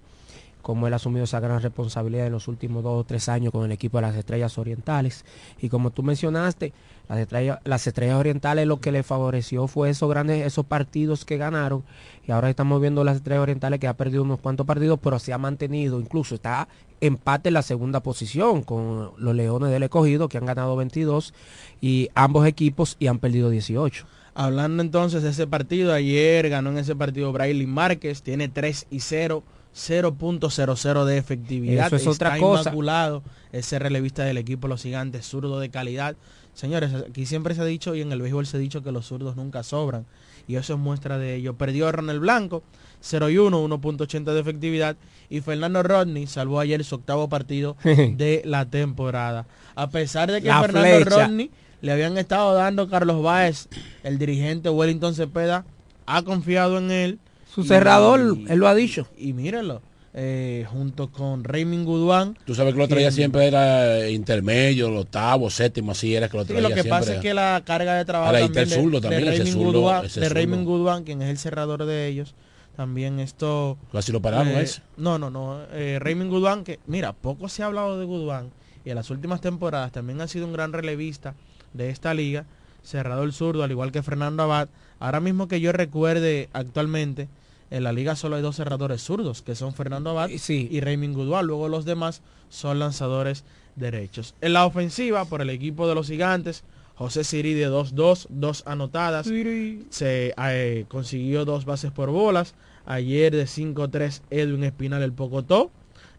cómo 0.63 0.88
él 0.88 0.93
ha 0.93 0.97
asumido 0.97 1.24
esa 1.24 1.39
gran 1.39 1.61
responsabilidad 1.61 2.26
en 2.26 2.34
los 2.34 2.47
últimos 2.47 2.84
dos 2.84 2.99
o 2.99 3.03
tres 3.05 3.30
años 3.30 3.51
con 3.53 3.63
el 3.63 3.72
equipo 3.72 3.99
de 3.99 4.01
las 4.01 4.15
Estrellas 4.15 4.57
Orientales. 4.57 5.24
Y 5.61 5.70
como 5.70 5.91
tú 5.91 6.03
mencionaste, 6.03 6.74
las 7.10 7.20
estrellas, 7.20 7.60
las 7.64 7.88
estrellas 7.88 8.16
orientales 8.18 8.68
lo 8.68 8.80
que 8.80 8.91
le 8.91 9.03
favoreció 9.03 9.68
fue 9.68 9.89
esos 9.89 10.10
grandes, 10.10 10.45
esos 10.45 10.66
partidos 10.66 11.24
que 11.26 11.38
ganaron. 11.38 11.84
Y 12.28 12.32
ahora 12.32 12.49
estamos 12.49 12.82
viendo 12.82 13.03
las 13.03 13.18
estrellas 13.18 13.43
orientales 13.43 13.80
que 13.80 13.88
ha 13.88 13.95
perdido 13.95 14.24
unos 14.24 14.39
cuantos 14.39 14.66
partidos, 14.66 14.99
pero 15.01 15.18
se 15.20 15.32
ha 15.32 15.38
mantenido, 15.38 15.99
incluso 15.99 16.36
está 16.36 16.68
empate 16.99 17.49
en 17.49 17.53
la 17.53 17.62
segunda 17.62 18.01
posición 18.01 18.64
con 18.64 19.12
los 19.18 19.36
Leones 19.36 19.70
del 19.70 19.84
Escogido, 19.84 20.28
que 20.28 20.38
han 20.38 20.45
ganado 20.45 20.76
22, 20.76 21.34
y 21.80 22.10
ambos 22.16 22.45
equipos 22.47 22.97
y 22.99 23.08
han 23.08 23.20
perdido 23.20 23.49
18. 23.49 24.05
Hablando 24.34 24.84
entonces 24.84 25.24
de 25.24 25.30
ese 25.30 25.47
partido, 25.47 25.93
ayer 25.93 26.49
ganó 26.49 26.72
en 26.72 26.78
ese 26.80 26.95
partido 26.95 27.32
Braylon 27.32 27.70
Márquez, 27.70 28.22
tiene 28.22 28.49
3 28.49 28.88
y 28.91 28.99
0, 28.99 29.43
0.00 29.76 31.05
de 31.05 31.18
efectividad. 31.18 31.88
Eso 31.88 31.95
es 31.95 32.08
otra 32.08 32.36
Está 32.36 32.39
cosa. 32.39 32.62
inmaculado 32.64 33.24
ese 33.51 33.80
relevista 33.80 34.24
del 34.24 34.38
equipo 34.38 34.68
Los 34.68 34.84
Gigantes, 34.84 35.26
zurdo 35.26 35.60
de 35.60 35.70
calidad. 35.70 36.16
Señores, 36.58 36.91
aquí 37.08 37.28
siempre 37.28 37.53
se 37.53 37.62
ha 37.62 37.66
dicho 37.66 37.93
y 37.93 38.01
en 38.01 38.12
el 38.12 38.20
béisbol 38.20 38.47
se 38.47 38.58
ha 38.58 38.60
dicho 38.60 38.82
que 38.82 38.91
los 38.91 39.05
zurdos 39.05 39.36
nunca 39.36 39.62
sobran. 39.62 40.08
Y 40.47 40.55
eso 40.55 40.74
es 40.74 40.80
muestra 40.80 41.20
de 41.20 41.36
ello. 41.36 41.53
Perdió 41.53 41.88
a 41.88 41.91
Ronald 41.91 42.20
Blanco, 42.20 42.64
0 43.01 43.30
y 43.30 43.38
1, 43.38 43.64
1.80 43.68 44.24
de 44.34 44.39
efectividad. 44.39 44.97
Y 45.30 45.41
Fernando 45.41 45.84
Rodney 45.84 46.26
salvó 46.26 46.60
ayer 46.60 46.84
su 46.84 46.95
octavo 46.95 47.30
partido 47.30 47.78
de 47.84 48.41
la 48.43 48.66
temporada. 48.66 49.45
A 49.76 49.91
pesar 49.91 50.32
de 50.32 50.41
que 50.41 50.47
La 50.47 50.62
Fernando 50.62 50.95
flecha. 51.05 51.28
Rodney 51.28 51.51
le 51.82 51.91
habían 51.91 52.18
estado 52.18 52.55
dando 52.55 52.89
Carlos 52.89 53.22
Báez, 53.22 53.68
el 54.01 54.18
dirigente 54.18 54.72
Wellington 54.72 55.14
Cepeda, 55.14 55.64
ha 56.08 56.24
confiado 56.24 56.80
en 56.80 56.89
él. 56.89 57.20
Su 57.53 57.62
Y- 57.62 57.68
cerrador, 57.68 58.20
él 58.47 58.58
lo 58.58 58.68
ha 58.68 58.74
dicho. 58.74 59.05
Y 59.16 59.34
mírenlo, 59.34 59.84
eh, 60.20 60.65
junto 60.72 61.11
con 61.11 61.43
Raymond 61.43 61.86
Goodwan. 61.86 62.38
Tú 62.43 62.55
sabes 62.55 62.74
que 62.74 62.80
lo 62.80 62.88
traía 62.88 63.09
quien- 63.09 63.13
siempre 63.15 63.45
era 63.45 64.09
intermedio, 64.09 64.88
el 64.88 64.97
octavo, 64.97 65.49
séptimo, 65.51 65.91
así 65.91 66.15
era 66.15 66.28
que 66.28 66.38
lo 66.38 66.43
Sí, 66.43 66.47
traía 66.47 66.61
lo 66.63 66.70
que 66.70 66.74
siempre. 66.82 66.89
pasa 66.89 67.13
es 67.15 67.22
que 67.22 67.36
la 67.36 67.61
carga 67.63 67.93
de 67.95 68.03
trabajo 68.05 68.32
también 68.34 68.53
de- 68.53 68.59
de, 68.65 68.99
también, 69.01 69.28
ese 69.28 69.43
Raymond 69.43 69.63
Goodwan, 69.63 70.07
de. 70.07 70.30
Raymond 70.30 70.65
Goodwan, 70.65 71.03
quien 71.03 71.22
es 71.22 71.30
el 71.30 71.38
cerrador 71.38 71.86
de 71.86 72.07
ellos, 72.07 72.34
también 72.76 73.20
esto... 73.20 73.78
Así 73.93 74.11
lo 74.11 74.20
pararon, 74.20 74.47
eh, 74.47 74.61
ese. 74.61 74.82
No, 74.97 75.20
no, 75.20 75.30
no. 75.30 75.59
Eh, 75.72 75.99
Raymond 76.01 76.32
Goodwan, 76.32 76.63
que 76.63 76.80
mira, 76.88 77.13
poco 77.13 77.47
se 77.47 77.61
ha 77.61 77.68
hablado 77.68 77.99
de 77.99 78.05
Goodwan 78.05 78.49
y 78.86 78.89
en 78.89 78.95
las 78.95 79.11
últimas 79.11 79.39
temporadas 79.39 79.91
también 79.91 80.20
ha 80.22 80.28
sido 80.28 80.47
un 80.47 80.53
gran 80.53 80.74
relevista 80.74 81.36
de 81.74 81.91
esta 81.91 82.15
liga, 82.15 82.45
cerrador 82.84 83.32
zurdo, 83.34 83.63
al 83.63 83.70
igual 83.72 83.91
que 83.91 84.01
Fernando 84.01 84.41
Abad. 84.41 84.70
Ahora 84.99 85.20
mismo 85.20 85.47
que 85.47 85.59
yo 85.61 85.72
recuerde 85.74 86.49
actualmente, 86.53 87.28
en 87.70 87.84
la 87.84 87.91
liga 87.91 88.15
solo 88.15 88.38
hay 88.38 88.41
dos 88.41 88.55
cerradores 88.55 89.01
zurdos, 89.01 89.41
que 89.41 89.55
son 89.55 89.74
Fernando 89.74 90.11
Abad 90.11 90.30
y 90.30 90.80
Raymond 90.80 91.15
Goodwan. 91.15 91.45
Luego 91.45 91.68
los 91.68 91.86
demás 91.86 92.22
son 92.49 92.80
lanzadores 92.80 93.43
derechos. 93.76 94.36
En 94.41 94.53
la 94.53 94.65
ofensiva, 94.65 95.26
por 95.26 95.41
el 95.41 95.49
equipo 95.49 95.88
de 95.88 95.95
los 95.95 96.07
gigantes, 96.07 96.63
José 96.95 97.24
Siri 97.24 97.53
de 97.53 97.70
2-2, 97.70 98.28
dos 98.30 98.63
anotadas. 98.65 99.28
Se 99.28 100.34
eh, 100.36 100.86
consiguió 100.88 101.45
dos 101.45 101.65
bases 101.65 101.91
por 101.91 102.09
bolas. 102.09 102.55
Ayer 102.86 103.36
de 103.36 103.43
5-3 103.43 104.22
Edwin 104.30 104.63
Espinal 104.63 105.03
el 105.03 105.13
Pocotó. 105.13 105.72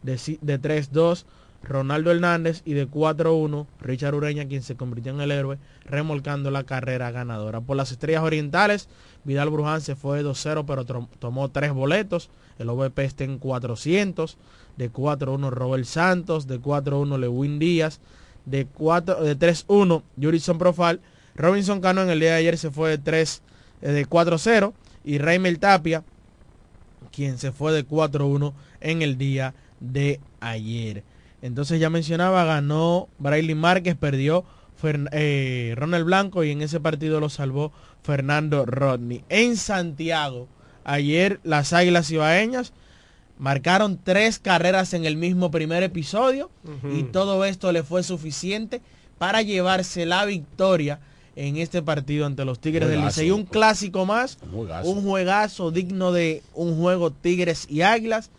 De, 0.02 0.12
de 0.42 0.60
3-2 0.60 1.24
Ronaldo 1.62 2.12
Hernández 2.12 2.62
y 2.64 2.74
de 2.74 2.88
4-1 2.88 3.66
Richard 3.80 4.14
Ureña 4.14 4.46
quien 4.46 4.62
se 4.62 4.76
convirtió 4.76 5.12
en 5.12 5.20
el 5.20 5.32
héroe 5.32 5.58
remolcando 5.84 6.52
la 6.52 6.62
carrera 6.64 7.10
ganadora. 7.10 7.60
Por 7.60 7.76
las 7.76 7.90
estrellas 7.90 8.22
orientales 8.22 8.88
Vidal 9.28 9.50
Bruján 9.50 9.82
se 9.82 9.94
fue 9.94 10.24
2-0 10.24 10.64
pero 10.66 10.84
tomó 11.18 11.50
tres 11.50 11.72
boletos. 11.72 12.30
El 12.58 12.70
OVP 12.70 13.04
está 13.04 13.24
en 13.24 13.38
400. 13.38 14.38
De 14.78 14.90
4-1 14.90 15.50
Robert 15.50 15.84
Santos. 15.84 16.46
De 16.46 16.60
4-1 16.60 17.18
Lewin 17.18 17.58
Díaz. 17.58 18.00
De, 18.46 18.66
4, 18.66 19.22
de 19.22 19.38
3-1 19.38 20.02
Jurison 20.20 20.56
Profal. 20.58 21.00
Robinson 21.36 21.80
Cano 21.80 22.02
en 22.02 22.08
el 22.10 22.20
día 22.20 22.30
de 22.30 22.36
ayer 22.36 22.56
se 22.58 22.70
fue 22.70 22.90
de 22.90 22.98
3 22.98 23.42
eh, 23.82 23.92
de 23.92 24.08
4-0 24.08 24.72
y 25.04 25.18
Raimel 25.18 25.58
Tapia 25.60 26.02
quien 27.12 27.38
se 27.38 27.52
fue 27.52 27.72
de 27.72 27.86
4-1 27.86 28.52
en 28.80 29.02
el 29.02 29.18
día 29.18 29.54
de 29.80 30.20
ayer. 30.40 31.04
Entonces 31.42 31.78
ya 31.80 31.90
mencionaba, 31.90 32.44
ganó 32.44 33.08
Braylon 33.18 33.58
Márquez, 33.58 33.94
perdió 33.96 34.44
Fern- 34.80 35.08
eh, 35.12 35.74
Ronald 35.76 36.04
Blanco 36.04 36.44
y 36.44 36.50
en 36.50 36.62
ese 36.62 36.80
partido 36.80 37.20
lo 37.20 37.28
salvó 37.28 37.72
Fernando 38.08 38.64
Rodney. 38.64 39.22
En 39.28 39.58
Santiago, 39.58 40.48
ayer 40.82 41.40
las 41.44 41.74
Águilas 41.74 42.10
Ibaeñas 42.10 42.72
marcaron 43.38 44.00
tres 44.02 44.38
carreras 44.38 44.94
en 44.94 45.04
el 45.04 45.18
mismo 45.18 45.50
primer 45.50 45.82
episodio 45.82 46.50
y 46.90 47.02
todo 47.02 47.44
esto 47.44 47.70
le 47.70 47.82
fue 47.82 48.02
suficiente 48.02 48.80
para 49.18 49.42
llevarse 49.42 50.06
la 50.06 50.24
victoria 50.24 51.00
en 51.36 51.58
este 51.58 51.82
partido 51.82 52.24
ante 52.24 52.46
los 52.46 52.58
Tigres 52.60 52.88
del. 52.88 53.04
Licey. 53.04 53.30
Un 53.30 53.44
clásico 53.44 54.06
más, 54.06 54.38
juegazo. 54.50 54.88
un 54.88 55.02
juegazo 55.02 55.70
digno 55.70 56.10
de 56.10 56.42
un 56.54 56.78
juego 56.78 57.10
Tigres 57.10 57.66
y 57.68 57.82
Águilas, 57.82 58.30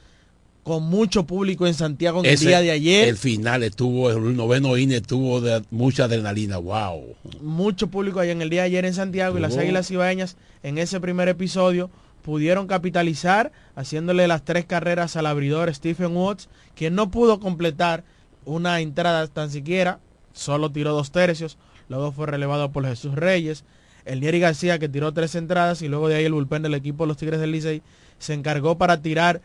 con 0.64 0.84
mucho 0.84 1.26
público 1.26 1.66
en 1.68 1.74
Santiago 1.74 2.20
en 2.20 2.26
el 2.26 2.39
día 2.39 2.62
de 2.62 2.72
ayer. 2.72 3.07
El 3.07 3.18
final 3.18 3.64
estuvo, 3.64 4.12
el 4.12 4.36
noveno 4.36 4.78
INE 4.78 4.97
estuvo 4.97 5.41
de 5.41 5.64
mucha 5.72 6.05
adrenalina, 6.05 6.57
wow. 6.57 7.16
mucho 7.41 7.88
público 7.88 8.20
allá 8.20 8.32
en 8.32 8.41
el 8.41 8.49
día 8.49 8.62
de 8.62 8.68
ayer 8.68 8.86
en 8.86 8.93
Santiago 8.93 9.38
y 9.38 9.41
las 9.41 9.57
Águilas 9.57 9.89
Ibaeñas 9.89 10.38
en 10.64 10.78
ese 10.78 10.99
primer 10.99 11.28
episodio 11.28 11.89
pudieron 12.22 12.68
capitalizar 12.68 13.51
haciéndole 13.76 14.28
las 14.28 14.43
tres 14.43 14.66
carreras 14.66 15.16
al 15.16 15.26
abridor 15.26 15.74
Stephen 15.74 16.16
Watts, 16.16 16.49
quien 16.76 16.93
no 16.93 17.10
pudo 17.10 17.39
completar 17.39 18.03
una 18.45 18.80
entrada 18.82 19.26
tan 19.28 19.49
siquiera, 19.49 19.99
solo 20.34 20.72
tiró 20.72 20.93
dos 20.93 21.12
tercios, 21.12 21.57
luego 21.88 22.12
fue 22.12 22.28
relevado 22.28 22.72
por 22.72 22.86
Jesús 22.86 23.16
Reyes, 23.16 23.64
el 24.05 24.20
Nieri 24.20 24.39
García 24.39 24.80
que 24.80 24.89
tiró 24.89 25.14
tres 25.14 25.36
entradas 25.36 25.82
y 25.82 25.88
luego 25.88 26.10
de 26.10 26.16
ahí 26.16 26.26
el 26.26 26.34
bullpen 26.34 26.62
del 26.62 26.74
equipo 26.74 27.03
de 27.03 27.07
los 27.10 27.18
Tigres 27.18 27.39
del 27.39 27.51
Licey 27.51 27.82
se 28.18 28.34
encargó 28.34 28.78
para 28.78 29.01
tirar 29.01 29.41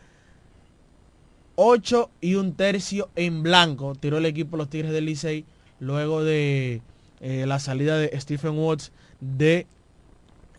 8 1.55 2.09
y 2.21 2.35
un 2.35 2.53
tercio 2.53 3.09
en 3.15 3.43
blanco 3.43 3.95
tiró 3.99 4.17
el 4.17 4.25
equipo 4.25 4.57
los 4.57 4.69
Tigres 4.69 4.91
del 4.91 5.05
Licey 5.05 5.45
luego 5.79 6.23
de 6.23 6.81
eh, 7.21 7.45
la 7.47 7.59
salida 7.59 7.97
de 7.97 8.19
Stephen 8.19 8.57
Watts 8.57 8.91
de 9.21 9.67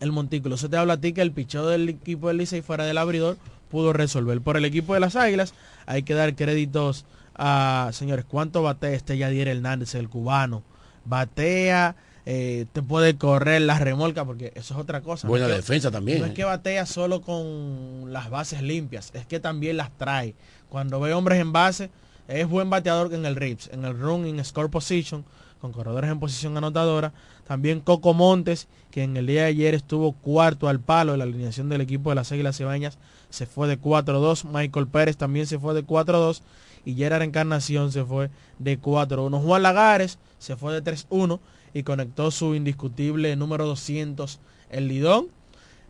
el 0.01 0.13
montículo. 0.13 0.55
Eso 0.57 0.69
te 0.69 0.77
habla 0.77 0.95
a 0.95 1.01
ti 1.01 1.13
que 1.13 1.23
el 1.23 1.33
picheo 1.33 1.67
del 1.67 1.89
equipo 1.89 2.29
del 2.29 2.39
Licey 2.39 2.63
fuera 2.63 2.85
del 2.85 2.99
abridor 2.99 3.37
pudo 3.71 3.93
resolver. 3.93 4.41
Por 4.41 4.57
el 4.57 4.65
equipo 4.65 4.95
de 4.95 5.01
las 5.01 5.17
Águilas 5.17 5.55
hay 5.87 6.03
que 6.03 6.15
dar 6.15 6.35
créditos 6.35 7.05
a, 7.35 7.91
señores, 7.93 8.25
¿cuánto 8.27 8.63
batea 8.63 8.91
este 8.93 9.19
Yadier 9.19 9.49
Hernández, 9.49 9.95
el 9.95 10.09
cubano? 10.09 10.63
Batea, 11.05 11.95
eh, 12.27 12.67
te 12.73 12.83
puede 12.83 13.17
correr 13.17 13.63
la 13.63 13.79
remolca, 13.79 14.25
porque 14.25 14.53
eso 14.55 14.75
es 14.75 14.81
otra 14.81 15.01
cosa. 15.01 15.29
Buena 15.29 15.47
No 15.47 15.53
es 15.53 15.57
que- 15.57 15.63
defensa 15.63 15.91
también. 15.91 16.19
No 16.21 16.27
es 16.27 16.33
que 16.33 16.45
batea 16.45 16.85
solo 16.87 17.21
con 17.23 18.13
las 18.13 18.31
bases 18.31 18.63
limpias, 18.63 19.11
es 19.15 19.27
que 19.27 19.39
también 19.41 19.77
las 19.77 19.91
trae. 19.97 20.35
Cuando 20.69 21.01
ve 21.01 21.15
hombres 21.15 21.41
en 21.41 21.53
base, 21.53 21.91
es 22.29 22.49
buen 22.49 22.71
bateador 22.71 23.13
en 23.15 23.25
el 23.25 23.37
RIPS, 23.37 23.71
en 23.73 23.85
el 23.85 23.99
run, 23.99 24.27
en 24.27 24.45
score 24.45 24.71
position, 24.71 25.25
con 25.61 25.73
corredores 25.73 26.11
en 26.11 26.21
posición 26.21 26.57
anotadora. 26.57 27.13
También 27.47 27.81
Coco 27.81 28.15
Montes, 28.15 28.69
que 28.91 29.05
en 29.05 29.17
el 29.17 29.27
día 29.27 29.43
de 29.43 29.49
ayer 29.49 29.75
estuvo 29.75 30.13
cuarto 30.13 30.69
al 30.69 30.81
palo 30.81 31.13
en 31.13 31.19
la 31.19 31.25
alineación 31.25 31.69
del 31.69 31.81
equipo 31.81 32.11
de 32.11 32.17
las 32.17 32.33
Águilas 32.33 32.57
Cibaeñas, 32.57 32.99
se 33.31 33.47
fue 33.47 33.69
de 33.69 33.81
4-2. 33.81 34.45
Michael 34.45 34.89
Pérez 34.89 35.17
también 35.17 35.47
se 35.47 35.59
fue 35.59 35.75
de 35.75 35.85
4-2. 35.85 36.43
Y 36.85 36.95
Gerard 36.95 37.23
Encarnación 37.23 37.91
se 37.91 38.05
fue 38.05 38.31
de 38.59 38.81
4-1. 38.81 39.43
Juan 39.43 39.63
Lagares 39.63 40.19
se 40.39 40.57
fue 40.57 40.73
de 40.73 40.85
3-1 40.85 41.41
y 41.75 41.83
conectó 41.83 42.31
su 42.31 42.55
indiscutible 42.55 43.35
número 43.37 43.67
200, 43.67 44.39
el 44.71 44.89
Lidón. 44.89 45.27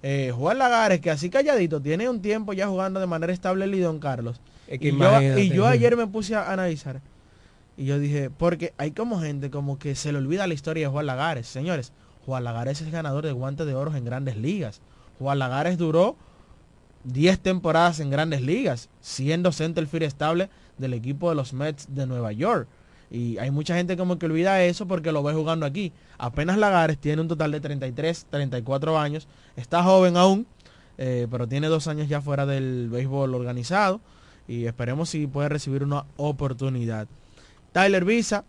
Eh, 0.02 0.32
Juan 0.34 0.58
Lagares, 0.58 1.00
que 1.00 1.10
así 1.10 1.30
calladito, 1.30 1.80
tiene 1.80 2.08
un 2.08 2.22
tiempo 2.22 2.52
ya 2.52 2.66
jugando 2.68 2.98
de 2.98 3.06
manera 3.06 3.32
estable 3.32 3.64
el 3.64 3.72
Lidón, 3.72 3.98
Carlos. 3.98 4.40
Es 4.68 4.78
que 4.78 4.88
y, 4.88 4.90
yo, 4.90 4.96
imagínate. 4.96 5.44
y 5.44 5.48
yo 5.50 5.66
ayer 5.66 5.96
me 5.96 6.06
puse 6.06 6.34
a 6.34 6.52
analizar. 6.52 7.00
Y 7.76 7.84
yo 7.84 7.98
dije, 7.98 8.30
porque 8.30 8.72
hay 8.78 8.92
como 8.92 9.20
gente 9.20 9.50
como 9.50 9.78
que 9.78 9.94
se 9.94 10.12
le 10.12 10.18
olvida 10.18 10.46
la 10.46 10.54
historia 10.54 10.86
de 10.86 10.92
Juan 10.92 11.06
Lagares. 11.06 11.46
Señores, 11.46 11.92
Juan 12.24 12.44
Lagares 12.44 12.80
es 12.80 12.90
ganador 12.90 13.24
de 13.24 13.32
guantes 13.32 13.66
de 13.66 13.74
oro 13.74 13.94
en 13.94 14.04
grandes 14.04 14.36
ligas. 14.36 14.80
Juan 15.18 15.38
Lagares 15.38 15.78
duró 15.78 16.16
10 17.04 17.38
temporadas 17.40 18.00
en 18.00 18.10
grandes 18.10 18.42
ligas, 18.42 18.88
siendo 19.00 19.52
centerfield 19.52 20.04
estable 20.04 20.50
del 20.78 20.94
equipo 20.94 21.28
de 21.28 21.36
los 21.36 21.52
Mets 21.52 21.94
de 21.94 22.06
Nueva 22.06 22.32
York. 22.32 22.66
Y 23.10 23.38
hay 23.38 23.50
mucha 23.50 23.76
gente 23.76 23.96
como 23.96 24.18
que 24.18 24.26
olvida 24.26 24.64
eso 24.64 24.88
porque 24.88 25.12
lo 25.12 25.22
ve 25.22 25.32
jugando 25.32 25.66
aquí. 25.66 25.92
Apenas 26.18 26.58
Lagares 26.58 26.98
tiene 26.98 27.22
un 27.22 27.28
total 27.28 27.52
de 27.52 27.60
33, 27.60 28.26
34 28.30 28.98
años. 28.98 29.28
Está 29.54 29.84
joven 29.84 30.16
aún, 30.16 30.46
eh, 30.98 31.28
pero 31.30 31.46
tiene 31.46 31.68
dos 31.68 31.86
años 31.86 32.08
ya 32.08 32.20
fuera 32.20 32.46
del 32.46 32.88
béisbol 32.90 33.34
organizado. 33.34 34.00
Y 34.48 34.66
esperemos 34.66 35.10
si 35.10 35.26
puede 35.26 35.48
recibir 35.48 35.82
una 35.82 36.04
oportunidad. 36.16 37.08
Tyler 37.72 38.04
Visa, 38.04 38.44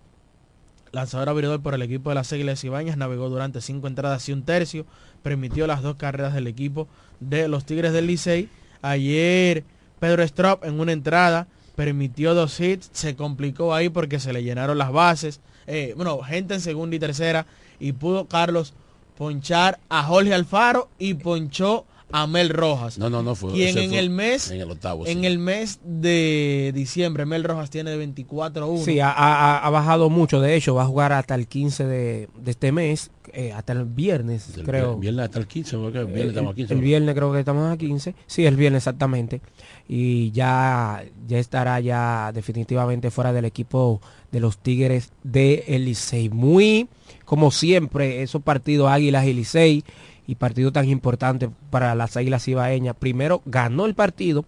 lanzador 0.91 1.29
abridor 1.29 1.61
por 1.61 1.73
el 1.73 1.81
equipo 1.81 2.09
de 2.09 2.15
las 2.15 2.31
Águilas 2.31 2.63
Ibañas, 2.63 2.97
navegó 2.97 3.29
durante 3.29 3.61
cinco 3.61 3.87
entradas 3.87 4.27
y 4.29 4.33
un 4.33 4.43
tercio, 4.43 4.85
permitió 5.23 5.67
las 5.67 5.81
dos 5.81 5.95
carreras 5.95 6.33
del 6.33 6.47
equipo 6.47 6.87
de 7.19 7.47
los 7.47 7.65
Tigres 7.65 7.93
del 7.93 8.07
Licey. 8.07 8.49
Ayer 8.81 9.63
Pedro 9.99 10.23
Strop 10.23 10.63
en 10.63 10.79
una 10.79 10.91
entrada 10.91 11.47
permitió 11.75 12.33
dos 12.33 12.59
hits, 12.59 12.89
se 12.93 13.15
complicó 13.15 13.73
ahí 13.73 13.89
porque 13.89 14.19
se 14.19 14.33
le 14.33 14.43
llenaron 14.43 14.77
las 14.77 14.91
bases. 14.91 15.41
Eh, 15.67 15.93
bueno, 15.95 16.19
gente 16.21 16.53
en 16.53 16.61
segunda 16.61 16.95
y 16.95 16.99
tercera 16.99 17.45
y 17.79 17.91
pudo 17.91 18.25
Carlos 18.27 18.73
ponchar 19.17 19.79
a 19.89 20.03
Jorge 20.03 20.33
Alfaro 20.33 20.89
y 20.97 21.15
ponchó 21.15 21.85
a 22.11 22.25
Mel 22.27 22.49
Rojas. 22.49 22.97
No, 22.97 23.09
no, 23.09 23.21
no 23.21 23.35
fue. 23.35 23.51
Quien 23.53 23.77
en 23.77 23.89
fue 23.89 23.99
el 23.99 24.09
mes 24.09 24.49
En 24.51 24.61
el 24.61 24.71
octavo. 24.71 25.05
en 25.05 25.19
sí. 25.19 25.25
el 25.25 25.39
mes 25.39 25.79
de 25.83 26.71
diciembre, 26.73 27.25
Mel 27.25 27.43
Rojas 27.43 27.69
tiene 27.69 27.91
de 27.91 27.97
24-1. 27.97 28.83
Sí, 28.83 28.99
ha, 28.99 29.09
ha- 29.11 29.59
ha 29.59 29.69
bajado 29.69 30.09
mucho. 30.09 30.39
De 30.39 30.55
hecho, 30.55 30.73
va 30.75 30.83
a 30.83 30.85
jugar 30.87 31.11
hasta 31.13 31.35
el 31.35 31.47
15 31.47 31.85
de, 31.85 32.29
de 32.41 32.51
este 32.51 32.71
mes, 32.71 33.11
eh, 33.33 33.51
hasta 33.51 33.73
el 33.73 33.83
viernes, 33.85 34.55
El 34.55 34.63
creo. 34.63 34.97
Viernes 34.97 35.25
hasta 35.25 35.39
el 35.39 35.47
15, 35.47 35.77
porque 35.77 35.97
el 35.99 36.05
viernes 36.05 36.23
El- 36.23 36.29
estamos 36.29 36.51
a 36.53 36.55
15. 36.55 36.73
el 36.73 36.81
viernes 36.81 37.15
creo 37.15 37.33
que 37.33 37.39
estamos 37.39 37.71
a 37.73 37.77
15. 37.77 38.15
Sí, 38.25 38.45
el 38.45 38.55
viernes 38.55 38.83
exactamente. 38.83 39.41
Y 39.89 40.31
ya, 40.31 41.03
ya 41.27 41.39
estará 41.39 41.79
ya 41.81 42.31
definitivamente 42.33 43.11
fuera 43.11 43.33
del 43.33 43.45
equipo 43.45 44.01
de 44.31 44.39
los 44.39 44.57
Tigres 44.57 45.11
de 45.23 45.65
el 45.67 45.85
Licey. 45.85 46.29
Muy, 46.29 46.87
como 47.25 47.51
siempre, 47.51 48.21
esos 48.21 48.41
partidos 48.41 48.89
Águilas 48.89 49.25
y 49.25 49.33
Licey 49.33 49.83
y 50.27 50.35
partido 50.35 50.71
tan 50.71 50.87
importante 50.89 51.49
para 51.69 51.95
las 51.95 52.17
Águilas 52.17 52.47
Ibaeñas. 52.47 52.95
Primero, 52.99 53.41
ganó 53.45 53.85
el 53.85 53.95
partido. 53.95 54.45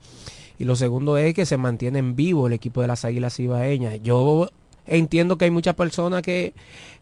Y 0.60 0.66
lo 0.66 0.76
segundo 0.76 1.18
es 1.18 1.34
que 1.34 1.46
se 1.46 1.56
mantiene 1.58 2.00
en 2.00 2.16
vivo 2.18 2.48
el 2.48 2.54
equipo 2.54 2.82
de 2.82 2.88
las 2.88 3.06
Águilas 3.06 3.40
Ibaeñas. 3.40 4.02
Yo 4.04 4.50
entiendo 4.86 5.38
que 5.38 5.46
hay 5.46 5.52
muchas 5.52 5.76
personas 5.76 6.22
que 6.22 6.54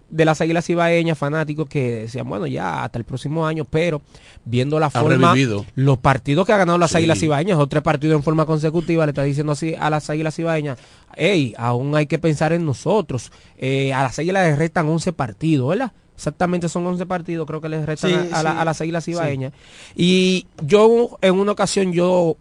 de 0.10 0.24
las 0.24 0.40
Águilas 0.40 0.70
Ibaeñas, 0.70 1.18
fanáticos 1.18 1.68
que 1.68 1.92
decían, 2.04 2.30
bueno, 2.30 2.48
ya 2.48 2.84
hasta 2.84 2.98
el 2.98 3.04
próximo 3.04 3.46
año, 3.46 3.66
pero 3.66 4.02
viendo 4.46 4.80
la 4.80 4.90
forma, 4.90 5.34
revivido. 5.34 5.66
los 5.76 5.98
partidos 5.98 6.46
que 6.46 6.54
ha 6.54 6.58
ganado 6.58 6.78
las 6.78 6.92
Sí. 6.92 6.98
Águilas 6.98 7.22
Ibaeñas, 7.22 7.58
o 7.60 7.68
tres 7.68 7.84
partidos 7.84 8.16
en 8.16 8.24
forma 8.24 8.46
consecutiva, 8.46 9.06
le 9.06 9.10
está 9.10 9.24
diciendo 9.24 9.52
así 9.52 9.76
a 9.78 9.90
las 9.90 10.10
Águilas 10.10 10.38
Ibaeñas, 10.40 10.78
hey, 11.16 11.54
aún 11.58 11.94
hay 11.96 12.06
que 12.06 12.20
pensar 12.20 12.54
en 12.54 12.66
nosotros. 12.66 13.32
Eh, 13.58 13.92
a 13.92 14.04
las 14.04 14.18
Águilas 14.18 14.48
les 14.48 14.58
restan 14.58 14.88
11 14.88 15.12
partidos, 15.12 15.68
¿verdad? 15.70 15.92
Exactamente 16.18 16.68
son 16.68 16.86
11 16.86 17.06
partidos, 17.06 17.46
creo 17.48 17.62
que 17.62 17.70
les 17.70 17.86
restan 17.86 18.10
Sí, 18.10 18.30
a, 18.34 18.40
a 18.40 18.44
la- 18.44 18.60
a 18.62 18.66
las 18.66 18.82
Águilas 18.82 19.04
Sí. 19.06 19.12
Ibaeñas. 19.12 19.54
Y 19.96 20.48
yo 20.66 21.18
en 21.22 21.36
una 21.36 21.52
ocasión 21.52 21.94
yo 21.94 22.38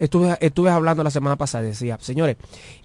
estuve, 0.00 0.36
estuve 0.40 0.68
hablando 0.70 1.04
la 1.04 1.10
semana 1.10 1.36
pasada, 1.36 1.62
decía, 1.62 1.96
señores, 2.00 2.36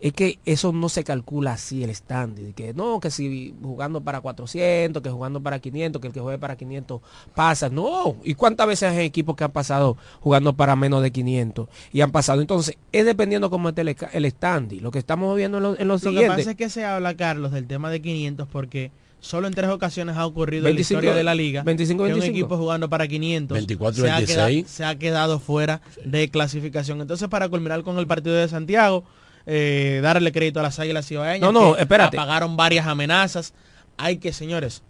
es 0.02 0.14
que 0.14 0.38
eso 0.46 0.72
no 0.72 0.88
se 0.90 1.04
calcula 1.04 1.54
así 1.54 1.84
el 1.84 1.96
standing, 1.96 2.54
que 2.54 2.74
no, 2.76 3.00
que 3.00 3.10
si 3.10 3.56
jugando 3.64 4.02
para 4.02 4.22
400, 4.22 5.02
que 5.02 5.10
jugando 5.10 5.42
para 5.42 5.58
500, 5.60 6.00
que 6.00 6.08
el 6.10 6.14
que 6.14 6.20
juegue 6.20 6.38
para 6.38 6.56
500 6.58 7.02
pasa, 7.34 7.70
no, 7.70 8.18
¿y 8.24 8.36
cuántas 8.36 8.68
veces 8.68 8.92
hay 8.92 9.06
equipos 9.06 9.36
que 9.36 9.46
han 9.46 9.52
pasado 9.52 9.98
jugando 10.20 10.54
para 10.54 10.76
menos 10.76 11.02
de 11.02 11.12
500 11.12 11.70
y 11.92 12.02
han 12.02 12.12
pasado? 12.12 12.42
Entonces, 12.42 12.78
es 12.92 13.04
dependiendo 13.06 13.50
cómo 13.50 13.70
esté 13.70 13.82
el, 13.82 13.96
el 14.14 14.30
standing, 14.30 14.84
lo 14.84 14.92
que 14.92 15.00
estamos 15.00 15.36
viendo 15.36 15.58
en, 15.58 15.64
lo- 15.64 15.80
en 15.80 15.88
los 15.88 16.04
Lo 16.04 16.12
que 16.12 16.16
siguientes. 16.18 16.38
pasa 16.46 16.52
es 16.52 16.58
que 16.58 16.70
se 16.70 16.86
habla, 16.86 17.16
Carlos, 17.16 17.52
del 17.52 17.66
tema 17.66 17.90
de 17.90 18.02
500 18.02 18.48
porque 18.48 18.92
solo 19.26 19.48
en 19.48 19.54
tres 19.54 19.70
ocasiones 19.70 20.16
ha 20.18 20.26
ocurrido 20.26 20.64
25, 20.64 20.70
en 20.70 20.76
la 20.76 20.82
historia 20.82 21.18
de 21.18 21.24
la 21.24 21.36
liga 21.36 21.64
25, 21.64 22.04
que 22.04 22.14
un 22.14 22.20
25. 22.20 22.38
equipo 22.38 22.58
jugando 22.58 22.90
para 22.90 23.08
500 23.08 23.56
24, 23.56 24.04
se, 24.04 24.12
ha 24.12 24.16
26. 24.18 24.38
quedado, 24.38 24.68
se 24.68 24.86
ha 24.86 24.96
quedado 24.98 25.40
fuera 25.40 25.82
de 26.06 26.30
clasificación. 26.30 27.02
Entonces, 27.02 27.28
para 27.28 27.50
culminar 27.50 27.84
con 27.84 27.98
el 27.98 28.06
partido 28.06 28.36
de 28.36 28.48
Santiago, 28.48 29.04
eh, 29.48 30.00
darle 30.04 30.32
crédito 30.32 30.60
a 30.60 30.64
las 30.64 30.80
Águilas 30.80 31.10
Ibaeñas. 31.12 31.42
No, 31.42 31.52
no, 31.52 31.76
que 31.76 31.82
espérate. 31.82 32.18
Apagaron 32.18 32.56
varias 32.56 32.86
amenazas. 32.86 33.54
Hay 33.98 34.18
que, 34.18 34.32
señores, 34.32 34.84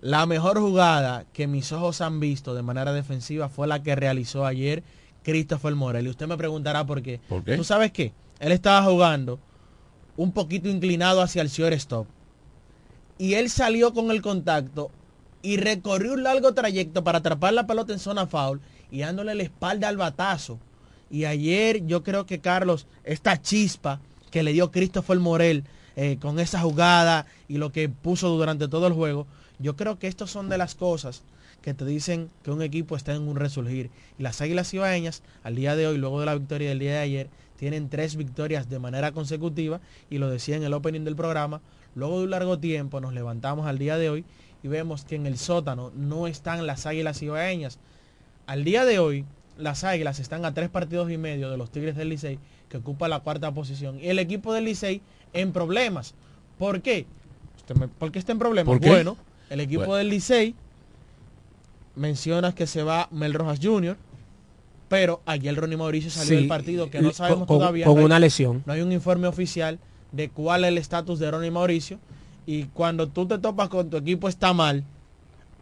la 0.00 0.26
mejor 0.26 0.58
jugada 0.58 1.24
que 1.32 1.46
mis 1.46 1.70
ojos 1.70 2.00
han 2.00 2.18
visto 2.18 2.54
de 2.54 2.62
manera 2.62 2.92
defensiva 2.92 3.48
fue 3.48 3.68
la 3.68 3.82
que 3.82 3.94
realizó 3.94 4.44
ayer 4.44 4.82
Christopher 5.22 5.74
Morel. 5.76 6.06
Y 6.06 6.10
usted 6.10 6.26
me 6.26 6.36
preguntará 6.36 6.84
por 6.84 7.00
qué. 7.02 7.20
¿Por 7.28 7.44
qué? 7.44 7.56
¿Tú 7.56 7.62
sabes 7.62 7.92
qué? 7.92 8.12
Él 8.40 8.50
estaba 8.50 8.82
jugando 8.82 9.38
un 10.16 10.32
poquito 10.32 10.68
inclinado 10.68 11.22
hacia 11.22 11.42
el 11.42 11.48
shortstop. 11.48 12.08
Y 13.22 13.34
él 13.34 13.50
salió 13.50 13.94
con 13.94 14.10
el 14.10 14.20
contacto 14.20 14.90
y 15.42 15.56
recorrió 15.56 16.14
un 16.14 16.24
largo 16.24 16.54
trayecto 16.54 17.04
para 17.04 17.18
atrapar 17.18 17.52
la 17.52 17.68
pelota 17.68 17.92
en 17.92 18.00
zona 18.00 18.26
foul 18.26 18.60
y 18.90 18.98
dándole 18.98 19.36
la 19.36 19.44
espalda 19.44 19.86
al 19.86 19.96
batazo. 19.96 20.58
Y 21.08 21.24
ayer 21.24 21.86
yo 21.86 22.02
creo 22.02 22.26
que 22.26 22.40
Carlos, 22.40 22.88
esta 23.04 23.40
chispa 23.40 24.00
que 24.32 24.42
le 24.42 24.52
dio 24.52 24.72
Christopher 24.72 25.20
Morel 25.20 25.62
eh, 25.94 26.18
con 26.20 26.40
esa 26.40 26.58
jugada 26.62 27.26
y 27.46 27.58
lo 27.58 27.70
que 27.70 27.88
puso 27.88 28.28
durante 28.28 28.66
todo 28.66 28.88
el 28.88 28.92
juego, 28.92 29.28
yo 29.60 29.76
creo 29.76 30.00
que 30.00 30.08
estos 30.08 30.32
son 30.32 30.48
de 30.48 30.58
las 30.58 30.74
cosas 30.74 31.22
que 31.62 31.74
te 31.74 31.84
dicen 31.84 32.28
que 32.42 32.50
un 32.50 32.60
equipo 32.60 32.96
está 32.96 33.14
en 33.14 33.28
un 33.28 33.36
resurgir. 33.36 33.90
Y 34.18 34.24
las 34.24 34.40
Águilas 34.40 34.74
Ibaeñas, 34.74 35.22
al 35.44 35.54
día 35.54 35.76
de 35.76 35.86
hoy, 35.86 35.96
luego 35.96 36.18
de 36.18 36.26
la 36.26 36.34
victoria 36.34 36.70
del 36.70 36.80
día 36.80 36.94
de 36.94 36.98
ayer, 36.98 37.28
tienen 37.56 37.88
tres 37.88 38.16
victorias 38.16 38.68
de 38.68 38.80
manera 38.80 39.12
consecutiva 39.12 39.80
y 40.10 40.18
lo 40.18 40.28
decía 40.28 40.56
en 40.56 40.64
el 40.64 40.72
opening 40.72 41.04
del 41.04 41.14
programa, 41.14 41.60
luego 41.94 42.18
de 42.18 42.24
un 42.24 42.30
largo 42.30 42.58
tiempo 42.58 43.00
nos 43.00 43.12
levantamos 43.12 43.66
al 43.66 43.78
día 43.78 43.96
de 43.98 44.10
hoy 44.10 44.24
y 44.62 44.68
vemos 44.68 45.04
que 45.04 45.16
en 45.16 45.26
el 45.26 45.38
sótano 45.38 45.90
no 45.96 46.26
están 46.26 46.66
las 46.66 46.86
Águilas 46.86 47.20
Ibaeñas. 47.22 47.78
Al 48.46 48.64
día 48.64 48.84
de 48.84 48.98
hoy, 48.98 49.24
las 49.58 49.84
Águilas 49.84 50.18
están 50.20 50.44
a 50.44 50.54
tres 50.54 50.68
partidos 50.70 51.10
y 51.10 51.18
medio 51.18 51.50
de 51.50 51.56
los 51.56 51.70
Tigres 51.70 51.96
del 51.96 52.08
Licey, 52.08 52.38
que 52.68 52.76
ocupa 52.78 53.08
la 53.08 53.20
cuarta 53.20 53.52
posición. 53.52 53.98
Y 54.00 54.08
el 54.08 54.18
equipo 54.18 54.52
del 54.54 54.64
Licey 54.64 55.00
en 55.32 55.52
problemas. 55.52 56.14
¿Por 56.58 56.80
qué? 56.80 57.06
Usted 57.56 57.74
me- 57.76 57.88
¿Por 57.88 58.10
qué 58.12 58.18
está 58.18 58.32
en 58.32 58.38
problemas? 58.38 58.78
Bueno, 58.80 59.16
el 59.50 59.60
equipo 59.60 59.80
Bueno. 59.80 59.94
del 59.96 60.08
Licey 60.08 60.54
mencionas 61.94 62.54
que 62.54 62.66
se 62.66 62.82
va 62.82 63.08
Mel 63.10 63.34
Rojas 63.34 63.58
Jr., 63.62 63.96
pero 64.88 65.22
ayer 65.26 65.54
Ronnie 65.56 65.76
Mauricio 65.76 66.10
salió 66.10 66.28
Sí, 66.28 66.34
del 66.36 66.48
partido 66.48 66.90
que 66.90 67.00
no 67.00 67.12
sabemos 67.12 67.46
con- 67.46 67.58
todavía. 67.58 67.86
con 67.86 67.94
no 67.94 68.00
hay- 68.00 68.06
una 68.06 68.18
lesión. 68.18 68.62
No 68.66 68.72
hay 68.74 68.82
un 68.82 68.92
informe 68.92 69.26
oficial 69.26 69.78
de 70.12 70.28
cuál 70.28 70.64
es 70.64 70.68
el 70.68 70.78
estatus 70.78 71.18
de 71.18 71.30
Ronnie 71.30 71.50
Mauricio. 71.50 71.98
Y 72.46 72.64
cuando 72.64 73.08
tú 73.08 73.26
te 73.26 73.38
topas 73.38 73.68
con 73.68 73.88
tu 73.90 73.96
equipo 73.96 74.28
está 74.28 74.52
mal, 74.52 74.84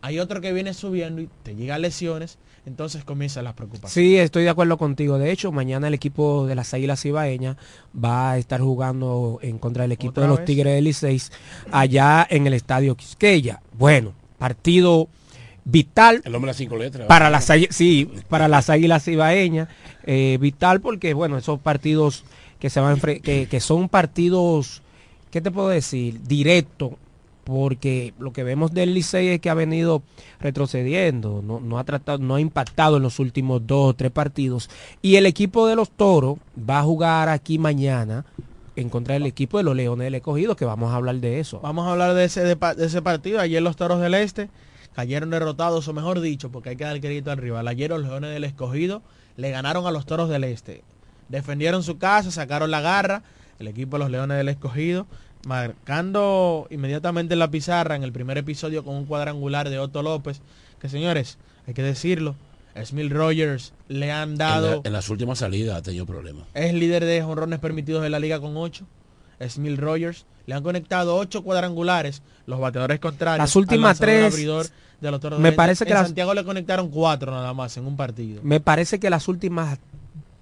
hay 0.02 0.18
otro 0.18 0.40
que 0.40 0.52
viene 0.52 0.72
subiendo 0.74 1.20
y 1.20 1.28
te 1.42 1.54
llegan 1.54 1.82
lesiones, 1.82 2.38
entonces 2.64 3.04
comienzan 3.04 3.44
las 3.44 3.52
preocupaciones. 3.54 3.92
Sí, 3.92 4.16
estoy 4.16 4.44
de 4.44 4.50
acuerdo 4.50 4.78
contigo. 4.78 5.18
De 5.18 5.30
hecho, 5.30 5.52
mañana 5.52 5.88
el 5.88 5.94
equipo 5.94 6.46
de 6.46 6.54
las 6.54 6.72
Águilas 6.72 7.04
Ibaeñas 7.04 7.56
va 8.02 8.32
a 8.32 8.38
estar 8.38 8.60
jugando 8.60 9.38
en 9.42 9.58
contra 9.58 9.82
del 9.82 9.92
equipo 9.92 10.10
¿Otra 10.12 10.22
de 10.22 10.28
los 10.28 10.38
vez? 10.38 10.46
Tigres 10.46 10.74
del 10.74 10.84
Liceis 10.84 11.32
allá 11.70 12.26
en 12.30 12.46
el 12.46 12.54
Estadio 12.54 12.94
Quisqueya. 12.96 13.60
Bueno, 13.78 14.12
partido 14.38 15.08
vital 15.64 16.22
El 16.24 16.34
hombre 16.34 16.48
de 16.48 16.52
las 16.52 16.56
cinco 16.56 16.76
letras. 16.76 17.06
para 17.06 17.28
las 17.28 17.50
sí, 17.70 18.10
para 18.28 18.48
las 18.48 18.70
Águilas 18.70 19.06
Ibaeñas. 19.06 19.68
eh, 20.04 20.38
vital 20.40 20.80
porque, 20.80 21.12
bueno, 21.12 21.36
esos 21.36 21.60
partidos 21.60 22.24
que 22.60 22.70
se 22.70 22.80
van 22.80 23.00
que, 23.00 23.48
que 23.50 23.60
son 23.60 23.88
partidos, 23.88 24.82
¿qué 25.30 25.40
te 25.40 25.50
puedo 25.50 25.68
decir? 25.68 26.22
Directo, 26.22 26.98
porque 27.44 28.14
lo 28.18 28.32
que 28.32 28.44
vemos 28.44 28.72
del 28.72 28.94
Licey 28.94 29.28
es 29.28 29.40
que 29.40 29.50
ha 29.50 29.54
venido 29.54 30.02
retrocediendo, 30.40 31.42
no, 31.42 31.58
no 31.58 31.78
ha 31.78 31.84
tratado, 31.84 32.18
no 32.18 32.36
ha 32.36 32.40
impactado 32.40 32.98
en 32.98 33.02
los 33.02 33.18
últimos 33.18 33.66
dos 33.66 33.90
o 33.90 33.94
tres 33.94 34.12
partidos. 34.12 34.70
Y 35.02 35.16
el 35.16 35.26
equipo 35.26 35.66
de 35.66 35.74
los 35.74 35.90
toros 35.90 36.38
va 36.58 36.80
a 36.80 36.82
jugar 36.84 37.28
aquí 37.28 37.58
mañana 37.58 38.24
en 38.76 38.88
contra 38.88 39.14
del 39.14 39.26
equipo 39.26 39.58
de 39.58 39.64
los 39.64 39.74
Leones 39.74 40.04
del 40.04 40.14
Escogido, 40.14 40.54
que 40.54 40.64
vamos 40.64 40.92
a 40.92 40.96
hablar 40.96 41.16
de 41.16 41.40
eso. 41.40 41.60
Vamos 41.60 41.86
a 41.86 41.92
hablar 41.92 42.14
de 42.14 42.24
ese, 42.24 42.42
de 42.44 42.56
ese 42.78 43.02
partido. 43.02 43.40
Ayer 43.40 43.62
los 43.62 43.76
Toros 43.76 44.00
del 44.00 44.14
Este 44.14 44.48
cayeron 44.94 45.30
derrotados, 45.30 45.88
o 45.88 45.92
mejor 45.92 46.20
dicho, 46.20 46.50
porque 46.50 46.70
hay 46.70 46.76
que 46.76 46.84
dar 46.84 47.00
crédito 47.00 47.30
al 47.30 47.38
rival. 47.38 47.68
Ayer 47.68 47.90
los 47.90 48.02
Leones 48.02 48.32
del 48.32 48.44
Escogido 48.44 49.02
le 49.36 49.50
ganaron 49.50 49.86
a 49.86 49.90
los 49.90 50.06
Toros 50.06 50.28
del 50.28 50.44
Este. 50.44 50.82
Defendieron 51.30 51.82
su 51.82 51.96
casa, 51.96 52.30
sacaron 52.30 52.70
la 52.70 52.80
garra. 52.82 53.22
El 53.58 53.68
equipo 53.68 53.96
de 53.96 54.00
los 54.04 54.10
Leones 54.10 54.36
del 54.38 54.48
Escogido, 54.48 55.06
marcando 55.46 56.66
inmediatamente 56.70 57.34
en 57.34 57.38
la 57.38 57.50
pizarra 57.50 57.94
en 57.96 58.02
el 58.02 58.12
primer 58.12 58.38
episodio 58.38 58.84
con 58.84 58.94
un 58.96 59.04
cuadrangular 59.06 59.68
de 59.68 59.78
Otto 59.78 60.02
López. 60.02 60.40
Que 60.80 60.88
señores, 60.88 61.38
hay 61.66 61.74
que 61.74 61.82
decirlo, 61.82 62.36
Smil 62.82 63.10
Rogers 63.10 63.72
le 63.88 64.10
han 64.12 64.30
En, 64.30 64.36
dado... 64.38 64.70
la- 64.76 64.80
en 64.84 64.92
las 64.92 65.08
últimas 65.10 65.38
salidas 65.38 65.76
ha 65.76 65.82
tenido 65.82 66.06
problemas. 66.06 66.44
Es 66.54 66.72
líder 66.72 67.04
de 67.04 67.22
jonrones 67.22 67.58
permitidos 67.58 68.02
de 68.02 68.10
la 68.10 68.18
liga 68.18 68.40
con 68.40 68.56
8. 68.56 68.86
Smil 69.48 69.76
Rogers. 69.76 70.24
Le 70.46 70.54
han 70.54 70.62
conectado 70.62 71.16
8 71.16 71.42
cuadrangulares. 71.42 72.22
Los 72.46 72.60
bateadores 72.60 72.98
contrarios. 72.98 73.44
Las 73.44 73.56
últimas 73.56 74.00
lanzador 74.00 74.08
tres, 74.22 74.32
abridor 74.34 74.66
de 75.00 75.10
los 75.10 75.20
Toros 75.20 75.38
me 75.38 75.52
parece 75.52 75.84
que 75.84 75.90
en 75.92 75.96
las- 75.98 76.06
Santiago 76.08 76.32
le 76.34 76.44
conectaron 76.44 76.88
4 76.88 77.30
nada 77.30 77.52
más 77.54 77.76
en 77.76 77.86
un 77.86 77.96
partido. 77.96 78.40
Me 78.42 78.60
parece 78.60 78.98
que 78.98 79.10
las 79.10 79.28
últimas 79.28 79.78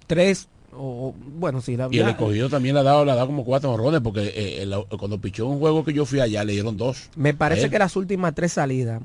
tres, 0.07 0.47
o 0.75 1.13
bueno, 1.37 1.61
sí, 1.61 1.75
la 1.77 1.87
Y 1.91 1.97
el 1.99 2.05
ya- 2.05 2.09
escogido 2.11 2.49
también 2.49 2.75
le 2.75 2.81
ha 2.81 2.83
dado, 2.83 3.05
le 3.05 3.11
ha 3.11 3.15
dado 3.15 3.27
como 3.27 3.43
cuatro 3.45 3.71
honrones 3.71 4.01
porque 4.01 4.21
eh, 4.27 4.61
el- 4.63 4.75
cuando 4.97 5.19
pichó 5.19 5.47
un 5.47 5.59
juego 5.59 5.83
que 5.83 5.93
yo 5.93 6.05
fui 6.05 6.19
allá 6.19 6.43
le 6.43 6.53
dieron 6.53 6.77
dos. 6.77 7.09
Me 7.15 7.33
parece 7.33 7.69
que 7.69 7.79
las 7.79 7.95
últimas 7.95 8.33
tres 8.35 8.53
salidas 8.53 9.01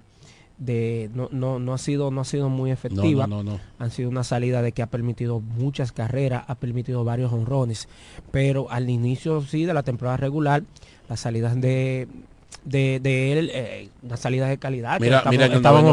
de 0.59 1.11
no, 1.15 1.29
no, 1.33 1.59
no 1.59 1.75
ha 1.75 1.79
sido 1.79 2.11
no 2.13 2.21
ha 2.21 2.25
sido 2.25 2.49
muy 2.49 2.71
efectiva. 2.71 3.27
No, 3.27 3.39
no, 3.39 3.43
no, 3.43 3.53
no. 3.55 3.61
Han 3.79 3.91
sido 3.91 4.09
una 4.09 4.23
salida 4.23 4.63
de 4.63 4.71
que 4.73 4.83
ha 4.83 4.87
permitido 4.87 5.41
muchas 5.41 5.91
carreras, 5.91 6.45
ha 6.47 6.55
permitido 6.55 7.03
varios 7.05 7.33
honrones, 7.33 7.89
pero 8.31 8.71
al 8.71 8.89
inicio 8.89 9.43
sí 9.43 9.65
de 9.65 9.75
la 9.75 9.83
temporada 9.83 10.17
regular 10.17 10.63
las 11.09 11.21
salidas 11.21 11.61
de 11.61 12.07
de, 12.65 12.99
de 13.03 13.33
él, 13.39 13.51
eh, 13.53 13.89
unas 14.03 14.21
salidas 14.21 14.49
de 14.49 14.57
calidad. 14.57 14.97
que 14.99 15.05
Mira, 15.05 15.19
estamos- 15.19 15.33
mira 15.33 15.43
que 15.43 15.47
en 15.47 15.53
el 15.53 15.57
estábamos 15.59 15.91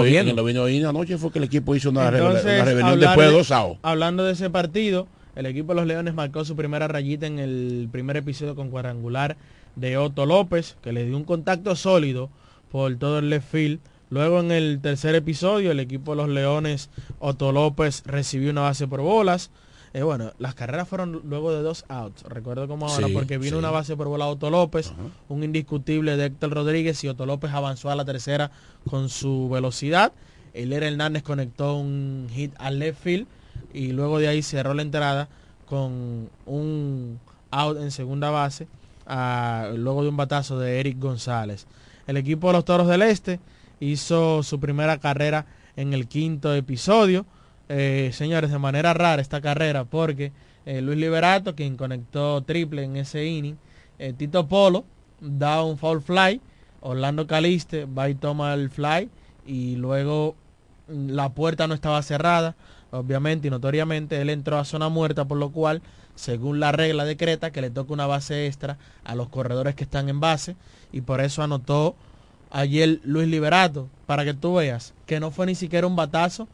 noveno, 0.54 0.90
anoche 0.90 1.18
fue 1.18 1.32
que 1.32 1.40
el 1.40 1.44
equipo 1.46 1.76
hizo 1.76 1.90
una, 1.90 2.08
Entonces, 2.08 2.46
rebel- 2.46 2.56
una 2.56 2.64
rebelión 2.66 2.90
hablar 2.92 3.10
después 3.10 3.28
de 3.28 3.38
dos. 3.38 3.78
Hablando 3.82 4.24
de 4.24 4.32
ese 4.34 4.50
partido, 4.50 5.08
el 5.36 5.46
equipo 5.46 5.70
de 5.74 5.76
los 5.76 5.88
Leones 5.88 6.14
marcó 6.14 6.44
su 6.46 6.56
primera 6.56 6.88
rayita 6.88 7.26
en 7.28 7.40
el 7.40 7.88
primer 7.92 8.18
episodio 8.18 8.56
con 8.56 8.70
cuadrangular 8.70 9.38
de 9.76 9.98
Otto 9.98 10.26
López, 10.26 10.76
que 10.82 10.92
le 10.92 11.06
dio 11.06 11.16
un 11.18 11.24
contacto 11.24 11.76
sólido 11.76 12.30
por 12.72 12.96
todo 12.98 13.20
el 13.20 13.30
left 13.30 13.50
field. 13.50 13.80
Luego 14.10 14.42
en 14.42 14.52
el 14.52 14.80
tercer 14.82 15.16
episodio, 15.16 15.72
el 15.72 15.80
equipo 15.80 16.12
de 16.12 16.18
los 16.18 16.30
Leones, 16.30 16.90
Otto 17.20 17.52
López 17.54 18.04
recibió 18.06 18.52
una 18.52 18.62
base 18.62 18.88
por 18.88 19.00
bolas. 19.02 19.52
Eh, 19.94 20.04
bueno, 20.04 20.32
las 20.40 20.56
carreras 20.56 20.88
fueron 20.88 21.22
luego 21.26 21.54
de 21.54 21.62
dos 21.62 21.86
outs. 21.88 22.24
Recuerdo 22.24 22.68
como 22.68 22.88
ahora, 22.88 23.08
Sí, 23.08 23.14
porque 23.14 23.38
vino 23.38 23.56
sí. 23.56 23.60
una 23.60 23.72
base 23.72 23.96
por 23.96 24.08
bola 24.08 24.28
Otto 24.28 24.50
López, 24.50 24.94
un 25.30 25.44
indiscutible 25.44 26.16
de 26.18 26.26
Héctor 26.26 26.54
Rodríguez 26.54 27.02
y 27.04 27.08
Otto 27.08 27.26
López 27.26 27.52
avanzó 27.52 27.90
a 27.90 27.96
la 27.96 28.04
tercera 28.06 28.52
con 28.90 29.08
su 29.10 29.50
velocidad. 29.50 30.12
Eiler 30.54 30.84
Hernández 30.84 31.24
conectó 31.24 31.76
un 31.78 32.28
hit 32.34 32.54
al 32.58 32.80
left 32.80 33.02
field 33.02 33.28
y 33.74 33.92
luego 33.92 34.20
de 34.20 34.28
ahí 34.28 34.42
cerró 34.42 34.74
la 34.74 34.82
entrada 34.82 35.30
con 35.66 36.30
un 36.46 37.20
out 37.52 37.78
en 37.78 37.92
segunda 37.92 38.30
base 38.30 38.68
ah, 39.08 39.72
luego 39.76 40.04
de 40.04 40.10
un 40.10 40.18
batazo 40.18 40.60
de 40.60 40.80
Eric 40.80 41.00
González. 41.00 41.68
El 42.08 42.18
equipo 42.18 42.48
de 42.48 42.54
los 42.54 42.66
Toros 42.66 42.88
del 42.88 43.02
Este 43.02 43.40
hizo 43.80 44.44
su 44.44 44.60
primera 44.60 45.00
carrera 45.00 45.46
en 45.76 45.94
el 45.94 46.08
quinto 46.08 46.54
episodio. 46.54 47.26
Eh, 47.70 48.12
señores, 48.14 48.52
de 48.52 48.60
manera 48.60 48.94
rara 48.94 49.22
esta 49.22 49.42
carrera 49.42 49.86
porque 49.86 50.32
eh, 50.66 50.82
Luis 50.82 50.98
Liberato, 50.98 51.56
quien 51.56 51.78
conectó 51.78 52.42
triple 52.44 52.84
en 52.84 52.98
ese 52.98 53.26
inning, 53.26 53.56
eh, 53.98 54.14
Tito 54.14 54.48
Polo 54.48 54.86
da 55.20 55.64
un 55.64 55.78
foul 55.78 56.02
fly, 56.02 56.42
Orlando 56.82 57.28
Caliste 57.28 57.86
va 57.86 58.10
y 58.10 58.16
toma 58.16 58.54
el 58.54 58.70
fly 58.70 59.10
y 59.46 59.76
luego 59.76 60.36
mm, 60.88 61.10
la 61.10 61.30
puerta 61.30 61.68
no 61.68 61.74
estaba 61.74 62.02
cerrada, 62.02 62.56
obviamente 62.92 63.48
y 63.48 63.52
notoriamente 63.52 64.22
él 64.22 64.30
entró 64.30 64.58
a 64.58 64.66
zona 64.66 64.90
muerta, 64.90 65.26
por 65.26 65.38
lo 65.38 65.52
cual, 65.52 65.82
según 66.16 66.60
la 66.60 66.72
regla 66.72 67.06
decreta, 67.06 67.52
que 67.52 67.62
le 67.62 67.70
toca 67.70 67.94
una 67.94 68.08
base 68.08 68.46
extra 68.46 68.78
a 69.04 69.16
los 69.16 69.30
corredores 69.30 69.76
que 69.76 69.84
están 69.84 70.10
en 70.10 70.20
base 70.20 70.56
y 70.92 71.02
por 71.02 71.22
eso 71.22 71.42
anotó 71.42 71.96
ayer 72.52 73.00
Luis 73.04 73.28
Liberato, 73.28 73.88
para 74.06 74.26
que 74.26 74.34
tú 74.34 74.56
veas 74.56 74.94
que 75.06 75.20
no 75.20 75.32
fue 75.32 75.46
ni 75.46 75.56
siquiera 75.56 75.88
un 75.88 75.96
batazo 75.96 76.48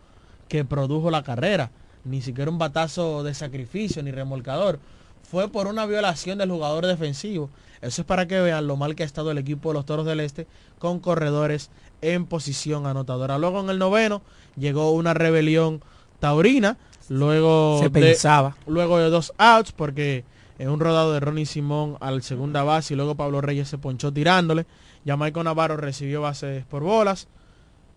que 0.48 0.64
produjo 0.64 1.12
la 1.12 1.24
carrera, 1.24 1.72
ni 2.06 2.22
siquiera 2.22 2.52
un 2.52 2.60
batazo 2.60 3.24
de 3.24 3.34
sacrificio 3.34 4.02
ni 4.04 4.12
remolcador, 4.12 4.80
fue 5.24 5.50
por 5.50 5.68
una 5.68 5.86
violación 5.86 6.38
del 6.38 6.52
jugador 6.52 6.86
defensivo. 6.86 7.50
Eso 7.82 8.02
es 8.02 8.08
para 8.08 8.28
que 8.28 8.40
vean 8.40 8.66
lo 8.66 8.78
mal 8.78 8.96
que 8.96 9.04
ha 9.04 9.06
estado 9.06 9.32
el 9.32 9.38
equipo 9.38 9.70
de 9.70 9.74
los 9.76 9.86
Toros 9.86 10.06
del 10.06 10.20
Este 10.20 10.48
con 10.80 11.00
corredores 11.00 11.70
en 12.02 12.26
posición 12.26 12.86
anotadora. 12.86 13.38
Luego 13.38 13.60
en 13.60 13.70
el 13.70 13.78
noveno 13.78 14.22
llegó 14.56 14.92
una 14.92 15.14
rebelión 15.14 15.82
taurina, 16.20 16.78
luego 17.10 17.78
Se 17.80 17.90
de- 17.90 17.90
pensaba. 18.02 18.56
luego 18.68 18.98
de 19.00 19.10
dos 19.10 19.34
outs 19.38 19.72
porque 19.72 20.24
en 20.60 20.70
un 20.70 20.80
rodado 20.80 21.14
de 21.14 21.20
Ronnie 21.20 21.46
Simón 21.46 21.98
al 22.00 22.24
segunda 22.24 22.64
base 22.64 22.94
y 22.94 22.98
luego 22.98 23.16
Pablo 23.16 23.42
Reyes 23.42 23.68
se 23.70 23.78
ponchó 23.78 24.12
tirándole. 24.12 24.66
Jamaico 25.06 25.44
Navarro 25.44 25.78
recibió 25.78 26.22
bases 26.22 26.66
por 26.66 26.84
bolas. 26.84 27.28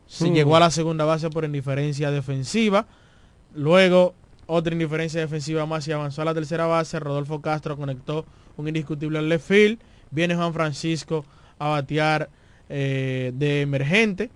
Se 0.06 0.28
Mm. 0.30 0.34
llegó 0.34 0.56
a 0.56 0.60
la 0.60 0.70
segunda 0.70 1.04
base 1.04 1.30
por 1.30 1.44
indiferencia 1.44 2.10
defensiva. 2.10 2.86
Luego 3.54 4.14
otra 4.46 4.72
indiferencia 4.72 5.20
defensiva 5.20 5.66
más 5.66 5.86
y 5.88 5.92
avanzó 5.92 6.22
a 6.22 6.24
la 6.26 6.34
tercera 6.34 6.66
base. 6.66 7.00
Rodolfo 7.00 7.40
Castro 7.40 7.76
conectó 7.76 8.26
un 8.56 8.68
indiscutible 8.68 9.18
al 9.18 9.28
left 9.28 9.46
field. 9.48 9.78
Viene 10.10 10.34
Juan 10.36 10.52
Francisco 10.52 11.24
a 11.58 11.68
batear 11.68 12.28
eh, 12.68 13.32
de 13.34 13.62
emergente. 13.62 14.30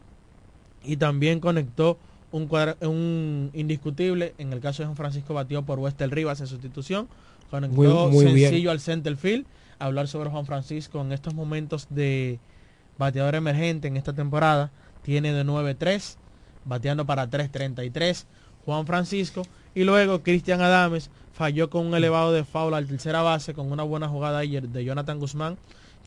Y 0.82 0.96
también 0.96 1.40
conectó 1.40 1.98
un, 2.34 2.48
cuadra- 2.48 2.76
un 2.80 3.50
indiscutible. 3.54 4.34
En 4.38 4.52
el 4.52 4.60
caso 4.60 4.82
de 4.82 4.86
Juan 4.86 4.96
Francisco 4.96 5.34
batió 5.34 5.62
por 5.62 5.78
Wester 5.78 6.10
Rivas 6.10 6.40
en 6.40 6.46
sustitución. 6.48 7.08
Conectó 7.50 7.76
Muy- 7.76 8.24
muy 8.24 8.24
bien. 8.34 8.48
sencillo 8.50 8.70
al 8.70 8.80
center 8.80 9.16
field. 9.16 9.46
Hablar 9.78 10.08
sobre 10.08 10.30
Juan 10.30 10.44
Francisco 10.46 11.00
en 11.00 11.12
estos 11.12 11.34
momentos 11.34 11.86
de 11.90 12.38
bateador 12.98 13.34
emergente 13.36 13.86
en 13.88 13.96
esta 13.96 14.12
temporada. 14.12 14.70
Tiene 15.02 15.32
de 15.32 15.44
9-3, 15.44 16.16
bateando 16.64 17.06
para 17.06 17.28
3-33 17.30 18.24
Juan 18.64 18.86
Francisco. 18.86 19.42
Y 19.74 19.84
luego 19.84 20.22
Cristian 20.22 20.60
Adames 20.60 21.10
falló 21.32 21.68
con 21.70 21.86
un 21.86 21.94
elevado 21.94 22.32
de 22.32 22.44
foul 22.44 22.74
al 22.74 22.86
tercera 22.86 23.22
base 23.22 23.54
con 23.54 23.70
una 23.70 23.82
buena 23.82 24.08
jugada 24.08 24.38
ayer 24.38 24.68
de 24.68 24.84
Jonathan 24.84 25.18
Guzmán, 25.18 25.56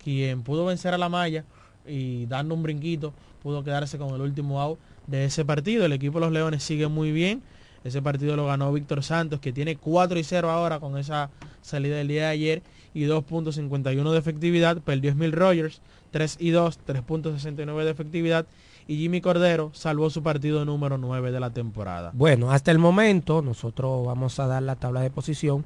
quien 0.03 0.41
pudo 0.41 0.65
vencer 0.65 0.93
a 0.93 0.97
la 0.97 1.09
malla 1.09 1.43
y 1.85 2.25
dando 2.25 2.53
un 2.55 2.63
brinquito 2.63 3.13
pudo 3.43 3.63
quedarse 3.63 3.97
con 3.97 4.13
el 4.15 4.21
último 4.21 4.61
out 4.61 4.79
de 5.07 5.25
ese 5.25 5.45
partido. 5.45 5.85
El 5.85 5.93
equipo 5.93 6.19
de 6.19 6.25
los 6.25 6.33
Leones 6.33 6.63
sigue 6.63 6.87
muy 6.87 7.11
bien. 7.11 7.41
Ese 7.83 8.01
partido 8.01 8.35
lo 8.35 8.47
ganó 8.47 8.71
Víctor 8.73 9.03
Santos, 9.03 9.39
que 9.39 9.53
tiene 9.53 9.77
4 9.77 10.19
y 10.19 10.23
0 10.23 10.51
ahora 10.51 10.79
con 10.79 10.97
esa 10.97 11.29
salida 11.61 11.95
del 11.97 12.09
día 12.09 12.23
de 12.23 12.27
ayer 12.27 12.63
y 12.93 13.05
2.51 13.05 14.11
de 14.11 14.17
efectividad. 14.17 14.81
Perdió 14.81 15.11
Smil 15.13 15.31
Rogers, 15.31 15.81
3 16.11 16.37
y 16.39 16.49
2, 16.49 16.79
3.69 16.85 17.83
de 17.83 17.91
efectividad. 17.91 18.45
Y 18.87 18.97
Jimmy 18.97 19.21
Cordero 19.21 19.71
salvó 19.73 20.09
su 20.09 20.23
partido 20.23 20.65
número 20.65 20.97
9 20.97 21.31
de 21.31 21.39
la 21.39 21.49
temporada. 21.49 22.11
Bueno, 22.13 22.51
hasta 22.51 22.71
el 22.71 22.79
momento 22.79 23.41
nosotros 23.41 24.05
vamos 24.05 24.39
a 24.39 24.47
dar 24.47 24.63
la 24.63 24.75
tabla 24.75 25.01
de 25.01 25.09
posición 25.09 25.65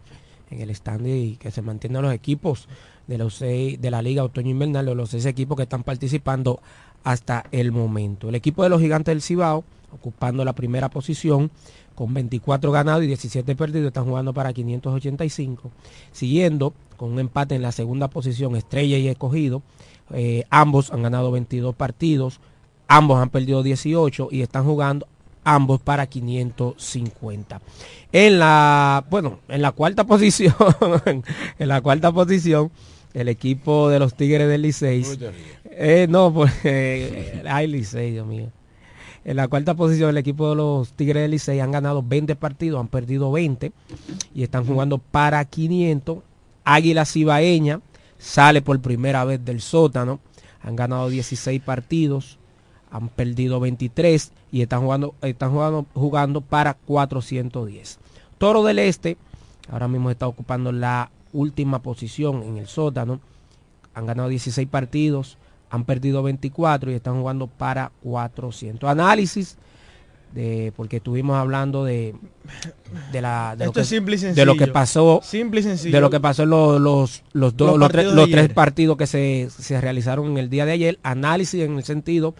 en 0.50 0.62
el 0.62 0.70
stand 0.72 1.08
y 1.08 1.38
que 1.38 1.50
se 1.50 1.62
mantienen 1.62 2.02
los 2.02 2.14
equipos 2.14 2.68
de 3.08 3.18
los 3.18 3.36
seis, 3.36 3.82
de 3.82 3.92
la 3.92 4.02
Liga 4.02 4.24
Otoño 4.24 4.50
Invernal, 4.50 4.86
los 4.86 5.10
seis 5.10 5.26
equipos 5.26 5.58
que 5.58 5.64
están 5.64 5.84
participando 5.84 6.62
hasta 7.04 7.46
el 7.52 7.72
momento. 7.72 8.30
El 8.30 8.36
equipo 8.36 8.64
de 8.64 8.70
los 8.70 8.82
Gigantes 8.82 9.12
del 9.12 9.22
Cibao, 9.22 9.64
ocupando 9.94 10.46
la 10.46 10.54
primera 10.54 10.90
posición, 10.90 11.52
con 11.96 12.14
24 12.14 12.72
ganados 12.72 13.04
y 13.04 13.08
17 13.08 13.56
perdidos, 13.56 13.88
están 13.88 14.06
jugando 14.06 14.34
para 14.34 14.54
585. 14.54 15.72
Siguiendo 16.12 16.74
con 16.98 17.12
un 17.12 17.20
empate 17.20 17.56
en 17.56 17.62
la 17.62 17.72
segunda 17.72 18.08
posición, 18.08 18.56
Estrella 18.56 18.98
y 18.98 19.08
Escogido. 19.08 19.62
Eh, 20.14 20.46
ambos 20.50 20.92
han 20.92 21.04
ganado 21.04 21.32
22 21.32 21.76
partidos. 21.76 22.40
ambos 22.88 23.22
han 23.22 23.30
perdido 23.30 23.64
18 23.64 24.30
y 24.32 24.42
están 24.42 24.66
jugando 24.66 25.08
ambos 25.44 25.82
para 25.82 26.08
550. 26.08 27.62
En 28.12 28.40
la, 28.40 29.06
bueno, 29.10 29.40
en 29.48 29.62
la 29.62 29.72
cuarta 29.72 30.04
posición, 30.08 30.54
en 31.06 31.68
la 31.68 31.82
cuarta 31.82 32.12
posición, 32.12 32.72
el 33.14 33.28
equipo 33.28 33.90
de 33.90 34.00
los 34.00 34.14
Tigres 34.14 34.48
del 34.48 34.62
Licey. 34.62 35.06
Eh, 35.66 36.08
no, 36.10 36.34
pues, 36.34 36.54
eh, 36.64 37.44
ay, 37.50 37.68
Licey, 37.68 38.12
Dios 38.12 38.28
mío. 38.28 38.50
En 39.24 39.38
la 39.38 39.48
cuarta 39.48 39.76
posición, 39.76 40.10
el 40.10 40.18
equipo 40.18 40.50
de 40.50 40.56
los 40.56 40.94
Tigres 40.94 41.22
del 41.24 41.32
Licey 41.32 41.60
han 41.60 41.72
ganado 41.72 42.02
20 42.04 42.36
partidos, 42.36 42.80
han 42.80 42.88
perdido 42.88 43.32
20 43.32 43.72
y 44.34 44.44
están 44.44 44.66
jugando 44.66 44.98
para 44.98 45.44
500. 45.46 46.20
Águila 46.64 47.06
Cibaeña 47.06 47.82
sale 48.18 48.62
por 48.62 48.80
primera 48.82 49.26
vez 49.26 49.44
del 49.44 49.62
sótano, 49.62 50.20
han 50.62 50.76
ganado 50.76 51.10
16 51.10 51.62
partidos, 51.62 52.38
han 52.92 53.10
perdido 53.10 53.60
23 53.60 54.32
y 54.52 54.62
están 54.62 54.82
jugando, 54.82 55.16
están 55.22 55.52
jugando, 55.52 55.86
jugando 55.94 56.42
para 56.42 56.74
410. 56.74 58.00
Toro 58.38 58.64
del 58.64 58.80
Este 58.80 59.18
ahora 59.72 59.88
mismo 59.88 60.12
está 60.12 60.28
ocupando 60.28 60.72
la 60.72 61.10
última 61.34 61.82
posición 61.82 62.44
en 62.44 62.58
el 62.58 62.68
sótano. 62.68 63.20
Han 63.94 64.06
ganado 64.06 64.30
16 64.30 64.68
partidos, 64.70 65.38
han 65.70 65.84
perdido 65.86 66.24
24 66.24 66.92
y 66.92 66.96
están 66.96 67.20
jugando 67.20 67.48
para 67.48 67.92
400. 68.04 68.90
Análisis 68.90 69.58
de 70.34 70.72
porque 70.78 70.98
estuvimos 70.98 71.36
hablando 71.36 71.84
de 71.84 72.16
de 73.12 73.22
la 73.22 73.56
de, 73.58 73.66
lo 73.66 73.74
que, 73.74 73.82
es 73.82 73.88
simple 73.88 74.16
y 74.16 74.20
de 74.20 74.46
lo 74.46 74.56
que 74.56 74.68
pasó 74.68 75.20
Simple 75.24 75.60
y 75.60 75.64
sencillo. 75.64 75.94
de 75.94 76.00
lo 76.02 76.10
que 76.10 76.22
pasó 76.22 76.44
en 76.44 76.50
los 76.52 76.80
los 76.80 77.24
los, 77.34 77.58
dos- 77.58 77.72
Los 77.72 77.80
los, 77.80 77.90
tres, 77.92 78.32
tres 78.32 78.50
partidos 78.54 78.96
que 78.96 79.08
se, 79.08 79.50
se 79.50 79.82
realizaron 79.82 80.28
en 80.32 80.38
el 80.38 80.50
día 80.50 80.66
de 80.66 80.72
ayer 80.72 81.00
análisis 81.04 81.62
en 81.62 81.76
el 81.78 81.84
sentido 81.84 82.34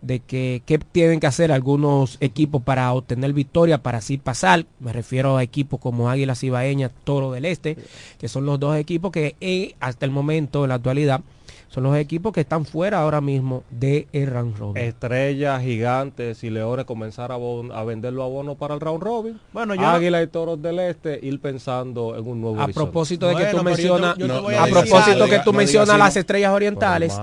de 0.00 0.20
que 0.20 0.62
qué 0.64 0.78
tienen 0.78 1.18
que 1.20 1.26
hacer 1.26 1.50
algunos 1.52 2.18
equipos 2.20 2.62
para 2.62 2.92
obtener 2.92 3.32
victoria 3.32 3.78
para 3.82 3.98
así 3.98 4.16
pasar 4.18 4.64
me 4.78 4.92
refiero 4.92 5.36
a 5.36 5.42
equipos 5.42 5.80
como 5.80 6.08
Águilas 6.08 6.42
Ibaeñas 6.44 6.92
Toro 7.04 7.32
del 7.32 7.44
Este 7.44 7.76
que 8.18 8.28
son 8.28 8.46
los 8.46 8.60
dos 8.60 8.76
equipos 8.76 9.10
que 9.10 9.34
eh, 9.40 9.74
hasta 9.80 10.04
el 10.06 10.12
momento 10.12 10.64
en 10.64 10.68
la 10.68 10.76
actualidad 10.76 11.20
son 11.68 11.82
los 11.82 11.96
equipos 11.96 12.32
que 12.32 12.40
están 12.40 12.64
fuera 12.64 13.00
ahora 13.00 13.20
mismo 13.20 13.62
de 13.70 14.08
el 14.14 14.26
round 14.28 14.56
robin. 14.56 14.82
Estrellas, 14.82 15.62
gigantes 15.62 16.42
y 16.42 16.48
leones 16.48 16.86
comenzar 16.86 17.30
a, 17.30 17.36
bon- 17.36 17.70
a 17.72 17.84
venderlo 17.84 18.22
a 18.22 18.26
bono 18.26 18.54
para 18.54 18.72
el 18.72 18.80
round 18.80 19.02
robin. 19.02 19.38
Bueno, 19.52 19.74
yo- 19.74 19.86
Águila 19.86 20.22
y 20.22 20.28
toros 20.28 20.62
del 20.62 20.78
este 20.78 21.20
ir 21.22 21.38
pensando 21.40 22.16
en 22.16 22.26
un 22.26 22.40
nuevo 22.40 22.58
A 22.58 22.64
horizonte. 22.64 22.72
propósito 22.86 23.28
de 23.28 23.34
que 23.36 23.44
tú 23.50 23.56
Bueno, 23.58 23.62
mencionas, 23.64 24.16
a, 24.58 24.66
propósito 24.66 25.26
que 25.26 25.38
tú 25.40 25.52
mencionas 25.52 25.98
las 25.98 26.16
estrellas 26.16 26.52
orientales. 26.52 27.20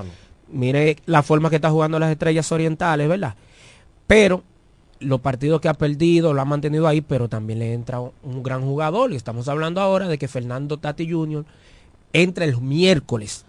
Mire 0.50 0.98
la 1.06 1.24
forma 1.24 1.50
que 1.50 1.58
está 1.58 1.70
jugando 1.70 2.00
las 2.00 2.12
estrellas 2.12 2.52
orientales, 2.52 3.08
¿verdad? 3.08 3.36
Pero 4.08 4.44
los 5.00 5.20
partidos 5.22 5.62
que 5.62 5.68
ha 5.68 5.74
perdido 5.74 6.34
lo 6.34 6.42
ha 6.42 6.46
mantenido 6.46 6.88
ahí, 6.88 7.02
pero 7.02 7.28
también 7.28 7.60
le 7.60 7.74
entra 7.74 8.00
un, 8.00 8.44
gran 8.44 8.62
jugador. 8.62 9.12
Y 9.12 9.16
estamos 9.16 9.48
hablando 9.48 9.82
ahora 9.82 10.08
de 10.08 10.18
que 10.18 10.28
Fernando 10.28 10.78
Tati 10.78 11.10
Jr. 11.12 11.46
entra 12.14 12.46
el 12.46 12.60
miércoles 12.62 13.46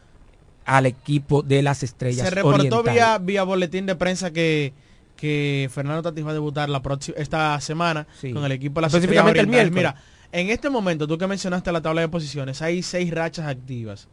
al 0.65 0.87
equipo 0.87 1.43
de 1.43 1.63
las 1.63 1.83
estrellas 1.83 2.29
Se 2.29 2.35
reportó 2.35 2.57
orientales. 2.57 2.93
vía, 2.95 3.19
vía 3.19 3.43
boletín 3.45 3.87
de 3.87 3.95
prensa 3.95 4.33
que, 4.33 4.73
que 5.17 5.71
Fernando 5.73 6.03
Tatis 6.03 6.27
va 6.27 6.31
a 6.31 6.35
debutar 6.35 6.69
la 6.69 6.83
próxima 6.83 7.17
esta 7.19 7.61
semana 7.61 8.07
Sí. 8.21 8.33
con 8.33 8.45
el 8.45 8.53
equipo 8.53 8.81
de 8.81 8.83
las 8.83 8.95
Específicamente 8.95 9.39
el 9.41 9.47
Estrellas 9.47 9.71
miércoles. 9.71 9.85
Orientales. 9.85 10.05
Mira, 10.33 10.41
en 10.41 10.51
este 10.51 10.69
momento, 10.69 11.07
tú 11.07 11.17
que 11.17 11.27
mencionaste 11.29 11.71
la 11.71 11.81
tabla 11.81 12.01
de 12.01 12.09
posiciones, 12.09 12.61
hay 12.61 12.83
seis 12.83 13.11
rachas 13.13 13.47
activas. 13.47 14.09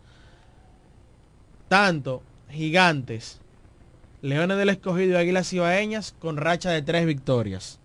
Tanto 1.68 2.22
Gigantes, 2.54 3.40
Leones 4.22 4.58
del 4.58 4.70
Escogido 4.70 5.14
y 5.14 5.16
Águilas 5.22 5.50
Cibaeñas 5.50 6.16
con 6.20 6.38
racha 6.38 6.70
de 6.72 6.82
tres 6.82 7.06
victorias. 7.06 7.80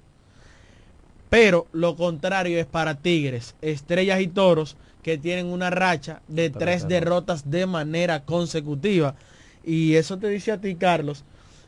Pero 1.30 1.66
lo 1.72 1.94
contrario 1.96 2.58
es 2.58 2.66
para 2.66 2.94
Tigres, 2.94 3.54
Estrellas 3.60 4.20
y 4.20 4.28
Toros 4.28 4.76
que 5.02 5.18
tienen 5.18 5.46
una 5.46 5.70
racha 5.70 6.22
de 6.28 6.50
tres 6.50 6.88
derrotas 6.88 7.50
de 7.50 7.66
manera 7.66 8.24
consecutiva. 8.24 9.14
Y 9.64 9.94
eso 9.96 10.18
te 10.18 10.28
dice 10.28 10.52
a 10.52 10.60
ti, 10.60 10.74
Carlos. 10.74 11.24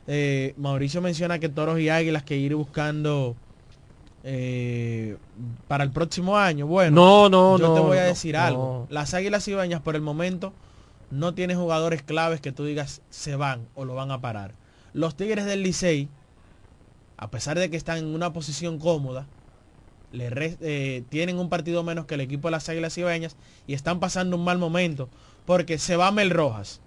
eh, 0.06 0.54
Mauricio 0.56 1.00
menciona 1.02 1.38
que 1.38 1.48
Toros 1.48 1.78
y 1.78 1.88
Águilas 1.90 2.22
que 2.22 2.36
ir 2.36 2.54
buscando 2.54 3.36
eh, 4.24 5.16
para 5.68 5.84
el 5.84 5.90
próximo 5.90 6.36
año. 6.38 6.66
Bueno, 6.66 6.94
No, 6.96 7.28
no, 7.28 7.58
yo 7.58 7.74
te 7.74 7.80
no, 7.80 7.86
voy 7.86 7.98
a 7.98 8.04
decir 8.04 8.34
no. 8.34 8.40
algo. 8.42 8.86
Las 8.90 9.14
Águilas 9.14 9.44
Cibaeñas 9.44 9.80
por 9.82 9.94
el 9.94 10.02
momento 10.02 10.52
no 11.10 11.34
tienen 11.34 11.58
jugadores 11.58 12.02
claves 12.02 12.40
que 12.40 12.52
tú 12.52 12.64
digas 12.64 13.02
se 13.10 13.36
van 13.36 13.68
o 13.74 13.84
lo 13.84 13.94
van 13.94 14.10
a 14.10 14.20
parar. 14.20 14.54
Los 14.92 15.16
Tigres 15.16 15.44
del 15.44 15.62
Licey, 15.62 16.08
a 17.16 17.30
pesar 17.30 17.58
de 17.58 17.70
que 17.70 17.76
están 17.76 17.98
en 17.98 18.14
una 18.14 18.32
posición 18.32 18.78
cómoda, 18.78 19.26
eh, 20.12 21.04
tienen 21.08 21.38
un 21.38 21.48
partido 21.48 21.82
menos 21.84 22.06
que 22.06 22.14
el 22.14 22.20
equipo 22.20 22.48
de 22.48 22.52
las 22.52 22.68
Águilas 22.68 22.94
Cibaeñas 22.94 23.36
y 23.66 23.74
están 23.74 24.00
pasando 24.00 24.36
un 24.36 24.44
mal 24.44 24.58
momento 24.58 25.08
porque 25.46 25.78
se 25.78 25.96
va 25.96 26.10
Mel 26.10 26.30
Rojas. 26.30 26.80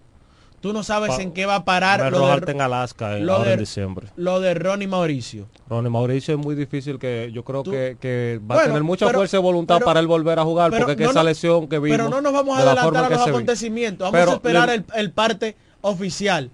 Tú 0.63 0.71
no 0.71 0.81
sabes 0.81 1.09
Pa- 1.17 1.21
en 1.21 1.33
qué 1.33 1.45
va 1.45 1.55
a 1.55 1.65
parar 1.65 2.09
lo 2.09 2.25
de, 2.25 2.51
en 2.53 2.61
Alaska 2.61 3.17
en- 3.17 3.25
lo 3.25 3.33
ahora 3.33 3.47
de- 3.49 3.53
en 3.55 3.59
diciembre. 3.59 4.07
lo 4.15 4.39
de 4.39 4.53
Ronnie 4.53 4.87
Mauricio. 4.87 5.47
Ronnie 5.67 5.89
Mauricio 5.91 6.35
es 6.35 6.39
muy 6.39 6.55
difícil 6.55 6.97
que 6.97 7.29
yo 7.33 7.43
creo 7.43 7.63
que, 7.63 7.97
que 7.99 8.39
va 8.49 8.61
a 8.61 8.63
tener 8.63 8.81
mucha 8.81 9.05
pero- 9.07 9.19
fuerza 9.19 9.35
y 9.35 9.41
voluntad 9.41 9.75
pero- 9.75 9.85
para 9.87 9.99
él 9.99 10.07
volver 10.07 10.39
a 10.39 10.43
jugar 10.45 10.71
pero 10.71 10.85
porque 10.85 10.95
que 10.95 11.03
no 11.03 11.09
esa 11.11 11.21
lesión 11.21 11.67
que 11.67 11.79
vimos 11.79 11.97
Pero 11.97 12.09
no 12.09 12.21
nos 12.21 12.31
vamos 12.31 12.55
a 12.55 12.59
de 12.61 12.65
la 12.65 12.71
adelantar 12.71 13.05
a 13.05 13.09
los 13.09 13.27
acontecimientos. 13.27 14.05
Vamos 14.09 14.17
Pero 14.19 14.31
a 14.31 14.35
esperar 14.35 14.69
le- 14.69 14.75
el, 14.75 14.85
el 14.95 15.11
parte 15.11 15.57
oficial. 15.81 16.49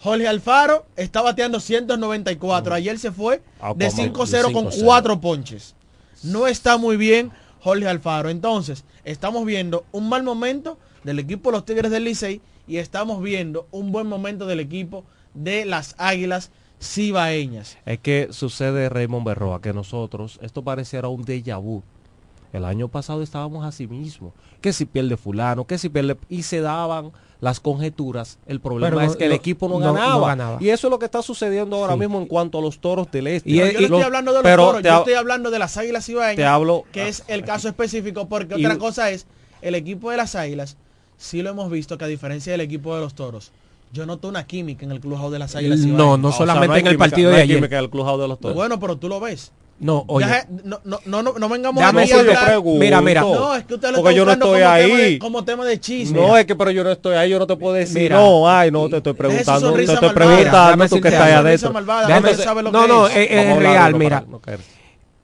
Jorge 0.00 0.26
Alfaro 0.26 0.84
está 0.96 1.22
bateando 1.22 1.60
194. 1.60 2.74
Ayer 2.74 2.98
se 2.98 3.12
fue 3.12 3.42
Ah, 3.60 3.74
de 3.76 3.86
como- 3.86 3.96
5-0 4.02 4.52
con 4.52 4.64
5-0. 4.72 4.84
4 4.84 5.20
ponches. 5.20 5.76
No 6.24 6.48
está 6.48 6.76
muy 6.78 6.96
bien 6.96 7.30
Jorge 7.60 7.86
Alfaro. 7.86 8.28
Entonces, 8.28 8.84
estamos 9.04 9.44
viendo 9.46 9.84
un 9.92 10.08
mal 10.08 10.24
momento 10.24 10.78
del 11.04 11.20
equipo 11.20 11.50
de 11.50 11.56
los 11.58 11.64
Tigres 11.64 11.92
del 11.92 12.02
Licey 12.02 12.40
y 12.66 12.76
estamos 12.78 13.22
viendo 13.22 13.66
un 13.70 13.92
buen 13.92 14.06
momento 14.06 14.46
del 14.46 14.60
equipo 14.60 15.04
de 15.34 15.64
las 15.64 15.94
Águilas 15.98 16.50
Cibaeñas. 16.80 17.78
Es 17.86 17.98
que 18.00 18.28
sucede 18.32 18.88
Raymond 18.88 19.24
Berroa 19.26 19.60
que 19.60 19.72
nosotros, 19.72 20.38
esto 20.42 20.62
pareciera 20.62 21.08
un 21.08 21.24
déjà 21.24 21.60
vu. 21.60 21.82
El 22.52 22.66
año 22.66 22.88
pasado 22.88 23.22
estábamos 23.22 23.64
así 23.64 23.86
mismo. 23.86 24.34
Que 24.60 24.74
si 24.74 24.84
pierde 24.84 25.16
fulano, 25.16 25.64
que 25.66 25.78
si 25.78 25.88
pierde... 25.88 26.18
Y 26.28 26.42
se 26.42 26.60
daban 26.60 27.10
las 27.40 27.60
conjeturas. 27.60 28.38
El 28.46 28.60
problema 28.60 28.94
Pero 28.94 29.10
es 29.10 29.16
que 29.16 29.24
el 29.24 29.32
equipo 29.32 29.68
no, 29.68 29.78
no- 29.80 29.92
no 29.94 30.20
ganaba. 30.26 30.58
Y 30.60 30.68
eso 30.68 30.86
es 30.88 30.90
lo 30.90 30.98
que 30.98 31.06
está 31.06 31.22
sucediendo 31.22 31.76
ahora 31.76 31.94
Sí. 31.94 32.00
mismo 32.00 32.18
en 32.20 32.26
cuanto 32.26 32.58
a 32.58 32.60
los 32.60 32.78
toros 32.78 33.10
del 33.10 33.26
este. 33.28 33.48
Y 33.50 33.54
yo 33.56 33.64
no 33.64 33.72
Los- 33.72 33.82
estoy 33.84 34.02
hablando 34.02 34.32
de 34.32 34.38
los 34.38 34.42
pero 34.44 34.66
toros, 34.66 34.82
yo 34.82 34.94
ha- 34.94 34.98
estoy 34.98 35.14
hablando 35.14 35.50
de 35.50 35.58
las 35.58 35.76
águilas 35.78 36.04
cibaeñas, 36.04 36.36
Te 36.36 36.44
hablo- 36.44 36.84
que 36.92 37.08
es 37.08 37.24
el 37.26 37.42
caso 37.44 37.68
específico, 37.68 38.28
porque 38.28 38.54
Y- 38.58 38.64
otra 38.66 38.76
cosa 38.78 39.10
es, 39.10 39.26
el 39.62 39.74
equipo 39.74 40.10
de 40.10 40.18
las 40.18 40.34
águilas, 40.34 40.76
sí 41.22 41.42
lo 41.42 41.50
hemos 41.50 41.70
visto 41.70 41.96
que 41.96 42.04
a 42.04 42.08
diferencia 42.08 42.52
del 42.52 42.60
equipo 42.62 42.94
de 42.94 43.00
los 43.00 43.14
toros, 43.14 43.52
yo 43.92 44.06
noto 44.06 44.28
una 44.28 44.44
química 44.46 44.84
en 44.84 44.92
el 44.92 45.00
clubhouse 45.00 45.32
de 45.32 45.38
las 45.38 45.54
águilas 45.54 45.78
No, 45.80 45.84
cibaeñas. 45.84 46.18
no 46.18 46.28
O 46.28 46.32
sea, 46.32 46.38
solamente 46.38 46.78
en 46.78 46.86
el 46.86 46.92
química- 46.94 46.98
partido 46.98 47.30
no 47.30 47.36
de 47.36 47.42
ayer. 47.42 47.56
química 47.56 47.78
en 47.78 47.84
el 47.84 47.90
clubhouse 47.90 48.20
de 48.20 48.28
los 48.28 48.38
toros. 48.40 48.56
Bueno, 48.56 48.80
pero 48.80 48.96
tú 48.96 49.08
lo 49.08 49.20
ves. 49.20 49.52
No, 49.80 50.04
oye. 50.06 50.26
Deja- 50.26 50.46
no, 50.64 50.80
no, 50.84 50.98
no, 51.06 51.22
no, 51.24 51.32
no 51.38 51.48
vengamos 51.48 51.82
a. 51.82 51.92
Mira, 51.92 53.00
mira. 53.00 53.20
No, 53.22 53.54
es 53.56 53.64
que 53.64 53.74
usted 53.74 53.88
lo 53.90 53.96
Porque 53.96 54.10
está 54.10 54.16
yo 54.16 54.24
no 54.24 54.32
estoy 54.32 54.48
como 54.48 54.58
tema 54.58 54.72
ahí. 54.74 54.92
de- 54.96 55.18
como 55.18 55.44
tema 55.44 55.64
de 55.64 55.80
chisme. 55.80 56.20
No, 56.20 56.36
es 56.36 56.46
que 56.46 56.54
pero 56.54 56.70
yo 56.70 56.84
no 56.84 56.90
estoy 56.92 57.16
ahí, 57.16 57.30
yo 57.30 57.38
no 57.38 57.46
te 57.46 57.56
puedo 57.56 57.74
decir. 57.74 58.02
Mira. 58.02 58.16
no, 58.16 58.48
ay, 58.48 58.70
no, 58.70 58.88
te 58.88 58.98
estoy 58.98 59.12
preguntando, 59.14 59.72
te 59.72 59.82
estoy 59.82 60.10
preguntando 60.10 60.88
tú 60.88 61.00
que 61.00 61.08
estás 61.08 61.32
adentro. 61.32 61.72
no, 62.70 62.86
no, 62.86 63.06
es. 63.08 63.16
es, 63.30 63.46
a 63.48 63.52
hablar 63.54 63.72
real, 63.72 63.94
mira. 63.96 64.24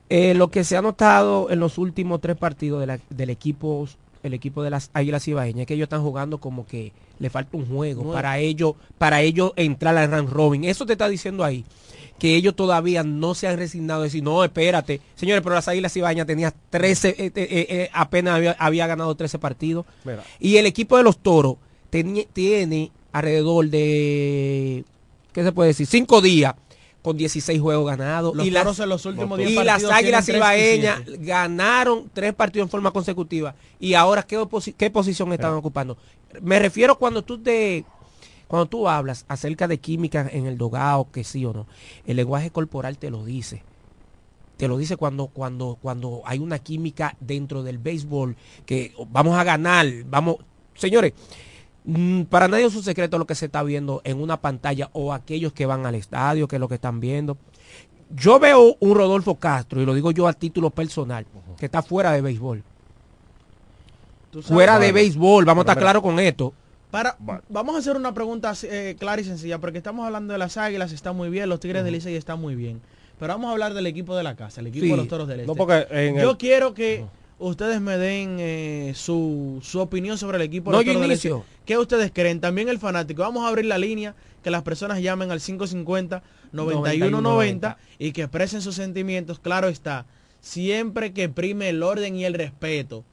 Eh, 0.09 0.33
lo 0.33 0.49
que 0.49 0.63
se 0.63 0.75
ha 0.75 0.81
notado 0.81 1.49
en 1.51 1.59
los 1.59 1.77
últimos 1.77 2.19
tres 2.19 2.35
partidos 2.35 2.79
de 2.81 2.87
la- 2.87 2.99
del 3.09 3.29
equipo 3.29 3.87
el 4.23 4.33
equipo 4.33 4.63
de 4.63 4.69
las 4.69 4.89
Águilas 4.93 5.27
Ibaeñas 5.27 5.65
que 5.65 5.73
ellos 5.73 5.85
están 5.85 6.03
jugando 6.03 6.39
como 6.39 6.65
que 6.65 6.91
le 7.19 7.29
falta 7.29 7.57
un 7.57 7.65
juego 7.65 8.11
para 8.11 8.39
ellos 8.39 8.73
para 8.97 9.21
ellos 9.21 9.53
entrar 9.55 9.97
al 9.97 10.11
round 10.11 10.29
robin. 10.29 10.63
Eso 10.63 10.85
te 10.85 10.93
está 10.93 11.07
diciendo 11.09 11.43
ahí 11.43 11.65
que 12.19 12.35
ellos 12.35 12.55
todavía 12.55 13.03
no 13.03 13.33
se 13.33 13.47
han 13.47 13.57
resignado 13.57 14.01
a 14.01 14.03
decir, 14.03 14.21
no, 14.21 14.43
espérate, 14.43 14.99
señores, 15.15 15.41
pero 15.41 15.55
las 15.55 15.67
Águilas 15.67 15.95
Ibaeñas 15.95 16.27
tenía 16.27 16.53
13, 16.69 17.09
eh, 17.09 17.15
eh, 17.17 17.31
eh, 17.35 17.89
apenas 17.93 18.35
había, 18.35 18.51
había 18.59 18.87
ganado 18.87 19.15
13 19.15 19.39
partidos. 19.39 19.85
Mira. 20.03 20.23
Y 20.39 20.57
el 20.57 20.65
equipo 20.65 20.97
de 20.97 21.03
los 21.03 21.17
Toros 21.17 21.55
tiene 21.89 22.91
alrededor 23.13 23.69
de, 23.69 24.83
¿qué 25.31 25.43
se 25.43 25.51
puede 25.53 25.69
decir? 25.69 25.87
Cinco 25.87 26.21
días 26.21 26.55
con 27.01 27.17
16 27.17 27.61
juegos 27.61 27.85
ganados. 27.85 28.35
Los 28.35 28.45
y 28.45 28.51
las, 28.51 28.79
en 28.79 28.89
los 28.89 29.05
últimos 29.05 29.39
y 29.39 29.45
10 29.45 29.65
las 29.65 29.83
partidos 29.83 29.93
Águilas 29.93 30.29
y 30.29 30.31
Ibaeñas 30.33 31.01
ganaron 31.19 32.09
tres 32.13 32.33
partidos 32.33 32.67
en 32.67 32.69
forma 32.69 32.91
consecutiva. 32.91 33.55
Y 33.79 33.93
ahora, 33.93 34.23
¿qué, 34.23 34.37
posición 34.89 35.33
están 35.33 35.53
ocupando? 35.53 35.97
Me 36.41 36.59
refiero 36.59 36.97
cuando 36.97 37.21
tú 37.23 37.37
te... 37.39 37.85
Cuando 38.47 38.65
tú 38.65 38.89
hablas 38.89 39.25
acerca 39.27 39.67
de 39.67 39.77
química 39.77 40.27
en 40.31 40.47
el 40.47 40.57
dogado, 40.57 41.07
que 41.11 41.23
sí 41.23 41.45
o 41.45 41.53
no, 41.53 41.67
el 42.07 42.17
lenguaje 42.17 42.49
corporal 42.49 42.97
te 42.97 43.11
lo 43.11 43.23
dice. 43.23 43.61
Te 44.57 44.67
lo 44.67 44.75
dice 44.79 44.97
cuando, 44.97 45.27
cuando, 45.27 45.77
cuando 45.79 46.23
hay 46.25 46.39
una 46.39 46.57
química 46.57 47.15
dentro 47.19 47.61
del 47.61 47.77
béisbol, 47.77 48.35
que 48.65 48.95
vamos 49.07 49.37
a 49.37 49.43
ganar, 49.43 49.85
vamos, 50.07 50.37
señores, 50.73 51.13
Para 52.29 52.47
nadie 52.47 52.65
es 52.65 52.75
un 52.75 52.83
secreto 52.83 53.17
lo 53.17 53.25
que 53.25 53.35
se 53.35 53.45
está 53.45 53.63
viendo 53.63 54.01
en 54.03 54.21
una 54.21 54.39
pantalla 54.41 54.89
o 54.93 55.13
aquellos 55.13 55.53
que 55.53 55.65
van 55.65 55.85
al 55.85 55.95
estadio, 55.95 56.47
que 56.47 56.57
es 56.57 56.59
lo 56.59 56.67
que 56.67 56.75
están 56.75 56.99
viendo. 56.99 57.37
Yo 58.15 58.39
veo 58.39 58.75
un 58.79 58.95
Rodolfo 58.95 59.35
Castro, 59.35 59.81
y 59.81 59.85
lo 59.85 59.93
digo 59.93 60.11
yo 60.11 60.27
a 60.27 60.33
título 60.33 60.69
personal, 60.71 61.25
que 61.57 61.65
está 61.65 61.81
fuera 61.81 62.11
de 62.11 62.21
béisbol. 62.21 62.63
Fuera 64.41 64.77
de 64.77 64.91
béisbol, 64.91 65.45
vamos 65.45 65.63
a 65.63 65.65
pero 65.65 65.71
estar 65.71 65.83
claros 65.83 66.01
con 66.03 66.19
esto. 66.19 66.53
Para, 66.91 67.15
vamos 67.49 67.75
a 67.75 67.79
hacer 67.79 67.95
una 67.95 68.13
pregunta 68.13 68.53
eh, 68.63 68.95
clara 68.99 69.21
y 69.21 69.23
sencilla, 69.23 69.59
porque 69.59 69.77
estamos 69.77 70.05
hablando 70.05 70.33
de 70.33 70.39
las 70.39 70.57
águilas, 70.57 70.91
está 70.91 71.13
muy 71.13 71.29
bien, 71.29 71.49
los 71.49 71.59
tigres 71.59 71.83
del 71.83 71.93
Licey 71.93 72.15
están 72.15 72.39
muy 72.41 72.55
bien. 72.55 72.81
Pero 73.19 73.33
vamos 73.33 73.49
a 73.49 73.51
hablar 73.51 73.73
del 73.73 73.85
equipo 73.85 74.15
de 74.15 74.23
la 74.23 74.35
casa, 74.35 74.61
el 74.61 74.67
equipo 74.67 74.85
Sí. 74.85 74.91
de 74.91 74.97
los 74.97 75.07
toros 75.07 75.27
del 75.27 75.45
No, 75.45 75.53
este. 75.53 75.57
porque 75.57 75.87
en 75.91 76.15
Yo 76.19 76.31
el- 76.31 76.37
quiero 76.37 76.73
que 76.73 77.05
ustedes 77.39 77.81
me 77.81 77.97
den 77.97 78.37
eh, 78.39 78.93
su, 78.95 79.59
su 79.63 79.79
opinión 79.79 80.17
sobre 80.17 80.37
el 80.37 80.43
equipo 80.43 80.71
No, 80.71 80.81
yo 80.81 80.91
inicio. 80.91 81.43
¿Qué 81.65 81.77
ustedes 81.77 82.11
creen? 82.13 82.39
También 82.39 82.69
el 82.69 82.79
fanático. 82.79 83.21
Vamos 83.21 83.45
a 83.45 83.47
abrir 83.47 83.65
la 83.65 83.77
línea, 83.77 84.15
que 84.43 84.51
las 84.51 84.63
personas 84.63 85.01
llamen 85.01 85.31
al 85.31 85.39
550 85.39 86.21
9190 86.51 87.77
y 87.97 88.11
que 88.11 88.23
expresen 88.23 88.61
sus 88.61 88.75
sentimientos. 88.75 89.39
Claro 89.39 89.67
está, 89.67 90.05
siempre 90.41 91.13
que 91.13 91.29
prime 91.29 91.69
el 91.69 91.81
orden 91.83 92.15
y 92.15 92.25
el 92.25 92.33
respeto 92.33 93.03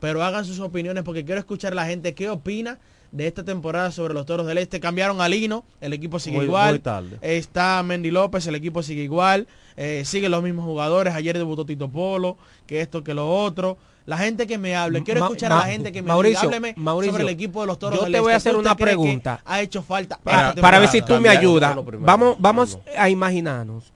pero 0.00 0.24
hagan 0.24 0.44
sus 0.44 0.58
opiniones 0.58 1.04
porque 1.04 1.24
quiero 1.24 1.38
escuchar 1.38 1.72
a 1.72 1.76
la 1.76 1.86
gente 1.86 2.14
qué 2.14 2.30
opina 2.30 2.78
de 3.12 3.26
esta 3.26 3.44
temporada 3.44 3.90
sobre 3.90 4.14
los 4.14 4.24
Toros 4.26 4.46
del 4.46 4.58
Este. 4.58 4.78
Cambiaron 4.80 5.20
a 5.20 5.28
Lino, 5.28 5.64
el 5.80 5.92
equipo 5.92 6.18
sigue 6.18 6.36
Muy- 6.36 6.46
igual. 6.46 6.70
muy 6.74 6.78
tarde. 6.78 7.18
Está 7.20 7.82
Mendy 7.82 8.10
López, 8.10 8.46
el 8.46 8.54
equipo 8.54 8.82
sigue 8.82 9.02
igual. 9.02 9.46
Eh, 9.76 10.02
siguen 10.04 10.30
los 10.30 10.42
mismos 10.42 10.64
jugadores. 10.64 11.14
Ayer 11.14 11.36
debutó 11.38 11.64
Tito 11.64 11.88
Polo, 11.88 12.36
que 12.66 12.80
esto, 12.80 13.02
que 13.02 13.14
lo 13.14 13.28
otro. 13.42 13.78
La 14.06 14.16
gente 14.18 14.46
que 14.46 14.58
me 14.58 14.74
hable, 14.74 15.02
quiero 15.04 15.20
Ma- 15.20 15.26
escuchar 15.26 15.52
a 15.52 15.56
la 15.56 15.62
gente 15.62 15.92
que 15.92 16.02
me 16.02 16.08
Mauricio, 16.08 16.50
Mauricio, 16.76 17.12
sobre 17.12 17.24
el 17.24 17.30
equipo 17.30 17.60
de 17.60 17.66
los 17.68 17.78
Toros 17.78 17.98
yo 17.98 18.04
del 18.04 18.12
te 18.12 18.20
voy 18.20 18.32
a 18.32 18.36
Este. 18.36 18.48
hacer 18.48 18.52
¿Qué 18.60 18.66
una 18.66 18.74
pregunta. 18.76 19.40
Ha 19.44 19.60
hecho 19.60 19.82
falta. 19.82 20.18
Para, 20.22 20.78
ver 20.80 20.88
si 20.88 21.02
tú 21.02 21.20
me 21.20 21.28
ayudas. 21.28 21.76
Vamos, 22.00 22.36
vamos 22.38 22.78
a 22.96 23.08
imaginarnos 23.08 23.92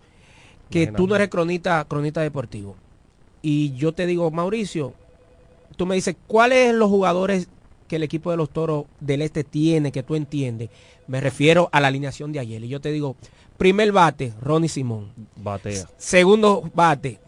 que 0.71 0.83
Imagínate. 0.83 0.97
tú 1.03 1.09
no 1.09 1.17
eres 1.17 1.29
cronista, 1.29 1.85
cronista 1.89 2.21
deportivo. 2.21 2.77
Y 3.43 3.75
yo 3.75 3.93
te 3.93 4.07
digo, 4.07 4.31
Mauricio, 4.31 4.93
tú 5.77 5.85
me 5.87 5.95
dices, 5.97 6.17
¿cuáles 6.27 6.69
son 6.71 6.79
los 6.79 6.89
jugadores 6.91 7.49
que 7.95 7.99
el 7.99 8.03
equipo 8.03 8.33
de 8.33 8.37
los 8.37 8.51
toros 8.51 8.87
del 8.99 9.23
este 9.23 9.45
tiene 9.45 9.93
que 9.93 10.03
tú 10.03 10.17
entiendes? 10.17 10.69
Me 11.07 11.21
refiero 11.21 11.69
a 11.71 11.81
la 11.81 11.87
alineación 11.89 12.33
de 12.33 12.41
ayer. 12.41 12.65
Y 12.65 12.69
yo 12.69 12.81
te 12.81 12.91
digo, 12.91 13.15
primer 13.57 13.93
bate, 13.93 14.33
Ronnie 14.41 14.69
Simón. 14.69 15.13
Batea. 15.37 15.89
Segundo 15.97 16.69
bate. 16.75 17.21